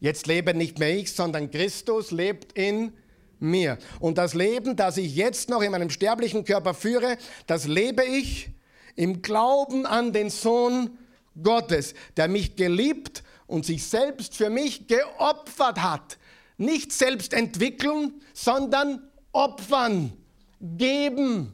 Jetzt 0.00 0.26
lebe 0.26 0.52
nicht 0.52 0.78
mehr 0.78 0.96
ich, 0.96 1.12
sondern 1.12 1.50
Christus 1.50 2.10
lebt 2.10 2.52
in 2.54 2.92
mir. 3.40 3.78
Und 3.98 4.18
das 4.18 4.34
Leben, 4.34 4.76
das 4.76 4.96
ich 4.96 5.14
jetzt 5.16 5.48
noch 5.48 5.62
in 5.62 5.72
meinem 5.72 5.90
sterblichen 5.90 6.44
Körper 6.44 6.74
führe, 6.74 7.16
das 7.46 7.66
lebe 7.66 8.04
ich 8.04 8.50
im 8.96 9.22
Glauben 9.22 9.86
an 9.86 10.12
den 10.12 10.30
Sohn 10.30 10.98
Gottes, 11.42 11.94
der 12.16 12.28
mich 12.28 12.56
geliebt 12.56 13.22
und 13.46 13.64
sich 13.64 13.86
selbst 13.86 14.36
für 14.36 14.50
mich 14.50 14.86
geopfert 14.86 15.82
hat. 15.82 16.18
Nicht 16.56 16.92
selbst 16.92 17.32
entwickeln, 17.32 18.20
sondern 18.34 19.10
opfern, 19.32 20.12
geben, 20.60 21.52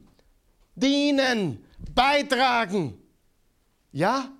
dienen, 0.74 1.64
beitragen. 1.94 2.94
Ja, 3.92 4.30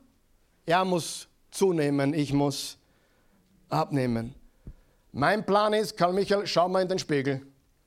er 0.65 0.85
muss 0.85 1.29
zunehmen, 1.51 2.13
ich 2.13 2.33
muss 2.33 2.77
abnehmen. 3.69 4.35
Mein 5.19 5.47
Plan 5.47 5.73
ist, 5.73 5.97
Karl 5.97 6.13
Michael, 6.13 6.47
schau 6.47 6.69
mal 6.69 6.83
in 6.83 6.89
den 6.89 6.99
Spiegel. 6.99 7.41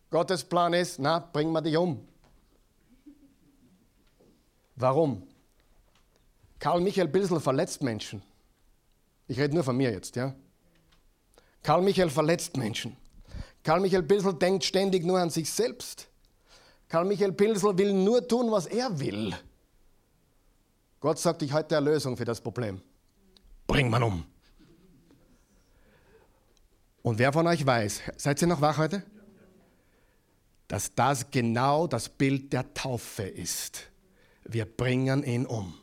Gottes 0.09 0.43
Plan 0.43 0.73
ist, 0.73 0.97
na, 0.97 1.19
bring 1.19 1.51
mal 1.51 1.61
dich 1.61 1.77
um. 1.77 2.03
Warum? 4.75 5.21
Karl 6.57 6.81
Michael 6.81 7.07
Bilsel 7.07 7.39
verletzt 7.39 7.83
Menschen. 7.83 8.23
Ich 9.27 9.39
rede 9.39 9.53
nur 9.53 9.63
von 9.63 9.77
mir 9.77 9.91
jetzt, 9.91 10.15
ja? 10.15 10.33
Karl 11.61 11.83
Michael 11.83 12.09
verletzt 12.09 12.57
Menschen. 12.57 12.97
Karl 13.63 13.79
Michael 13.79 14.01
Bilsel 14.01 14.33
denkt 14.33 14.63
ständig 14.63 15.05
nur 15.05 15.19
an 15.19 15.29
sich 15.29 15.51
selbst. 15.51 16.07
Karl 16.87 17.05
Michael 17.05 17.33
Pilsel 17.33 17.77
will 17.77 17.93
nur 17.93 18.27
tun, 18.27 18.49
was 18.49 18.65
er 18.65 18.99
will. 18.99 19.35
Gott 20.99 21.19
sagt, 21.19 21.43
ich 21.43 21.53
eine 21.53 21.91
Lösung 21.91 22.17
für 22.17 22.25
das 22.25 22.41
Problem. 22.41 22.81
Bring 23.67 23.87
man 23.91 24.01
um. 24.01 24.25
Und 27.01 27.19
wer 27.19 27.31
von 27.33 27.47
euch 27.47 27.65
weiß, 27.65 28.01
seid 28.17 28.41
ihr 28.41 28.47
noch 28.47 28.61
wach 28.61 28.77
heute? 28.77 29.03
Dass 30.67 30.93
das 30.93 31.31
genau 31.31 31.87
das 31.87 32.09
Bild 32.09 32.53
der 32.53 32.73
Taufe 32.73 33.23
ist. 33.23 33.89
Wir 34.43 34.65
bringen 34.65 35.23
ihn 35.23 35.45
um. 35.45 35.73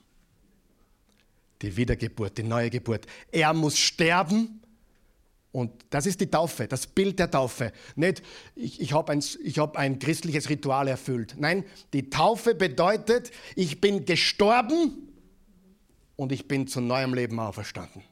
Die 1.62 1.76
Wiedergeburt, 1.76 2.38
die 2.38 2.42
neue 2.42 2.70
Geburt. 2.70 3.06
Er 3.32 3.52
muss 3.54 3.78
sterben 3.78 4.60
Und 5.56 5.72
das 5.88 6.04
ist 6.04 6.20
die 6.20 6.26
Taufe, 6.26 6.68
das 6.68 6.86
Bild 6.86 7.18
der 7.18 7.30
Taufe. 7.30 7.72
Nicht, 7.94 8.22
ich, 8.54 8.78
ich 8.78 8.92
habe 8.92 9.10
ein, 9.12 9.20
hab 9.22 9.78
ein 9.78 9.98
christliches 9.98 10.50
Ritual 10.50 10.86
erfüllt. 10.86 11.34
Nein, 11.38 11.64
die 11.94 12.10
Taufe 12.10 12.54
bedeutet, 12.54 13.30
ich 13.54 13.80
bin 13.80 14.04
gestorben 14.04 15.08
und 16.14 16.30
ich 16.30 16.46
bin 16.46 16.66
zu 16.66 16.82
neuem 16.82 17.14
Leben 17.14 17.40
auferstanden. 17.40 18.02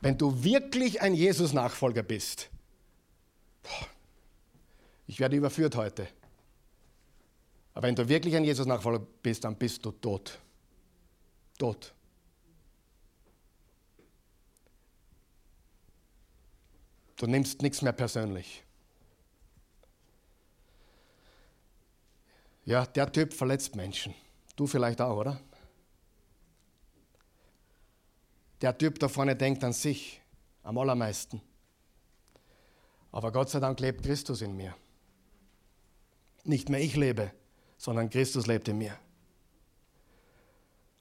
Wenn 0.00 0.16
du 0.16 0.44
wirklich 0.44 1.02
ein 1.02 1.14
Jesus-Nachfolger 1.14 2.02
bist, 2.02 2.50
ich 5.06 5.18
werde 5.18 5.36
überführt 5.36 5.74
heute. 5.76 6.08
Aber 7.74 7.86
wenn 7.86 7.94
du 7.96 8.08
wirklich 8.08 8.36
ein 8.36 8.44
Jesus-Nachfolger 8.44 9.04
bist, 9.22 9.44
dann 9.44 9.56
bist 9.56 9.84
du 9.84 9.92
tot. 9.92 10.38
Tot. 11.58 11.92
Du 17.16 17.26
nimmst 17.26 17.62
nichts 17.62 17.82
mehr 17.82 17.92
persönlich. 17.92 18.62
Ja, 22.64 22.86
der 22.86 23.10
Typ 23.10 23.32
verletzt 23.32 23.74
Menschen. 23.74 24.14
Du 24.54 24.66
vielleicht 24.66 25.00
auch, 25.00 25.16
oder? 25.16 25.40
Der 28.60 28.76
Typ 28.76 28.98
da 28.98 29.08
vorne 29.08 29.36
denkt 29.36 29.62
an 29.64 29.72
sich 29.72 30.20
am 30.62 30.78
allermeisten. 30.78 31.40
Aber 33.12 33.32
Gott 33.32 33.50
sei 33.50 33.60
Dank 33.60 33.80
lebt 33.80 34.02
Christus 34.02 34.42
in 34.42 34.56
mir. 34.56 34.74
Nicht 36.44 36.68
mehr 36.68 36.80
ich 36.80 36.96
lebe, 36.96 37.32
sondern 37.76 38.10
Christus 38.10 38.46
lebt 38.46 38.68
in 38.68 38.78
mir. 38.78 38.96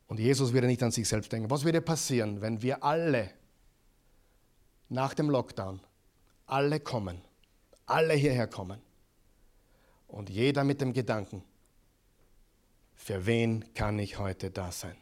Und 0.07 0.19
Jesus 0.19 0.53
würde 0.53 0.67
nicht 0.67 0.81
an 0.83 0.91
sich 0.91 1.07
selbst 1.07 1.31
denken. 1.31 1.49
Was 1.49 1.65
würde 1.65 1.81
passieren, 1.81 2.41
wenn 2.41 2.61
wir 2.61 2.83
alle 2.83 3.31
nach 4.89 5.13
dem 5.13 5.29
Lockdown 5.29 5.81
alle 6.45 6.79
kommen, 6.79 7.21
alle 7.85 8.13
hierher 8.13 8.47
kommen 8.47 8.81
und 10.07 10.29
jeder 10.29 10.63
mit 10.63 10.79
dem 10.79 10.93
Gedanken, 10.93 11.43
für 12.95 13.25
wen 13.25 13.73
kann 13.73 13.99
ich 13.99 14.17
heute 14.17 14.49
da 14.49 14.71
sein? 14.71 14.95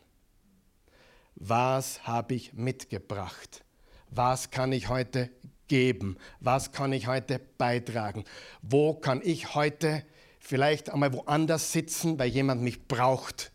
Was 1.36 2.07
habe 2.07 2.33
ich 2.33 2.53
mitgebracht? 2.53 3.63
Was 4.09 4.51
kann 4.51 4.71
ich 4.71 4.89
heute 4.89 5.29
geben? 5.67 6.17
Was 6.39 6.71
kann 6.71 6.93
ich 6.93 7.07
heute 7.07 7.39
beitragen? 7.57 8.23
Wo 8.61 8.93
kann 8.93 9.21
ich 9.23 9.55
heute 9.55 10.05
vielleicht 10.39 10.89
einmal 10.89 11.13
woanders 11.13 11.71
sitzen, 11.71 12.17
weil 12.19 12.29
jemand 12.29 12.61
mich 12.61 12.88
braucht? 12.88 13.51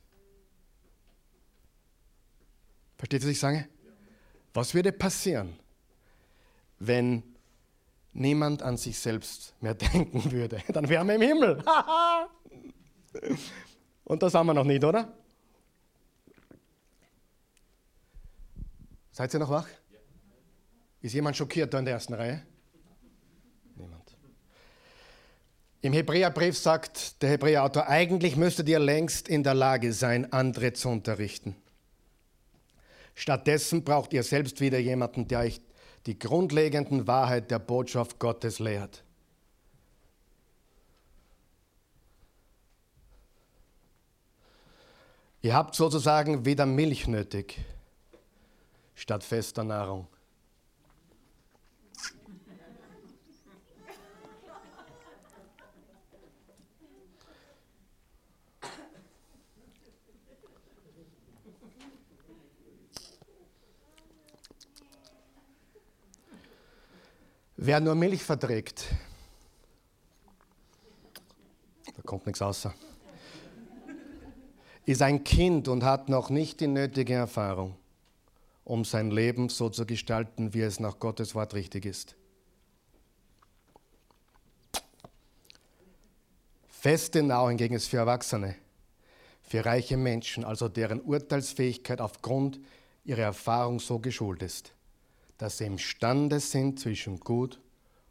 Versteht 2.98 3.22
ihr, 3.22 3.28
was 3.28 3.32
ich 3.32 3.40
sage? 3.40 3.68
Was 4.52 4.74
würde 4.74 4.92
passieren, 4.92 5.56
wenn 6.78 7.22
niemand 8.12 8.62
an 8.62 8.76
sich 8.76 8.98
selbst 8.98 9.54
mehr 9.60 9.74
denken 9.92 10.30
würde, 10.32 10.62
dann 10.68 10.88
wären 10.88 11.06
wir 11.08 11.14
im 11.14 11.22
Himmel. 11.22 11.62
Und 14.04 14.22
das 14.22 14.34
haben 14.34 14.46
wir 14.46 14.54
noch 14.54 14.64
nicht, 14.64 14.84
oder? 14.84 15.12
Seid 19.20 19.34
ihr 19.34 19.40
noch 19.40 19.50
wach? 19.50 19.68
Ist 21.02 21.12
jemand 21.12 21.36
schockiert 21.36 21.74
da 21.74 21.78
in 21.78 21.84
der 21.84 21.92
ersten 21.92 22.14
Reihe? 22.14 22.40
Niemand. 23.76 24.16
Im 25.82 25.92
Hebräerbrief 25.92 26.56
sagt 26.56 27.20
der 27.20 27.28
Hebräerautor, 27.28 27.86
eigentlich 27.86 28.36
müsstet 28.36 28.66
ihr 28.70 28.78
längst 28.78 29.28
in 29.28 29.42
der 29.42 29.52
Lage 29.52 29.92
sein, 29.92 30.32
andere 30.32 30.72
zu 30.72 30.88
unterrichten. 30.88 31.54
Stattdessen 33.14 33.84
braucht 33.84 34.14
ihr 34.14 34.22
selbst 34.22 34.62
wieder 34.62 34.78
jemanden, 34.78 35.28
der 35.28 35.40
euch 35.40 35.60
die 36.06 36.18
grundlegenden 36.18 37.06
Wahrheit 37.06 37.50
der 37.50 37.58
Botschaft 37.58 38.18
Gottes 38.20 38.58
lehrt. 38.58 39.04
Ihr 45.42 45.52
habt 45.52 45.74
sozusagen 45.74 46.46
wieder 46.46 46.64
Milch 46.64 47.06
nötig 47.06 47.58
statt 49.00 49.24
fester 49.24 49.64
Nahrung. 49.64 50.06
Wer 67.56 67.80
nur 67.80 67.94
Milch 67.94 68.22
verträgt, 68.22 68.86
da 71.94 72.02
kommt 72.04 72.26
nichts 72.26 72.42
außer, 72.42 72.74
ist 74.84 75.02
ein 75.02 75.24
Kind 75.24 75.68
und 75.68 75.84
hat 75.84 76.08
noch 76.08 76.30
nicht 76.30 76.60
die 76.60 76.66
nötige 76.66 77.14
Erfahrung, 77.14 77.76
um 78.70 78.84
sein 78.84 79.10
Leben 79.10 79.48
so 79.48 79.68
zu 79.68 79.84
gestalten, 79.84 80.54
wie 80.54 80.62
es 80.62 80.80
nach 80.80 80.98
Gottes 80.98 81.34
Wort 81.34 81.54
richtig 81.54 81.84
ist. 81.84 82.16
Feste 86.68 87.22
Nahrung 87.22 87.50
hingegen 87.50 87.74
ist 87.74 87.88
für 87.88 87.98
Erwachsene, 87.98 88.54
für 89.42 89.64
reiche 89.64 89.96
Menschen, 89.96 90.44
also 90.44 90.68
deren 90.68 91.00
Urteilsfähigkeit 91.00 92.00
aufgrund 92.00 92.60
ihrer 93.04 93.22
Erfahrung 93.22 93.80
so 93.80 93.98
geschult 93.98 94.42
ist 94.42 94.72
dass 95.40 95.56
sie 95.56 95.64
imstande 95.64 96.38
sind, 96.38 96.78
zwischen 96.78 97.18
Gut 97.18 97.58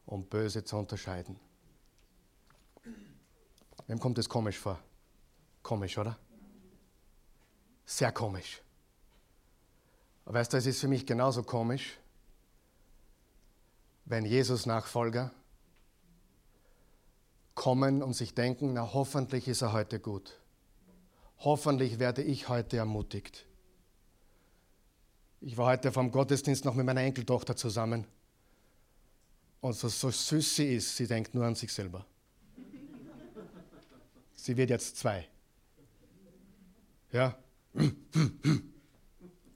und 0.07 0.31
Böse 0.31 0.63
zu 0.63 0.77
unterscheiden. 0.77 1.39
Wem 3.85 3.99
kommt 3.99 4.17
das 4.17 4.27
komisch 4.27 4.57
vor? 4.57 4.79
Komisch, 5.61 5.95
oder? 5.99 6.17
Sehr 7.85 8.11
komisch. 8.11 8.63
Weißt 10.31 10.53
du, 10.53 10.57
es 10.57 10.67
ist 10.67 10.79
für 10.79 10.87
mich 10.87 11.07
genauso 11.07 11.41
komisch, 11.41 11.97
wenn 14.05 14.25
Jesus-Nachfolger 14.25 15.31
kommen 17.55 18.03
und 18.03 18.13
sich 18.13 18.35
denken, 18.35 18.73
na 18.73 18.93
hoffentlich 18.93 19.47
ist 19.47 19.63
er 19.63 19.73
heute 19.73 19.99
gut. 19.99 20.39
Hoffentlich 21.39 21.97
werde 21.97 22.21
ich 22.21 22.47
heute 22.47 22.77
ermutigt. 22.77 23.47
Ich 25.41 25.57
war 25.57 25.65
heute 25.65 25.91
vom 25.91 26.11
Gottesdienst 26.11 26.63
noch 26.63 26.75
mit 26.75 26.85
meiner 26.85 27.01
Enkeltochter 27.01 27.55
zusammen. 27.55 28.05
Und 29.61 29.73
so, 29.73 29.89
so 29.89 30.11
süß 30.11 30.55
sie 30.57 30.75
ist, 30.75 30.95
sie 30.95 31.07
denkt 31.07 31.33
nur 31.33 31.45
an 31.45 31.55
sich 31.55 31.73
selber. 31.73 32.05
Sie 34.35 34.55
wird 34.55 34.69
jetzt 34.69 34.95
zwei. 34.97 35.27
Ja? 37.11 37.35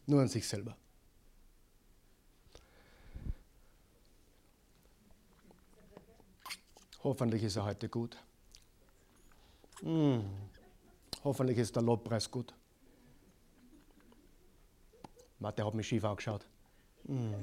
Nur 0.06 0.22
an 0.22 0.28
sich 0.28 0.48
selber. 0.48 0.76
Hoffentlich 7.04 7.44
ist 7.44 7.58
er 7.58 7.66
heute 7.66 7.90
gut. 7.90 8.18
Hm. 9.82 10.24
Hoffentlich 11.24 11.58
ist 11.58 11.76
der 11.76 11.84
Lobpreis 11.84 12.32
gut. 12.32 12.54
Mathe 15.40 15.66
hat 15.66 15.74
mich 15.74 15.88
schief 15.88 16.06
angeschaut. 16.06 16.46
Hm. 17.06 17.34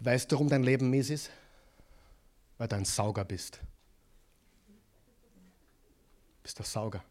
Weißt 0.00 0.30
du, 0.30 0.36
warum 0.36 0.48
dein 0.48 0.62
Leben 0.62 0.90
mies 0.90 1.10
ist? 1.10 1.30
Weil 2.56 2.68
du 2.68 2.76
ein 2.76 2.84
Sauger 2.84 3.24
bist. 3.24 3.60
Du 6.48 6.50
bist 6.50 6.58
der 6.60 6.64
Sauger. 6.64 7.04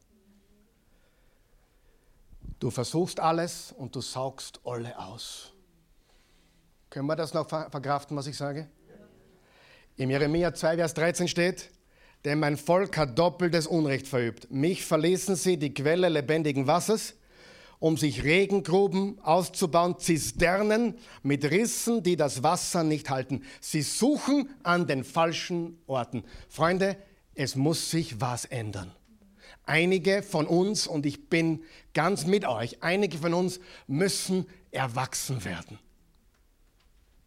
Du 2.57 2.71
versuchst 2.71 3.19
alles 3.19 3.71
und 3.71 3.95
du 3.95 4.01
saugst 4.01 4.59
alle 4.65 4.97
aus. 4.97 5.53
Können 6.89 7.05
wir 7.05 7.15
das 7.15 7.35
noch 7.35 7.47
verkraften, 7.47 8.17
was 8.17 8.25
ich 8.25 8.35
sage? 8.35 8.67
Im 9.95 10.09
Jeremia 10.09 10.55
2, 10.55 10.77
Vers 10.77 10.95
13 10.95 11.27
steht, 11.27 11.69
denn 12.25 12.39
mein 12.39 12.57
Volk 12.57 12.97
hat 12.97 13.19
doppeltes 13.19 13.67
Unrecht 13.67 14.07
verübt. 14.07 14.49
Mich 14.49 14.83
verließen 14.83 15.35
sie 15.35 15.57
die 15.57 15.71
Quelle 15.71 16.09
lebendigen 16.09 16.65
Wassers, 16.65 17.13
um 17.77 17.95
sich 17.95 18.23
Regengruben 18.23 19.19
auszubauen, 19.19 19.99
Zisternen 19.99 20.97
mit 21.21 21.45
Rissen, 21.45 22.01
die 22.01 22.15
das 22.15 22.41
Wasser 22.41 22.83
nicht 22.83 23.11
halten. 23.11 23.43
Sie 23.61 23.83
suchen 23.83 24.49
an 24.63 24.87
den 24.87 25.03
falschen 25.03 25.79
Orten. 25.85 26.23
Freunde, 26.49 26.97
es 27.35 27.55
muss 27.55 27.91
sich 27.91 28.19
was 28.19 28.45
ändern. 28.45 28.95
Einige 29.67 30.23
von 30.23 30.47
uns, 30.47 30.87
und 30.87 31.05
ich 31.05 31.29
bin 31.29 31.61
ganz 31.93 32.25
mit 32.25 32.45
euch, 32.45 32.81
einige 32.81 33.17
von 33.17 33.33
uns 33.33 33.59
müssen 33.85 34.47
erwachsen 34.71 35.43
werden. 35.43 35.77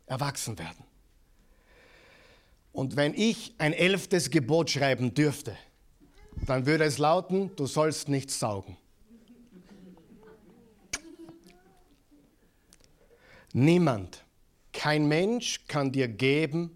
Erwachsen 0.07 0.59
werden. 0.59 0.83
Und 2.73 2.97
wenn 2.97 3.13
ich 3.13 3.55
ein 3.59 3.75
elftes 3.75 4.31
Gebot 4.31 4.71
schreiben 4.71 5.13
dürfte, 5.13 5.55
dann 6.47 6.65
würde 6.65 6.85
es 6.85 6.97
lauten, 6.97 7.55
du 7.57 7.67
sollst 7.67 8.09
nicht 8.09 8.31
saugen. 8.31 8.79
Niemand, 13.53 14.25
kein 14.73 15.09
Mensch 15.09 15.67
kann 15.69 15.93
dir 15.93 16.09
geben, 16.09 16.71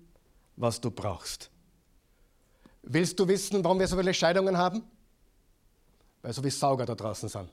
was 0.57 0.79
du 0.83 0.91
brauchst. 0.91 1.51
Willst 2.83 3.19
du 3.19 3.27
wissen, 3.29 3.65
warum 3.65 3.79
wir 3.79 3.87
so 3.87 3.97
viele 3.97 4.13
Scheidungen 4.13 4.59
haben? 4.59 4.83
Weil 6.25 6.33
so 6.33 6.43
wie 6.43 6.49
Sauger 6.49 6.87
da 6.87 6.95
draußen 6.95 7.29
sind. 7.29 7.51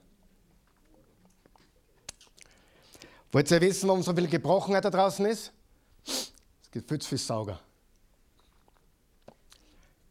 Wollt 3.34 3.51
ihr 3.51 3.59
wissen, 3.59 3.89
warum 3.89 4.01
so 4.01 4.15
viel 4.15 4.30
Gebrochenheit 4.30 4.86
da 4.86 4.89
draußen 4.89 5.26
ist? 5.26 5.51
Es 6.05 6.72
gibt 6.72 6.88
viel 6.88 6.99
zu 6.99 7.09
viel 7.09 7.17
Sauger. 7.17 7.59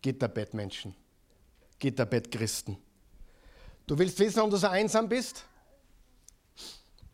Gitterbettmenschen. 0.02 0.94
Gitterbettchristen. 1.78 2.76
Du 3.86 3.98
willst 3.98 4.18
wissen, 4.18 4.36
warum 4.36 4.50
du 4.50 4.58
so 4.58 4.66
einsam 4.66 5.08
bist? 5.08 5.42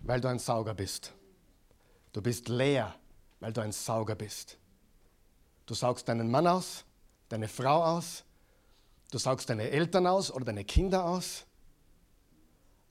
Weil 0.00 0.20
du 0.20 0.26
ein 0.26 0.40
Sauger 0.40 0.74
bist. 0.74 1.12
Du 2.12 2.20
bist 2.20 2.48
leer, 2.48 2.92
weil 3.38 3.52
du 3.52 3.60
ein 3.60 3.70
Sauger 3.70 4.16
bist. 4.16 4.58
Du 5.64 5.74
saugst 5.74 6.08
deinen 6.08 6.28
Mann 6.28 6.48
aus, 6.48 6.84
deine 7.28 7.46
Frau 7.46 7.84
aus, 7.84 8.24
du 9.10 9.18
saugst 9.18 9.48
deine 9.48 9.70
Eltern 9.70 10.06
aus 10.06 10.30
oder 10.30 10.44
deine 10.46 10.64
Kinder 10.64 11.04
aus. 11.04 11.44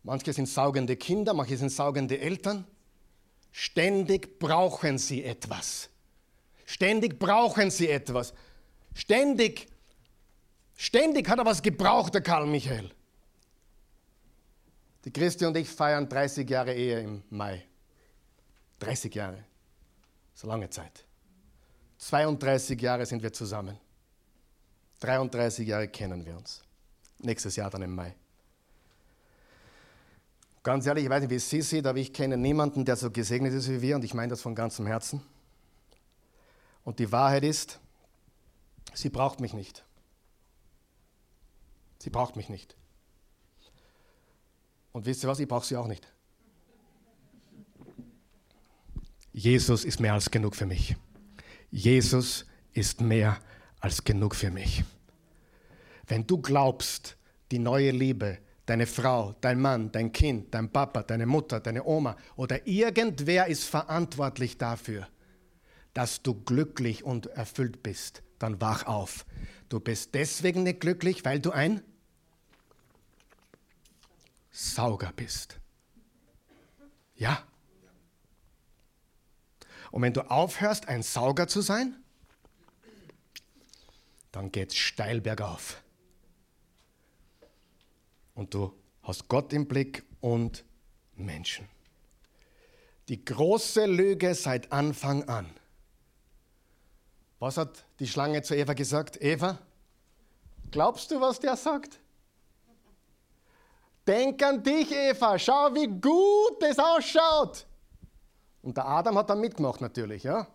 Manche 0.03 0.33
sind 0.33 0.47
saugende 0.47 0.95
Kinder, 0.95 1.33
manche 1.33 1.57
sind 1.57 1.71
saugende 1.71 2.19
Eltern. 2.19 2.65
Ständig 3.51 4.37
brauchen 4.37 4.97
sie 4.97 5.23
etwas. 5.23 5.89
Ständig 6.65 7.17
brauchen 7.17 7.71
sie 7.71 7.89
etwas. 7.89 8.33
Ständig, 8.93 9.67
ständig 10.75 11.27
hat 11.27 11.39
er 11.39 11.45
was 11.45 11.61
gebraucht, 11.61 12.13
der 12.13 12.21
Karl 12.21 12.45
Michael. 12.45 12.91
Die 15.05 15.11
Christi 15.11 15.45
und 15.45 15.55
ich 15.55 15.69
feiern 15.69 16.09
30 16.09 16.49
Jahre 16.49 16.73
Ehe 16.73 16.99
im 16.99 17.23
Mai. 17.29 17.63
30 18.79 19.13
Jahre. 19.13 19.43
So 20.33 20.47
lange 20.47 20.69
Zeit. 20.69 21.05
32 21.97 22.81
Jahre 22.81 23.05
sind 23.05 23.23
wir 23.23 23.31
zusammen. 23.31 23.79
33 24.99 25.67
Jahre 25.67 25.87
kennen 25.87 26.25
wir 26.25 26.37
uns. 26.37 26.63
Nächstes 27.19 27.55
Jahr 27.55 27.69
dann 27.69 27.81
im 27.81 27.93
Mai. 27.93 28.15
Ganz 30.63 30.85
ehrlich, 30.85 31.03
ich 31.03 31.09
weiß 31.09 31.21
nicht, 31.21 31.29
wie 31.29 31.39
Sie 31.39 31.61
sieht, 31.61 31.85
aber 31.85 31.99
ich 31.99 32.11
kenne 32.11 32.37
niemanden, 32.37 32.85
der 32.85 32.95
so 32.95 33.11
gesegnet 33.11 33.53
ist 33.53 33.69
wie 33.69 33.81
wir 33.81 33.95
und 33.95 34.03
ich 34.03 34.13
meine 34.13 34.29
das 34.29 34.41
von 34.41 34.55
ganzem 34.55 34.87
Herzen. 34.87 35.21
Und 36.83 36.99
die 36.99 37.11
Wahrheit 37.11 37.43
ist, 37.43 37.79
sie 38.93 39.09
braucht 39.09 39.39
mich 39.39 39.53
nicht. 39.53 39.83
Sie 41.99 42.09
braucht 42.09 42.35
mich 42.35 42.49
nicht. 42.49 42.75
Und 44.91 45.05
wisst 45.05 45.23
ihr 45.23 45.29
was, 45.29 45.39
ich 45.39 45.47
brauche 45.47 45.65
sie 45.65 45.75
auch 45.75 45.87
nicht. 45.87 46.07
Jesus 49.33 49.83
ist 49.83 49.99
mehr 49.99 50.13
als 50.13 50.31
genug 50.31 50.55
für 50.55 50.65
mich. 50.65 50.95
Jesus 51.69 52.45
ist 52.73 53.01
mehr 53.01 53.33
als 53.33 53.54
genug 54.03 54.35
für 54.35 54.51
mich. 54.51 54.83
Wenn 56.07 56.25
du 56.25 56.41
glaubst, 56.41 57.17
die 57.51 57.59
neue 57.59 57.91
Liebe, 57.91 58.39
deine 58.65 58.87
Frau, 58.87 59.35
dein 59.41 59.59
Mann, 59.61 59.91
dein 59.91 60.11
Kind, 60.11 60.53
dein 60.53 60.71
Papa, 60.71 61.03
deine 61.03 61.25
Mutter, 61.25 61.59
deine 61.59 61.83
Oma 61.85 62.15
oder 62.35 62.65
irgendwer 62.67 63.47
ist 63.47 63.65
verantwortlich 63.65 64.57
dafür, 64.57 65.07
dass 65.93 66.21
du 66.23 66.33
glücklich 66.33 67.03
und 67.03 67.27
erfüllt 67.27 67.83
bist, 67.83 68.23
dann 68.39 68.59
wach 68.59 68.85
auf. 68.85 69.25
Du 69.69 69.79
bist 69.79 70.13
deswegen 70.15 70.63
nicht 70.63 70.81
glücklich, 70.81 71.23
weil 71.23 71.39
du 71.39 71.51
ein 71.51 71.81
Sauger 74.51 75.11
bist. 75.15 75.59
Ja. 77.15 77.43
Und 79.91 80.01
wenn 80.01 80.13
du 80.13 80.29
aufhörst, 80.29 80.87
ein 80.87 81.03
Sauger 81.03 81.47
zu 81.47 81.61
sein, 81.61 81.95
dann 84.35 84.51
geht 84.51 84.71
es 84.71 84.77
steil 84.77 85.21
bergauf. 85.21 85.81
Und 88.33 88.53
du 88.53 88.73
hast 89.03 89.27
Gott 89.27 89.53
im 89.53 89.67
Blick 89.67 90.03
und 90.19 90.65
Menschen. 91.15 91.67
Die 93.07 93.23
große 93.23 93.85
Lüge 93.85 94.35
seit 94.35 94.71
Anfang 94.71 95.23
an 95.29 95.49
was 97.39 97.57
hat 97.57 97.83
die 97.99 98.07
Schlange 98.07 98.41
zu 98.41 98.55
Eva 98.55 98.73
gesagt? 98.73 99.21
Eva, 99.21 99.59
glaubst 100.71 101.11
du, 101.11 101.21
was 101.21 101.39
der 101.39 101.55
sagt? 101.55 101.99
Denk 104.07 104.41
an 104.43 104.63
dich, 104.63 104.91
Eva, 104.91 105.37
schau, 105.37 105.73
wie 105.73 105.87
gut 105.87 106.63
es 106.63 106.79
ausschaut. 106.79 107.65
Und 108.61 108.77
der 108.77 108.87
Adam 108.87 109.17
hat 109.17 109.29
dann 109.29 109.41
mitgemacht 109.41 109.81
natürlich, 109.81 110.23
ja. 110.23 110.47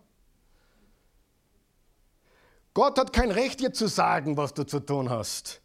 Gott 2.73 2.97
hat 2.97 3.11
kein 3.11 3.31
Recht, 3.31 3.59
dir 3.59 3.73
zu 3.73 3.87
sagen, 3.87 4.37
was 4.37 4.53
du 4.53 4.63
zu 4.63 4.79
tun 4.79 5.09
hast. 5.09 5.61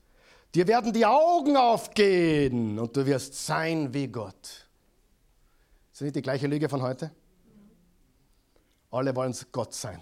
Dir 0.54 0.66
werden 0.66 0.92
die 0.92 1.06
Augen 1.06 1.56
aufgehen 1.56 2.78
und 2.78 2.96
du 2.96 3.06
wirst 3.06 3.46
sein 3.46 3.92
wie 3.92 4.08
Gott. 4.08 4.44
Ist 4.44 6.00
das 6.00 6.00
nicht 6.00 6.16
die 6.16 6.22
gleiche 6.22 6.46
Lüge 6.46 6.68
von 6.68 6.82
heute? 6.82 7.10
Alle 8.90 9.14
wollen 9.14 9.30
es 9.30 9.50
Gott 9.52 9.74
sein. 9.74 10.00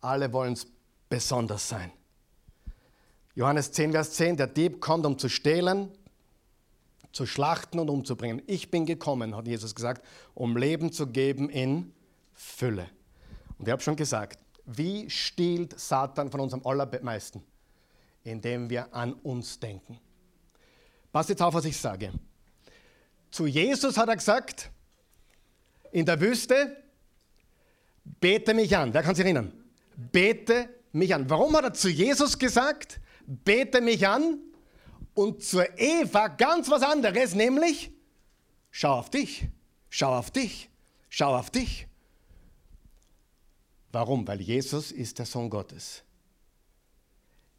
Alle 0.00 0.32
wollen 0.32 0.54
es 0.54 0.66
besonders 1.08 1.68
sein. 1.68 1.92
Johannes 3.34 3.72
10, 3.72 3.92
Vers 3.92 4.12
10, 4.12 4.36
der 4.36 4.46
Dieb 4.48 4.80
kommt, 4.80 5.06
um 5.06 5.18
zu 5.18 5.28
stehlen, 5.28 5.90
zu 7.12 7.24
schlachten 7.24 7.78
und 7.78 7.88
umzubringen. 7.88 8.42
Ich 8.46 8.70
bin 8.70 8.84
gekommen, 8.84 9.36
hat 9.36 9.46
Jesus 9.46 9.74
gesagt, 9.74 10.04
um 10.34 10.56
Leben 10.56 10.92
zu 10.92 11.06
geben 11.06 11.48
in 11.48 11.92
Fülle. 12.34 12.88
Und 13.58 13.68
ich 13.68 13.72
habe 13.72 13.82
schon 13.82 13.96
gesagt, 13.96 14.41
wie 14.64 15.08
stiehlt 15.10 15.78
Satan 15.78 16.30
von 16.30 16.40
unserem 16.40 16.66
allermeisten? 16.66 17.42
Indem 18.24 18.70
wir 18.70 18.94
an 18.94 19.14
uns 19.14 19.58
denken. 19.58 19.98
Pass 21.10 21.28
jetzt 21.28 21.42
auf, 21.42 21.54
was 21.54 21.64
ich 21.64 21.76
sage. 21.76 22.12
Zu 23.30 23.46
Jesus 23.46 23.96
hat 23.96 24.08
er 24.08 24.16
gesagt, 24.16 24.70
in 25.90 26.06
der 26.06 26.20
Wüste, 26.20 26.76
bete 28.20 28.54
mich 28.54 28.76
an. 28.76 28.94
Wer 28.94 29.02
kann 29.02 29.14
sich 29.14 29.24
erinnern? 29.24 29.52
bete 29.96 30.68
mich 30.92 31.14
an. 31.14 31.28
Warum 31.28 31.56
hat 31.56 31.64
er 31.64 31.74
zu 31.74 31.88
Jesus 31.88 32.38
gesagt, 32.38 33.00
bete 33.26 33.80
mich 33.80 34.06
an? 34.06 34.38
Und 35.14 35.42
zur 35.44 35.78
Eva 35.78 36.28
ganz 36.28 36.70
was 36.70 36.82
anderes, 36.82 37.34
nämlich 37.34 37.90
schau 38.70 38.98
auf 38.98 39.10
dich, 39.10 39.48
schau 39.90 40.16
auf 40.16 40.30
dich, 40.30 40.70
schau 41.10 41.36
auf 41.36 41.50
dich. 41.50 41.86
Warum? 43.92 44.26
Weil 44.26 44.40
Jesus 44.40 44.90
ist 44.90 45.18
der 45.18 45.26
Sohn 45.26 45.50
Gottes. 45.50 46.02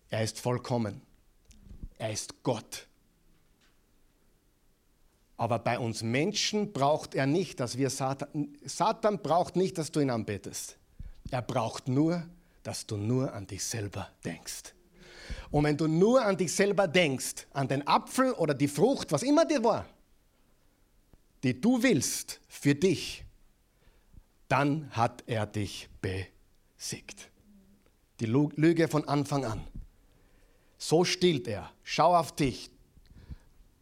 Er 0.09 0.23
ist 0.23 0.39
vollkommen. 0.39 1.01
Er 1.97 2.11
ist 2.11 2.43
Gott. 2.43 2.87
Aber 5.37 5.59
bei 5.59 5.79
uns 5.79 6.03
Menschen 6.03 6.73
braucht 6.73 7.15
er 7.15 7.25
nicht, 7.25 7.59
dass 7.59 7.77
wir 7.77 7.89
Satan, 7.89 8.55
Satan 8.63 9.21
braucht 9.21 9.55
nicht, 9.55 9.77
dass 9.77 9.91
du 9.91 9.99
ihn 9.99 10.09
anbetest. 10.09 10.77
Er 11.31 11.41
braucht 11.41 11.87
nur, 11.87 12.23
dass 12.63 12.85
du 12.85 12.97
nur 12.97 13.33
an 13.33 13.47
dich 13.47 13.63
selber 13.63 14.09
denkst. 14.23 14.73
Und 15.51 15.63
wenn 15.63 15.77
du 15.77 15.87
nur 15.87 16.23
an 16.23 16.37
dich 16.37 16.53
selber 16.53 16.87
denkst, 16.87 17.47
an 17.51 17.67
den 17.67 17.87
Apfel 17.87 18.33
oder 18.33 18.53
die 18.53 18.67
Frucht, 18.67 19.11
was 19.11 19.23
immer 19.23 19.45
dir 19.45 19.63
war, 19.63 19.85
die 21.43 21.59
du 21.59 21.81
willst 21.81 22.39
für 22.47 22.75
dich, 22.75 23.23
dann 24.53 24.87
hat 24.91 25.23
er 25.25 25.47
dich 25.47 25.89
besiegt. 25.99 27.31
Die 28.19 28.27
Lüge 28.27 28.87
von 28.87 29.07
Anfang 29.07 29.45
an. 29.45 29.65
So 30.77 31.03
stillt 31.03 31.47
er. 31.47 31.71
Schau 31.81 32.15
auf 32.15 32.35
dich. 32.35 32.69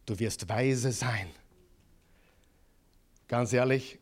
Du 0.06 0.18
wirst 0.18 0.48
weise 0.48 0.90
sein. 0.90 1.28
Ganz 3.28 3.52
ehrlich, 3.52 3.98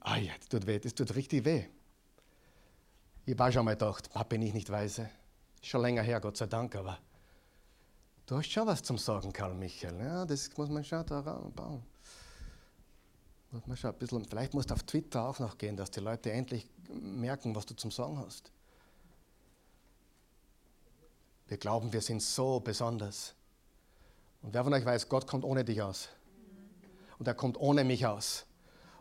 Ah 0.00 0.18
das 0.20 0.48
tut 0.48 0.66
weh, 0.66 0.78
das 0.78 0.94
tut 0.94 1.14
richtig 1.14 1.46
weh. 1.46 1.64
Ich 3.24 3.38
habe 3.38 3.50
schon 3.50 3.64
mal 3.64 3.76
gedacht, 3.76 4.10
bin 4.28 4.42
ich 4.42 4.52
nicht 4.52 4.68
weise. 4.68 5.08
Schon 5.62 5.80
länger 5.80 6.02
her, 6.02 6.20
Gott 6.20 6.36
sei 6.36 6.46
Dank, 6.46 6.76
aber 6.76 6.98
du 8.26 8.36
hast 8.36 8.50
schon 8.50 8.66
was 8.66 8.82
zum 8.82 8.98
Sagen, 8.98 9.32
Karl 9.32 9.54
Michael. 9.54 9.98
Ja, 10.00 10.26
das 10.26 10.54
muss 10.54 10.68
man 10.68 10.84
schon 10.84 11.06
da 11.06 11.22
bauen. 11.54 11.91
Muss 13.52 13.66
man 13.66 13.76
schon 13.76 13.90
ein 13.90 13.98
bisschen, 13.98 14.24
vielleicht 14.24 14.54
musst 14.54 14.70
du 14.70 14.74
auf 14.74 14.82
Twitter 14.82 15.28
auch 15.28 15.38
noch 15.38 15.58
gehen, 15.58 15.76
dass 15.76 15.90
die 15.90 16.00
Leute 16.00 16.32
endlich 16.32 16.66
merken, 16.88 17.54
was 17.54 17.66
du 17.66 17.74
zum 17.74 17.90
Sagen 17.90 18.18
hast. 18.18 18.50
Wir 21.48 21.58
glauben, 21.58 21.92
wir 21.92 22.00
sind 22.00 22.22
so 22.22 22.60
besonders. 22.60 23.34
Und 24.40 24.54
wer 24.54 24.64
von 24.64 24.72
euch 24.72 24.86
weiß, 24.86 25.06
Gott 25.10 25.26
kommt 25.26 25.44
ohne 25.44 25.66
dich 25.66 25.82
aus. 25.82 26.08
Und 27.18 27.28
er 27.28 27.34
kommt 27.34 27.60
ohne 27.60 27.84
mich 27.84 28.06
aus. 28.06 28.46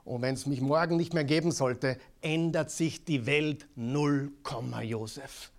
Und 0.04 0.22
wenn 0.22 0.34
es 0.34 0.46
mich 0.46 0.60
morgen 0.60 0.98
nicht 0.98 1.14
mehr 1.14 1.24
geben 1.24 1.54
sollte, 1.54 1.98
ändert 2.20 2.72
sich 2.72 3.06
die 3.06 3.26
Welt 3.26 3.70
0, 3.76 4.34
Josef. 4.82 5.52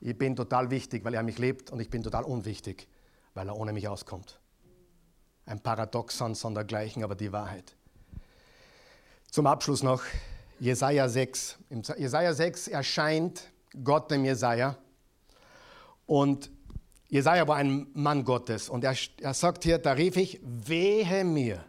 Ich 0.00 0.16
bin 0.16 0.36
total 0.36 0.70
wichtig, 0.70 1.04
weil 1.04 1.14
er 1.14 1.24
mich 1.24 1.38
liebt 1.38 1.72
und 1.72 1.80
ich 1.80 1.90
bin 1.90 2.04
total 2.04 2.22
unwichtig, 2.22 2.86
weil 3.32 3.48
er 3.48 3.56
ohne 3.56 3.72
mich 3.72 3.88
auskommt. 3.88 4.38
Ein 5.46 5.60
Paradoxon 5.60 6.34
sondergleichen, 6.34 7.04
aber 7.04 7.14
die 7.14 7.32
Wahrheit. 7.32 7.74
Zum 9.30 9.46
Abschluss 9.46 9.82
noch 9.82 10.02
Jesaja 10.60 11.08
6. 11.08 11.58
Im 11.70 11.82
Jesaja 11.98 12.32
6 12.32 12.68
erscheint 12.68 13.50
Gott 13.82 14.10
dem 14.10 14.24
Jesaja. 14.24 14.76
Und 16.06 16.50
Jesaja 17.08 17.46
war 17.46 17.56
ein 17.56 17.86
Mann 17.94 18.24
Gottes. 18.24 18.68
Und 18.68 18.84
er, 18.84 18.96
er 19.20 19.34
sagt 19.34 19.64
hier: 19.64 19.78
Da 19.78 19.92
rief 19.92 20.16
ich, 20.16 20.40
wehe 20.42 21.24
mir, 21.24 21.64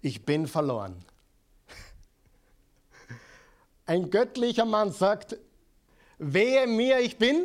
ich 0.00 0.24
bin 0.24 0.46
verloren. 0.46 1.04
Ein 3.86 4.10
göttlicher 4.10 4.64
Mann 4.64 4.92
sagt: 4.92 5.38
Wehe 6.18 6.66
mir, 6.66 7.00
ich 7.00 7.18
bin 7.18 7.44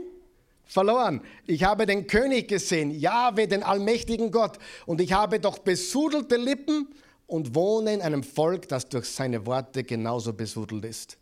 verloren. 0.73 1.21
Ich 1.45 1.63
habe 1.63 1.85
den 1.85 2.07
König 2.07 2.47
gesehen, 2.47 2.91
Jahwe, 2.91 3.47
den 3.47 3.63
allmächtigen 3.63 4.31
Gott. 4.31 4.57
Und 4.85 4.99
ich 4.99 5.13
habe 5.13 5.39
doch 5.39 5.59
besudelte 5.59 6.35
Lippen 6.35 6.93
und 7.27 7.53
wohne 7.55 7.93
in 7.93 8.01
einem 8.01 8.23
Volk, 8.23 8.67
das 8.67 8.89
durch 8.89 9.05
seine 9.05 9.45
Worte 9.45 9.83
genauso 9.83 10.33
besudelt 10.33 10.83
ist. 10.85 11.17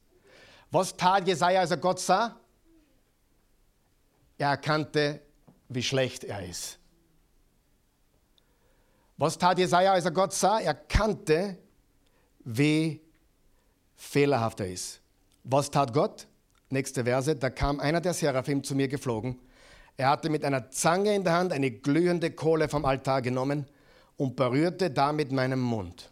Was 0.72 0.96
tat 0.96 1.28
Jesaja, 1.28 1.60
als 1.60 1.72
er 1.72 1.78
Gott 1.78 2.00
sah? 2.00 2.40
Er 4.38 4.52
erkannte, 4.52 5.22
wie 5.68 5.84
schlecht 5.84 6.24
er 6.24 6.48
ist. 6.48 6.80
Was 9.18 9.38
tat 9.38 9.60
Jesaja, 9.60 9.92
als 9.92 10.06
er 10.06 10.12
Gott 10.12 10.34
sah? 10.34 10.60
Er 10.60 10.74
kannte, 10.74 11.58
wie 12.40 13.02
fehlerhaft 13.96 14.62
er 14.62 14.72
ist. 14.72 15.02
Was 15.44 15.70
tat 15.70 15.94
Gott? 15.94 16.26
Nächste 16.72 17.04
Verse. 17.04 17.36
Da 17.36 17.50
kam 17.50 17.80
einer 17.80 18.02
der 18.02 18.14
Seraphim 18.14 18.64
zu 18.64 18.76
mir 18.76 18.88
geflogen. 18.88 19.38
Er 19.98 20.10
hatte 20.10 20.30
mit 20.30 20.46
einer 20.46 20.72
Zange 20.72 21.14
in 21.14 21.24
der 21.24 21.34
Hand 21.34 21.52
eine 21.52 21.70
glühende 21.70 22.32
Kohle 22.32 22.70
vom 22.70 22.86
Altar 22.86 23.22
genommen 23.22 23.66
und 24.18 24.36
berührte 24.36 24.90
damit 24.90 25.32
meinen 25.32 25.60
Mund. 25.60 26.12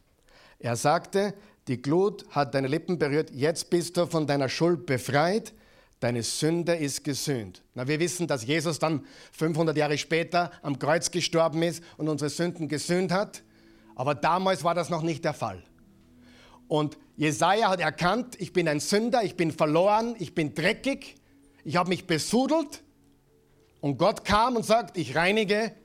Er 0.60 0.76
sagte, 0.76 1.34
die 1.68 1.82
Glut 1.82 2.26
hat 2.32 2.54
deine 2.56 2.68
Lippen 2.68 3.00
berührt, 3.00 3.32
jetzt 3.32 3.70
bist 3.70 3.96
du 3.96 4.06
von 4.06 4.28
deiner 4.28 4.50
Schuld 4.50 4.86
befreit, 4.86 5.54
deine 6.00 6.24
Sünde 6.24 6.76
ist 6.76 7.04
gesühnt. 7.04 7.64
Na, 7.74 7.88
wir 7.88 8.00
wissen, 8.00 8.28
dass 8.28 8.46
Jesus 8.46 8.80
dann 8.80 9.06
500 9.32 9.78
Jahre 9.78 9.98
später 9.98 10.52
am 10.62 10.78
Kreuz 10.78 11.12
gestorben 11.12 11.64
ist 11.64 11.84
und 11.98 12.10
unsere 12.10 12.30
Sünden 12.30 12.68
gesühnt 12.68 13.12
hat, 13.12 13.44
aber 13.96 14.16
damals 14.16 14.64
war 14.64 14.76
das 14.76 14.90
noch 14.90 15.04
nicht 15.04 15.24
der 15.24 15.34
Fall. 15.34 15.64
Und 16.68 16.98
Jesaja 17.20 17.68
hat 17.68 17.82
erkannt, 17.82 18.40
ich 18.40 18.54
bin 18.54 18.70
ein 18.70 18.80
Sünder, 18.80 19.26
ich 19.26 19.36
bin 19.36 19.52
verloren, 19.52 20.16
ich 20.20 20.34
bin 20.34 20.56
dreckig, 20.56 21.18
ich 21.66 21.76
habe 21.76 21.90
mich 21.90 22.08
besudelt 22.08 22.82
und 23.82 23.98
Gott 23.98 24.24
kam 24.24 24.56
und 24.56 24.66
sagt, 24.66 24.98
ich 24.98 25.18
reinige 25.18 25.76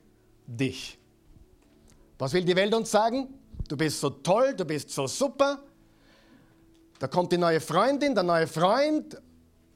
dich. 0.47 0.97
Was 2.21 2.35
will 2.35 2.45
die 2.45 2.55
Welt 2.55 2.73
uns 2.73 2.89
sagen? 2.89 3.35
Du 3.67 3.77
bist 3.77 3.99
so 3.99 4.11
toll, 4.11 4.55
du 4.55 4.65
bist 4.65 4.91
so 4.91 5.09
super. 5.09 5.61
Da 7.01 7.09
kommt 7.09 7.33
die 7.33 7.39
neue 7.39 7.61
Freundin, 7.61 8.15
der 8.15 8.23
neue 8.23 8.47
Freund. 8.47 9.21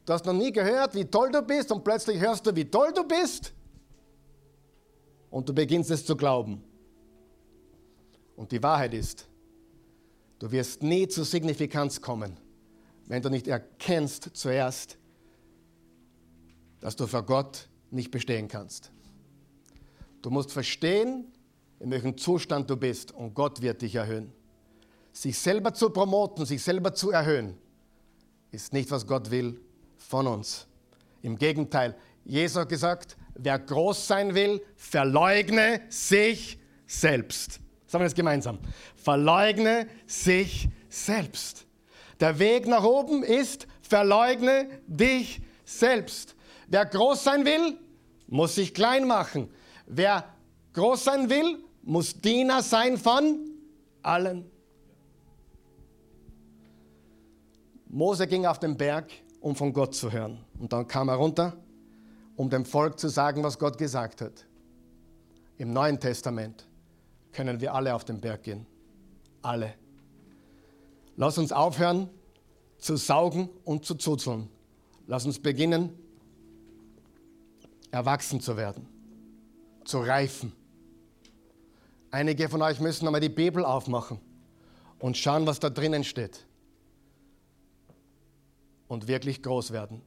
Du 0.06 0.12
hast 0.12 0.26
noch 0.26 0.34
nie 0.34 0.52
gehört, 0.52 0.94
wie 0.94 1.06
toll 1.06 1.32
du 1.32 1.42
bist 1.42 1.72
und 1.72 1.82
plötzlich 1.82 2.20
hörst 2.20 2.46
du, 2.46 2.54
wie 2.54 2.66
toll 2.66 2.92
du 2.94 3.02
bist. 3.02 3.52
Und 5.28 5.48
du 5.48 5.52
beginnst 5.52 5.90
es 5.90 6.06
zu 6.06 6.16
glauben. 6.16 6.62
Und 8.36 8.52
die 8.52 8.62
Wahrheit 8.62 8.94
ist, 8.94 9.27
du 10.38 10.50
wirst 10.50 10.82
nie 10.82 11.08
zur 11.08 11.24
Signifikanz 11.24 12.00
kommen, 12.00 12.36
wenn 13.06 13.22
du 13.22 13.30
nicht 13.30 13.48
erkennst 13.48 14.30
zuerst, 14.34 14.98
dass 16.80 16.96
du 16.96 17.06
vor 17.06 17.24
Gott 17.24 17.68
nicht 17.90 18.10
bestehen 18.10 18.48
kannst. 18.48 18.92
Du 20.22 20.30
musst 20.30 20.52
verstehen, 20.52 21.26
in 21.80 21.90
welchem 21.90 22.16
Zustand 22.16 22.68
du 22.70 22.76
bist 22.76 23.12
und 23.12 23.34
Gott 23.34 23.62
wird 23.62 23.82
dich 23.82 23.94
erhöhen. 23.94 24.32
Sich 25.12 25.38
selber 25.38 25.72
zu 25.74 25.90
promoten, 25.90 26.44
sich 26.44 26.62
selber 26.62 26.92
zu 26.94 27.10
erhöhen, 27.10 27.56
ist 28.50 28.72
nicht, 28.72 28.90
was 28.90 29.06
Gott 29.06 29.30
will 29.30 29.60
von 29.96 30.26
uns. 30.26 30.66
Im 31.22 31.36
Gegenteil, 31.36 31.96
Jesus 32.24 32.58
hat 32.58 32.68
gesagt, 32.68 33.16
wer 33.34 33.58
groß 33.58 34.06
sein 34.06 34.34
will, 34.34 34.62
verleugne 34.76 35.82
sich 35.88 36.58
selbst. 36.86 37.60
Sagen 37.88 38.02
wir 38.02 38.06
das 38.06 38.14
gemeinsam. 38.14 38.58
Verleugne 38.96 39.88
sich 40.06 40.68
selbst. 40.90 41.66
Der 42.20 42.38
Weg 42.38 42.68
nach 42.68 42.84
oben 42.84 43.22
ist, 43.22 43.66
verleugne 43.80 44.68
dich 44.86 45.40
selbst. 45.64 46.36
Wer 46.66 46.84
groß 46.84 47.24
sein 47.24 47.46
will, 47.46 47.78
muss 48.26 48.56
sich 48.56 48.74
klein 48.74 49.06
machen. 49.06 49.48
Wer 49.86 50.24
groß 50.74 51.02
sein 51.04 51.30
will, 51.30 51.64
muss 51.82 52.14
Diener 52.20 52.62
sein 52.62 52.98
von 52.98 53.48
allen. 54.02 54.44
Mose 57.86 58.26
ging 58.26 58.44
auf 58.44 58.58
den 58.58 58.76
Berg, 58.76 59.10
um 59.40 59.56
von 59.56 59.72
Gott 59.72 59.94
zu 59.94 60.12
hören. 60.12 60.44
Und 60.58 60.74
dann 60.74 60.86
kam 60.86 61.08
er 61.08 61.14
runter, 61.14 61.56
um 62.36 62.50
dem 62.50 62.66
Volk 62.66 62.98
zu 62.98 63.08
sagen, 63.08 63.42
was 63.42 63.58
Gott 63.58 63.78
gesagt 63.78 64.20
hat. 64.20 64.44
Im 65.56 65.72
Neuen 65.72 65.98
Testament 65.98 66.67
können 67.32 67.60
wir 67.60 67.74
alle 67.74 67.94
auf 67.94 68.04
den 68.04 68.20
Berg 68.20 68.42
gehen. 68.42 68.66
Alle. 69.42 69.74
Lass 71.16 71.38
uns 71.38 71.52
aufhören 71.52 72.08
zu 72.78 72.96
saugen 72.96 73.48
und 73.64 73.84
zu 73.84 73.94
zuzeln. 73.94 74.48
Lass 75.06 75.26
uns 75.26 75.38
beginnen, 75.38 75.90
erwachsen 77.90 78.40
zu 78.40 78.56
werden, 78.56 78.86
zu 79.84 80.00
reifen. 80.00 80.52
Einige 82.10 82.48
von 82.48 82.62
euch 82.62 82.80
müssen 82.80 83.06
einmal 83.06 83.20
die 83.20 83.28
Bibel 83.28 83.64
aufmachen 83.64 84.18
und 84.98 85.16
schauen, 85.16 85.46
was 85.46 85.60
da 85.60 85.70
drinnen 85.70 86.04
steht. 86.04 86.46
Und 88.86 89.06
wirklich 89.08 89.42
groß 89.42 89.72
werden. 89.72 90.00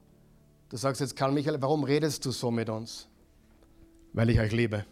Du 0.70 0.78
sagst 0.78 1.02
jetzt, 1.02 1.16
Karl 1.16 1.32
Michael, 1.32 1.62
warum 1.62 1.84
redest 1.84 2.26
du 2.26 2.32
so 2.32 2.50
mit 2.50 2.70
uns? 2.70 3.08
Weil 4.14 4.30
ich 4.30 4.40
euch 4.40 4.52
liebe. 4.52 4.86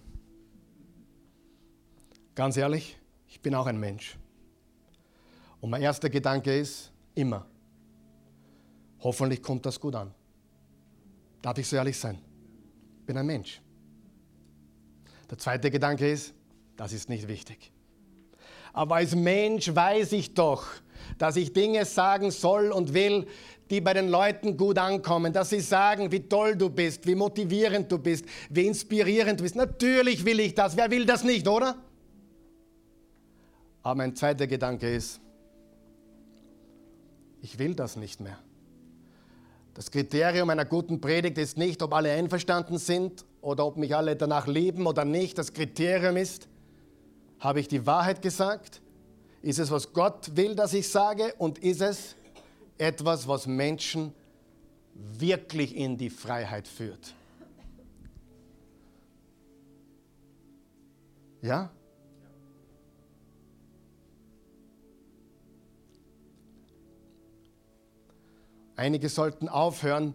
Ganz 2.40 2.56
ehrlich, 2.56 2.96
ich 3.28 3.42
bin 3.42 3.54
auch 3.54 3.68
ein 3.68 3.78
Mensch. 3.78 4.18
Und 5.60 5.72
mein 5.72 5.82
erster 5.82 6.10
Gedanke 6.10 6.58
ist 6.58 6.90
immer, 7.14 7.46
hoffentlich 9.02 9.44
kommt 9.44 9.66
das 9.66 9.78
gut 9.78 9.94
an. 9.94 10.14
Darf 11.42 11.58
ich 11.58 11.68
so 11.68 11.76
ehrlich 11.76 12.00
sein? 12.00 12.18
Ich 13.02 13.06
bin 13.06 13.18
ein 13.18 13.26
Mensch. 13.26 13.62
Der 15.30 15.38
zweite 15.38 15.70
Gedanke 15.70 16.10
ist, 16.10 16.34
das 16.78 16.94
ist 16.94 17.10
nicht 17.10 17.28
wichtig. 17.28 17.74
Aber 18.72 18.96
als 18.96 19.14
Mensch 19.14 19.76
weiß 19.76 20.14
ich 20.14 20.34
doch, 20.34 20.66
dass 21.18 21.36
ich 21.36 21.52
Dinge 21.52 21.84
sagen 21.84 22.32
soll 22.32 22.72
und 22.72 22.94
will, 22.94 23.28
die 23.70 23.82
bei 23.82 23.94
den 23.94 24.08
Leuten 24.08 24.56
gut 24.56 24.78
ankommen, 24.78 25.34
dass 25.34 25.50
sie 25.50 25.60
sagen, 25.60 26.10
wie 26.14 26.22
toll 26.22 26.56
du 26.56 26.70
bist, 26.70 27.06
wie 27.06 27.16
motivierend 27.16 27.92
du 27.92 27.98
bist, 27.98 28.24
wie 28.50 28.66
inspirierend 28.66 29.42
du 29.42 29.44
bist. 29.44 29.58
Natürlich 29.58 30.24
will 30.24 30.40
ich 30.40 30.56
das. 30.56 30.78
Wer 30.78 30.90
will 30.90 31.06
das 31.06 31.26
nicht, 31.26 31.46
oder? 31.46 31.76
Aber 33.82 33.96
mein 33.96 34.16
zweiter 34.16 34.48
Gedanke 34.48 34.94
ist, 34.94 35.20
ich 37.42 37.58
will 37.58 37.76
das 37.76 37.96
nicht 37.96 38.20
mehr. 38.20 38.38
Das 39.74 39.92
Kriterium 39.92 40.50
einer 40.50 40.66
guten 40.66 41.00
Predigt 41.00 41.38
ist 41.38 41.58
nicht, 41.58 41.82
ob 41.82 41.94
alle 41.94 42.12
einverstanden 42.12 42.78
sind 42.78 43.24
oder 43.42 43.66
ob 43.66 43.78
mich 43.78 43.96
alle 43.96 44.16
danach 44.16 44.48
lieben 44.48 44.86
oder 44.88 45.06
nicht. 45.06 45.38
Das 45.38 45.54
Kriterium 45.54 46.18
ist, 46.18 46.50
habe 47.40 47.62
ich 47.62 47.70
die 47.70 47.86
Wahrheit 47.86 48.22
gesagt? 48.22 48.82
Ist 49.42 49.60
es, 49.60 49.72
was 49.72 49.94
Gott 49.94 50.36
will, 50.36 50.56
dass 50.56 50.74
ich 50.74 50.90
sage? 50.90 51.34
Und 51.38 51.60
ist 51.60 51.82
es 51.82 52.16
etwas, 52.78 53.28
was 53.28 53.48
Menschen 53.48 54.14
wirklich 54.94 55.76
in 55.76 55.98
die 55.98 56.10
Freiheit 56.10 56.68
führt? 56.68 57.14
Ja? 61.42 61.72
Einige 68.80 69.10
sollten 69.10 69.50
aufhören, 69.50 70.14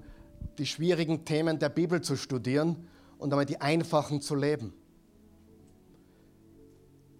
die 0.58 0.66
schwierigen 0.66 1.24
Themen 1.24 1.58
der 1.58 1.68
Bibel 1.68 2.00
zu 2.00 2.16
studieren 2.16 2.88
und 3.18 3.32
einmal 3.32 3.46
die 3.46 3.60
einfachen 3.60 4.20
zu 4.20 4.34
leben 4.34 4.72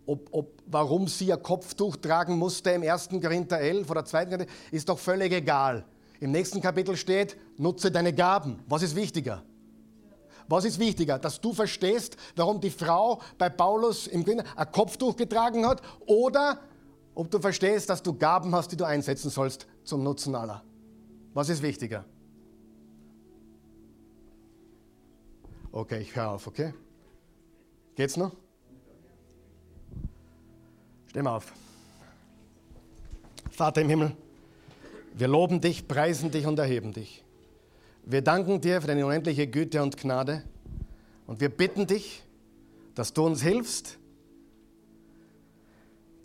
ob, 0.07 0.29
ob, 0.33 0.63
warum 0.67 1.09
sie 1.09 1.27
ihr 1.27 1.37
Kopftuch 1.37 1.97
tragen 1.97 2.39
musste 2.39 2.71
im 2.71 2.83
1. 2.83 3.09
Korinther 3.09 3.59
11 3.59 3.91
oder 3.91 4.05
2. 4.05 4.25
Korinther, 4.27 4.47
ist 4.71 4.89
doch 4.89 4.99
völlig 4.99 5.33
egal. 5.33 5.85
Im 6.21 6.31
nächsten 6.31 6.61
Kapitel 6.61 6.97
steht, 6.97 7.37
nutze 7.57 7.91
deine 7.91 8.13
Gaben. 8.13 8.63
Was 8.69 8.83
ist 8.83 8.95
wichtiger? 8.95 9.43
Was 10.47 10.65
ist 10.65 10.79
wichtiger? 10.79 11.19
Dass 11.19 11.41
du 11.41 11.53
verstehst, 11.53 12.17
warum 12.37 12.61
die 12.61 12.71
Frau 12.71 13.21
bei 13.39 13.49
Paulus 13.49 14.07
im 14.07 14.25
Korinther 14.25 14.45
ein 14.57 14.71
Kopftuch 14.71 15.17
getragen 15.17 15.67
hat 15.67 15.81
oder 16.07 16.59
ob 17.15 17.31
du 17.31 17.39
verstehst, 17.39 17.89
dass 17.89 18.03
du 18.03 18.13
Gaben 18.15 18.55
hast, 18.55 18.73
die 18.73 18.77
du 18.77 18.85
einsetzen 18.85 19.31
sollst 19.31 19.67
zum 19.85 20.03
Nutzen 20.03 20.35
aller. 20.35 20.63
Was 21.35 21.49
ist 21.49 21.63
wichtiger? 21.63 22.05
Okay, 25.73 26.01
ich 26.01 26.15
höre 26.15 26.31
auf, 26.31 26.47
okay? 26.47 26.73
Geht's 27.97 28.17
noch? 28.17 28.33
Steh 31.09 31.23
mal 31.23 31.37
auf. 31.37 31.53
Vater 33.51 33.83
im 33.83 33.89
Himmel, 33.89 34.17
wir 35.15 35.29
loben 35.29 35.61
dich, 35.61 35.87
preisen 35.87 36.31
dich 36.31 36.47
und 36.47 36.59
erheben 36.59 36.93
dich. 36.93 37.25
Wir 38.05 38.23
danken 38.23 38.61
dir 38.61 38.81
für 38.81 38.87
deine 38.87 39.07
unendliche 39.07 39.47
Güte 39.47 39.83
und 39.83 39.97
Gnade 39.97 40.43
und 41.27 41.41
wir 41.41 41.49
bitten 41.49 41.87
dich, 41.87 42.23
dass 42.95 43.13
du 43.13 43.25
uns 43.27 43.43
hilfst, 43.43 43.99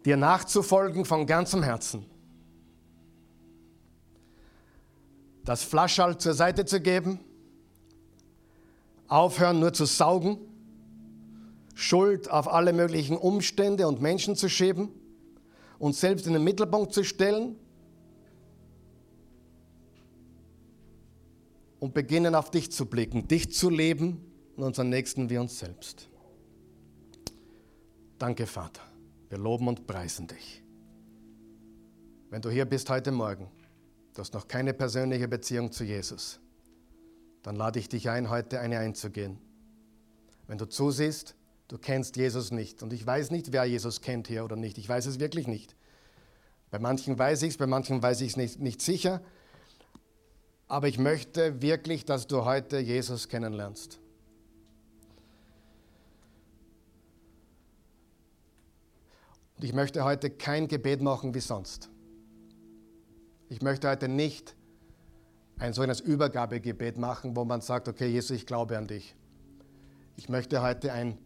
dir 0.05 0.17
nachzufolgen 0.17 1.05
von 1.05 1.25
ganzem 1.25 1.63
Herzen. 1.63 2.05
Das 5.45 5.63
Flaschall 5.63 6.17
zur 6.17 6.33
Seite 6.33 6.65
zu 6.65 6.79
geben, 6.79 7.19
aufhören 9.07 9.59
nur 9.59 9.73
zu 9.73 9.85
saugen, 9.85 10.37
Schuld 11.73 12.29
auf 12.29 12.47
alle 12.47 12.73
möglichen 12.73 13.17
Umstände 13.17 13.87
und 13.87 14.01
Menschen 14.01 14.35
zu 14.35 14.49
schieben, 14.49 14.89
uns 15.79 15.99
selbst 15.99 16.27
in 16.27 16.33
den 16.33 16.43
Mittelpunkt 16.43 16.93
zu 16.93 17.03
stellen 17.03 17.55
und 21.79 21.93
beginnen 21.93 22.35
auf 22.35 22.51
dich 22.51 22.71
zu 22.71 22.85
blicken, 22.85 23.27
dich 23.27 23.53
zu 23.53 23.69
leben 23.69 24.23
und 24.55 24.63
unseren 24.63 24.89
Nächsten 24.89 25.29
wie 25.29 25.37
uns 25.37 25.57
selbst. 25.57 26.09
Danke, 28.17 28.45
Vater. 28.45 28.81
Wir 29.29 29.37
loben 29.37 29.67
und 29.69 29.87
preisen 29.87 30.27
dich. 30.27 30.61
Wenn 32.29 32.41
du 32.41 32.49
hier 32.49 32.65
bist 32.65 32.89
heute 32.89 33.11
Morgen, 33.11 33.49
du 34.13 34.21
hast 34.21 34.33
noch 34.33 34.47
keine 34.47 34.73
persönliche 34.73 35.27
Beziehung 35.27 35.71
zu 35.71 35.83
Jesus, 35.83 36.39
dann 37.43 37.55
lade 37.55 37.79
ich 37.79 37.89
dich 37.89 38.09
ein, 38.09 38.29
heute 38.29 38.59
eine 38.59 38.79
einzugehen. 38.79 39.37
Wenn 40.47 40.57
du 40.57 40.65
zusiehst, 40.65 41.35
du 41.67 41.77
kennst 41.77 42.17
Jesus 42.17 42.51
nicht. 42.51 42.83
Und 42.83 42.91
ich 42.91 43.05
weiß 43.05 43.31
nicht, 43.31 43.51
wer 43.51 43.65
Jesus 43.65 44.01
kennt 44.01 44.27
hier 44.27 44.43
oder 44.43 44.55
nicht. 44.55 44.77
Ich 44.77 44.89
weiß 44.89 45.05
es 45.05 45.19
wirklich 45.19 45.47
nicht. 45.47 45.75
Bei 46.71 46.79
manchen 46.79 47.17
weiß 47.17 47.43
ich 47.43 47.49
es, 47.51 47.57
bei 47.57 47.67
manchen 47.67 48.01
weiß 48.01 48.21
ich 48.21 48.31
es 48.31 48.37
nicht, 48.37 48.59
nicht 48.59 48.81
sicher. 48.81 49.21
Aber 50.67 50.87
ich 50.87 50.99
möchte 50.99 51.61
wirklich, 51.61 52.05
dass 52.05 52.27
du 52.27 52.45
heute 52.45 52.79
Jesus 52.79 53.27
kennenlernst. 53.27 53.99
Und 59.57 59.63
ich 59.63 59.73
möchte 59.73 60.03
heute 60.03 60.29
kein 60.29 60.67
Gebet 60.67 61.01
machen 61.01 61.33
wie 61.33 61.41
sonst. 61.41 61.89
Ich 63.51 63.63
möchte 63.63 63.89
heute 63.89 64.07
nicht 64.07 64.55
ein 65.57 65.73
solches 65.73 65.99
Übergabegebet 65.99 66.99
machen, 66.99 67.35
wo 67.35 67.45
man 67.45 67.61
sagt, 67.61 67.87
okay, 67.87 68.07
Jesus, 68.07 68.37
ich 68.37 68.45
glaube 68.45 68.77
an 68.77 68.85
dich. 68.85 69.15
Ich 70.17 70.29
möchte 70.29 70.61
heute 70.61 70.93
ein 70.93 71.17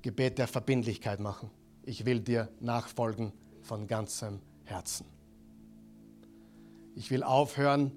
Gebet 0.00 0.38
der 0.38 0.46
Verbindlichkeit 0.46 1.18
machen. 1.18 1.50
Ich 1.82 2.06
will 2.06 2.20
dir 2.20 2.48
nachfolgen 2.60 3.32
von 3.62 3.88
ganzem 3.88 4.38
Herzen. 4.64 5.06
Ich 6.94 7.10
will 7.10 7.24
aufhören, 7.24 7.90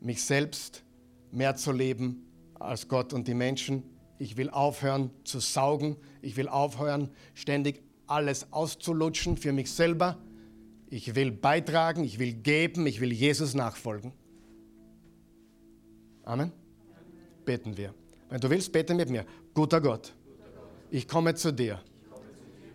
mich 0.00 0.24
selbst 0.24 0.82
mehr 1.30 1.56
zu 1.56 1.72
leben 1.72 2.26
als 2.58 2.88
Gott 2.88 3.12
und 3.12 3.28
die 3.28 3.34
Menschen. 3.34 3.82
Ich 4.18 4.38
will 4.38 4.48
aufhören 4.48 5.10
zu 5.24 5.40
saugen. 5.40 5.96
Ich 6.22 6.38
will 6.38 6.48
aufhören, 6.48 7.10
ständig 7.34 7.82
alles 8.06 8.50
auszulutschen 8.50 9.36
für 9.36 9.52
mich 9.52 9.70
selber. 9.70 10.16
Ich 10.94 11.12
will 11.16 11.32
beitragen, 11.32 12.04
ich 12.04 12.20
will 12.20 12.34
geben, 12.34 12.86
ich 12.86 13.00
will 13.00 13.12
Jesus 13.12 13.52
nachfolgen. 13.52 14.12
Amen. 16.22 16.52
Beten 17.44 17.76
wir. 17.76 17.92
Wenn 18.30 18.40
du 18.40 18.48
willst, 18.48 18.70
bete 18.70 18.94
mit 18.94 19.10
mir. 19.10 19.26
Guter 19.54 19.80
Gott, 19.80 20.14
ich 20.92 21.08
komme 21.08 21.34
zu 21.34 21.52
dir, 21.52 21.82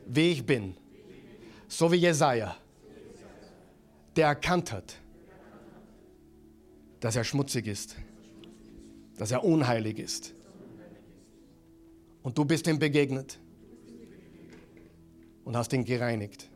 wie 0.05 0.31
ich 0.31 0.45
bin, 0.45 0.75
so 1.69 1.89
wie 1.93 1.95
Jesaja, 1.95 2.57
der 4.17 4.27
erkannt 4.27 4.73
hat, 4.73 4.97
dass 6.99 7.15
er 7.15 7.23
schmutzig 7.23 7.67
ist, 7.67 7.95
dass 9.17 9.31
er 9.31 9.45
unheilig 9.45 9.97
ist. 9.97 10.33
Und 12.21 12.37
du 12.37 12.43
bist 12.43 12.67
ihm 12.67 12.79
begegnet 12.79 13.39
und 15.45 15.55
hast 15.55 15.71
ihn 15.71 15.85
gereinigt 15.85 16.48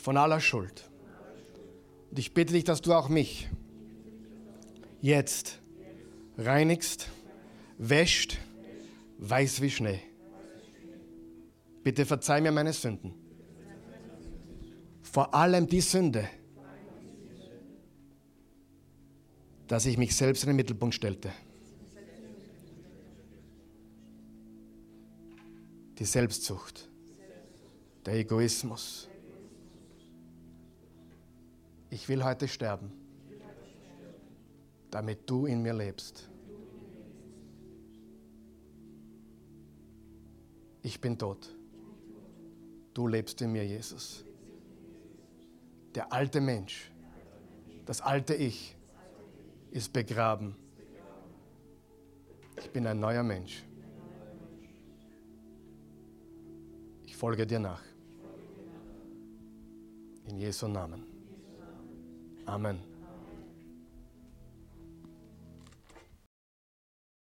von 0.00 0.16
aller 0.16 0.40
Schuld. 0.40 0.90
Und 2.10 2.18
ich 2.18 2.32
bitte 2.32 2.54
dich, 2.54 2.64
dass 2.64 2.80
du 2.80 2.94
auch 2.94 3.08
mich 3.08 3.48
jetzt 5.00 5.60
reinigst, 6.38 7.08
wäscht, 7.78 8.38
weiß 9.18 9.60
wie 9.60 9.70
Schnee. 9.70 10.00
Bitte 11.82 12.06
verzeih 12.06 12.40
mir 12.40 12.50
meine 12.50 12.72
Sünden. 12.72 13.14
Vor 15.02 15.34
allem 15.34 15.66
die 15.66 15.80
Sünde, 15.80 16.28
dass 19.66 19.86
ich 19.86 19.98
mich 19.98 20.16
selbst 20.16 20.42
in 20.42 20.48
den 20.48 20.56
Mittelpunkt 20.56 20.94
stellte. 20.94 21.30
Die 25.98 26.04
Selbstsucht, 26.04 26.88
der 28.06 28.14
Egoismus. 28.14 29.09
Ich 31.90 32.08
will 32.08 32.22
heute 32.22 32.46
sterben, 32.46 32.92
damit 34.92 35.28
du 35.28 35.46
in 35.46 35.60
mir 35.60 35.74
lebst. 35.74 36.30
Ich 40.82 41.00
bin 41.00 41.18
tot. 41.18 41.54
Du 42.94 43.08
lebst 43.08 43.42
in 43.42 43.52
mir, 43.52 43.66
Jesus. 43.66 44.24
Der 45.96 46.12
alte 46.12 46.40
Mensch, 46.40 46.92
das 47.86 48.00
alte 48.00 48.34
Ich 48.34 48.76
ist 49.72 49.92
begraben. 49.92 50.54
Ich 52.56 52.70
bin 52.70 52.86
ein 52.86 53.00
neuer 53.00 53.24
Mensch. 53.24 53.64
Ich 57.04 57.16
folge 57.16 57.46
dir 57.46 57.58
nach. 57.58 57.82
In 60.26 60.36
Jesu 60.38 60.68
Namen. 60.68 61.09
Amen. 62.50 62.89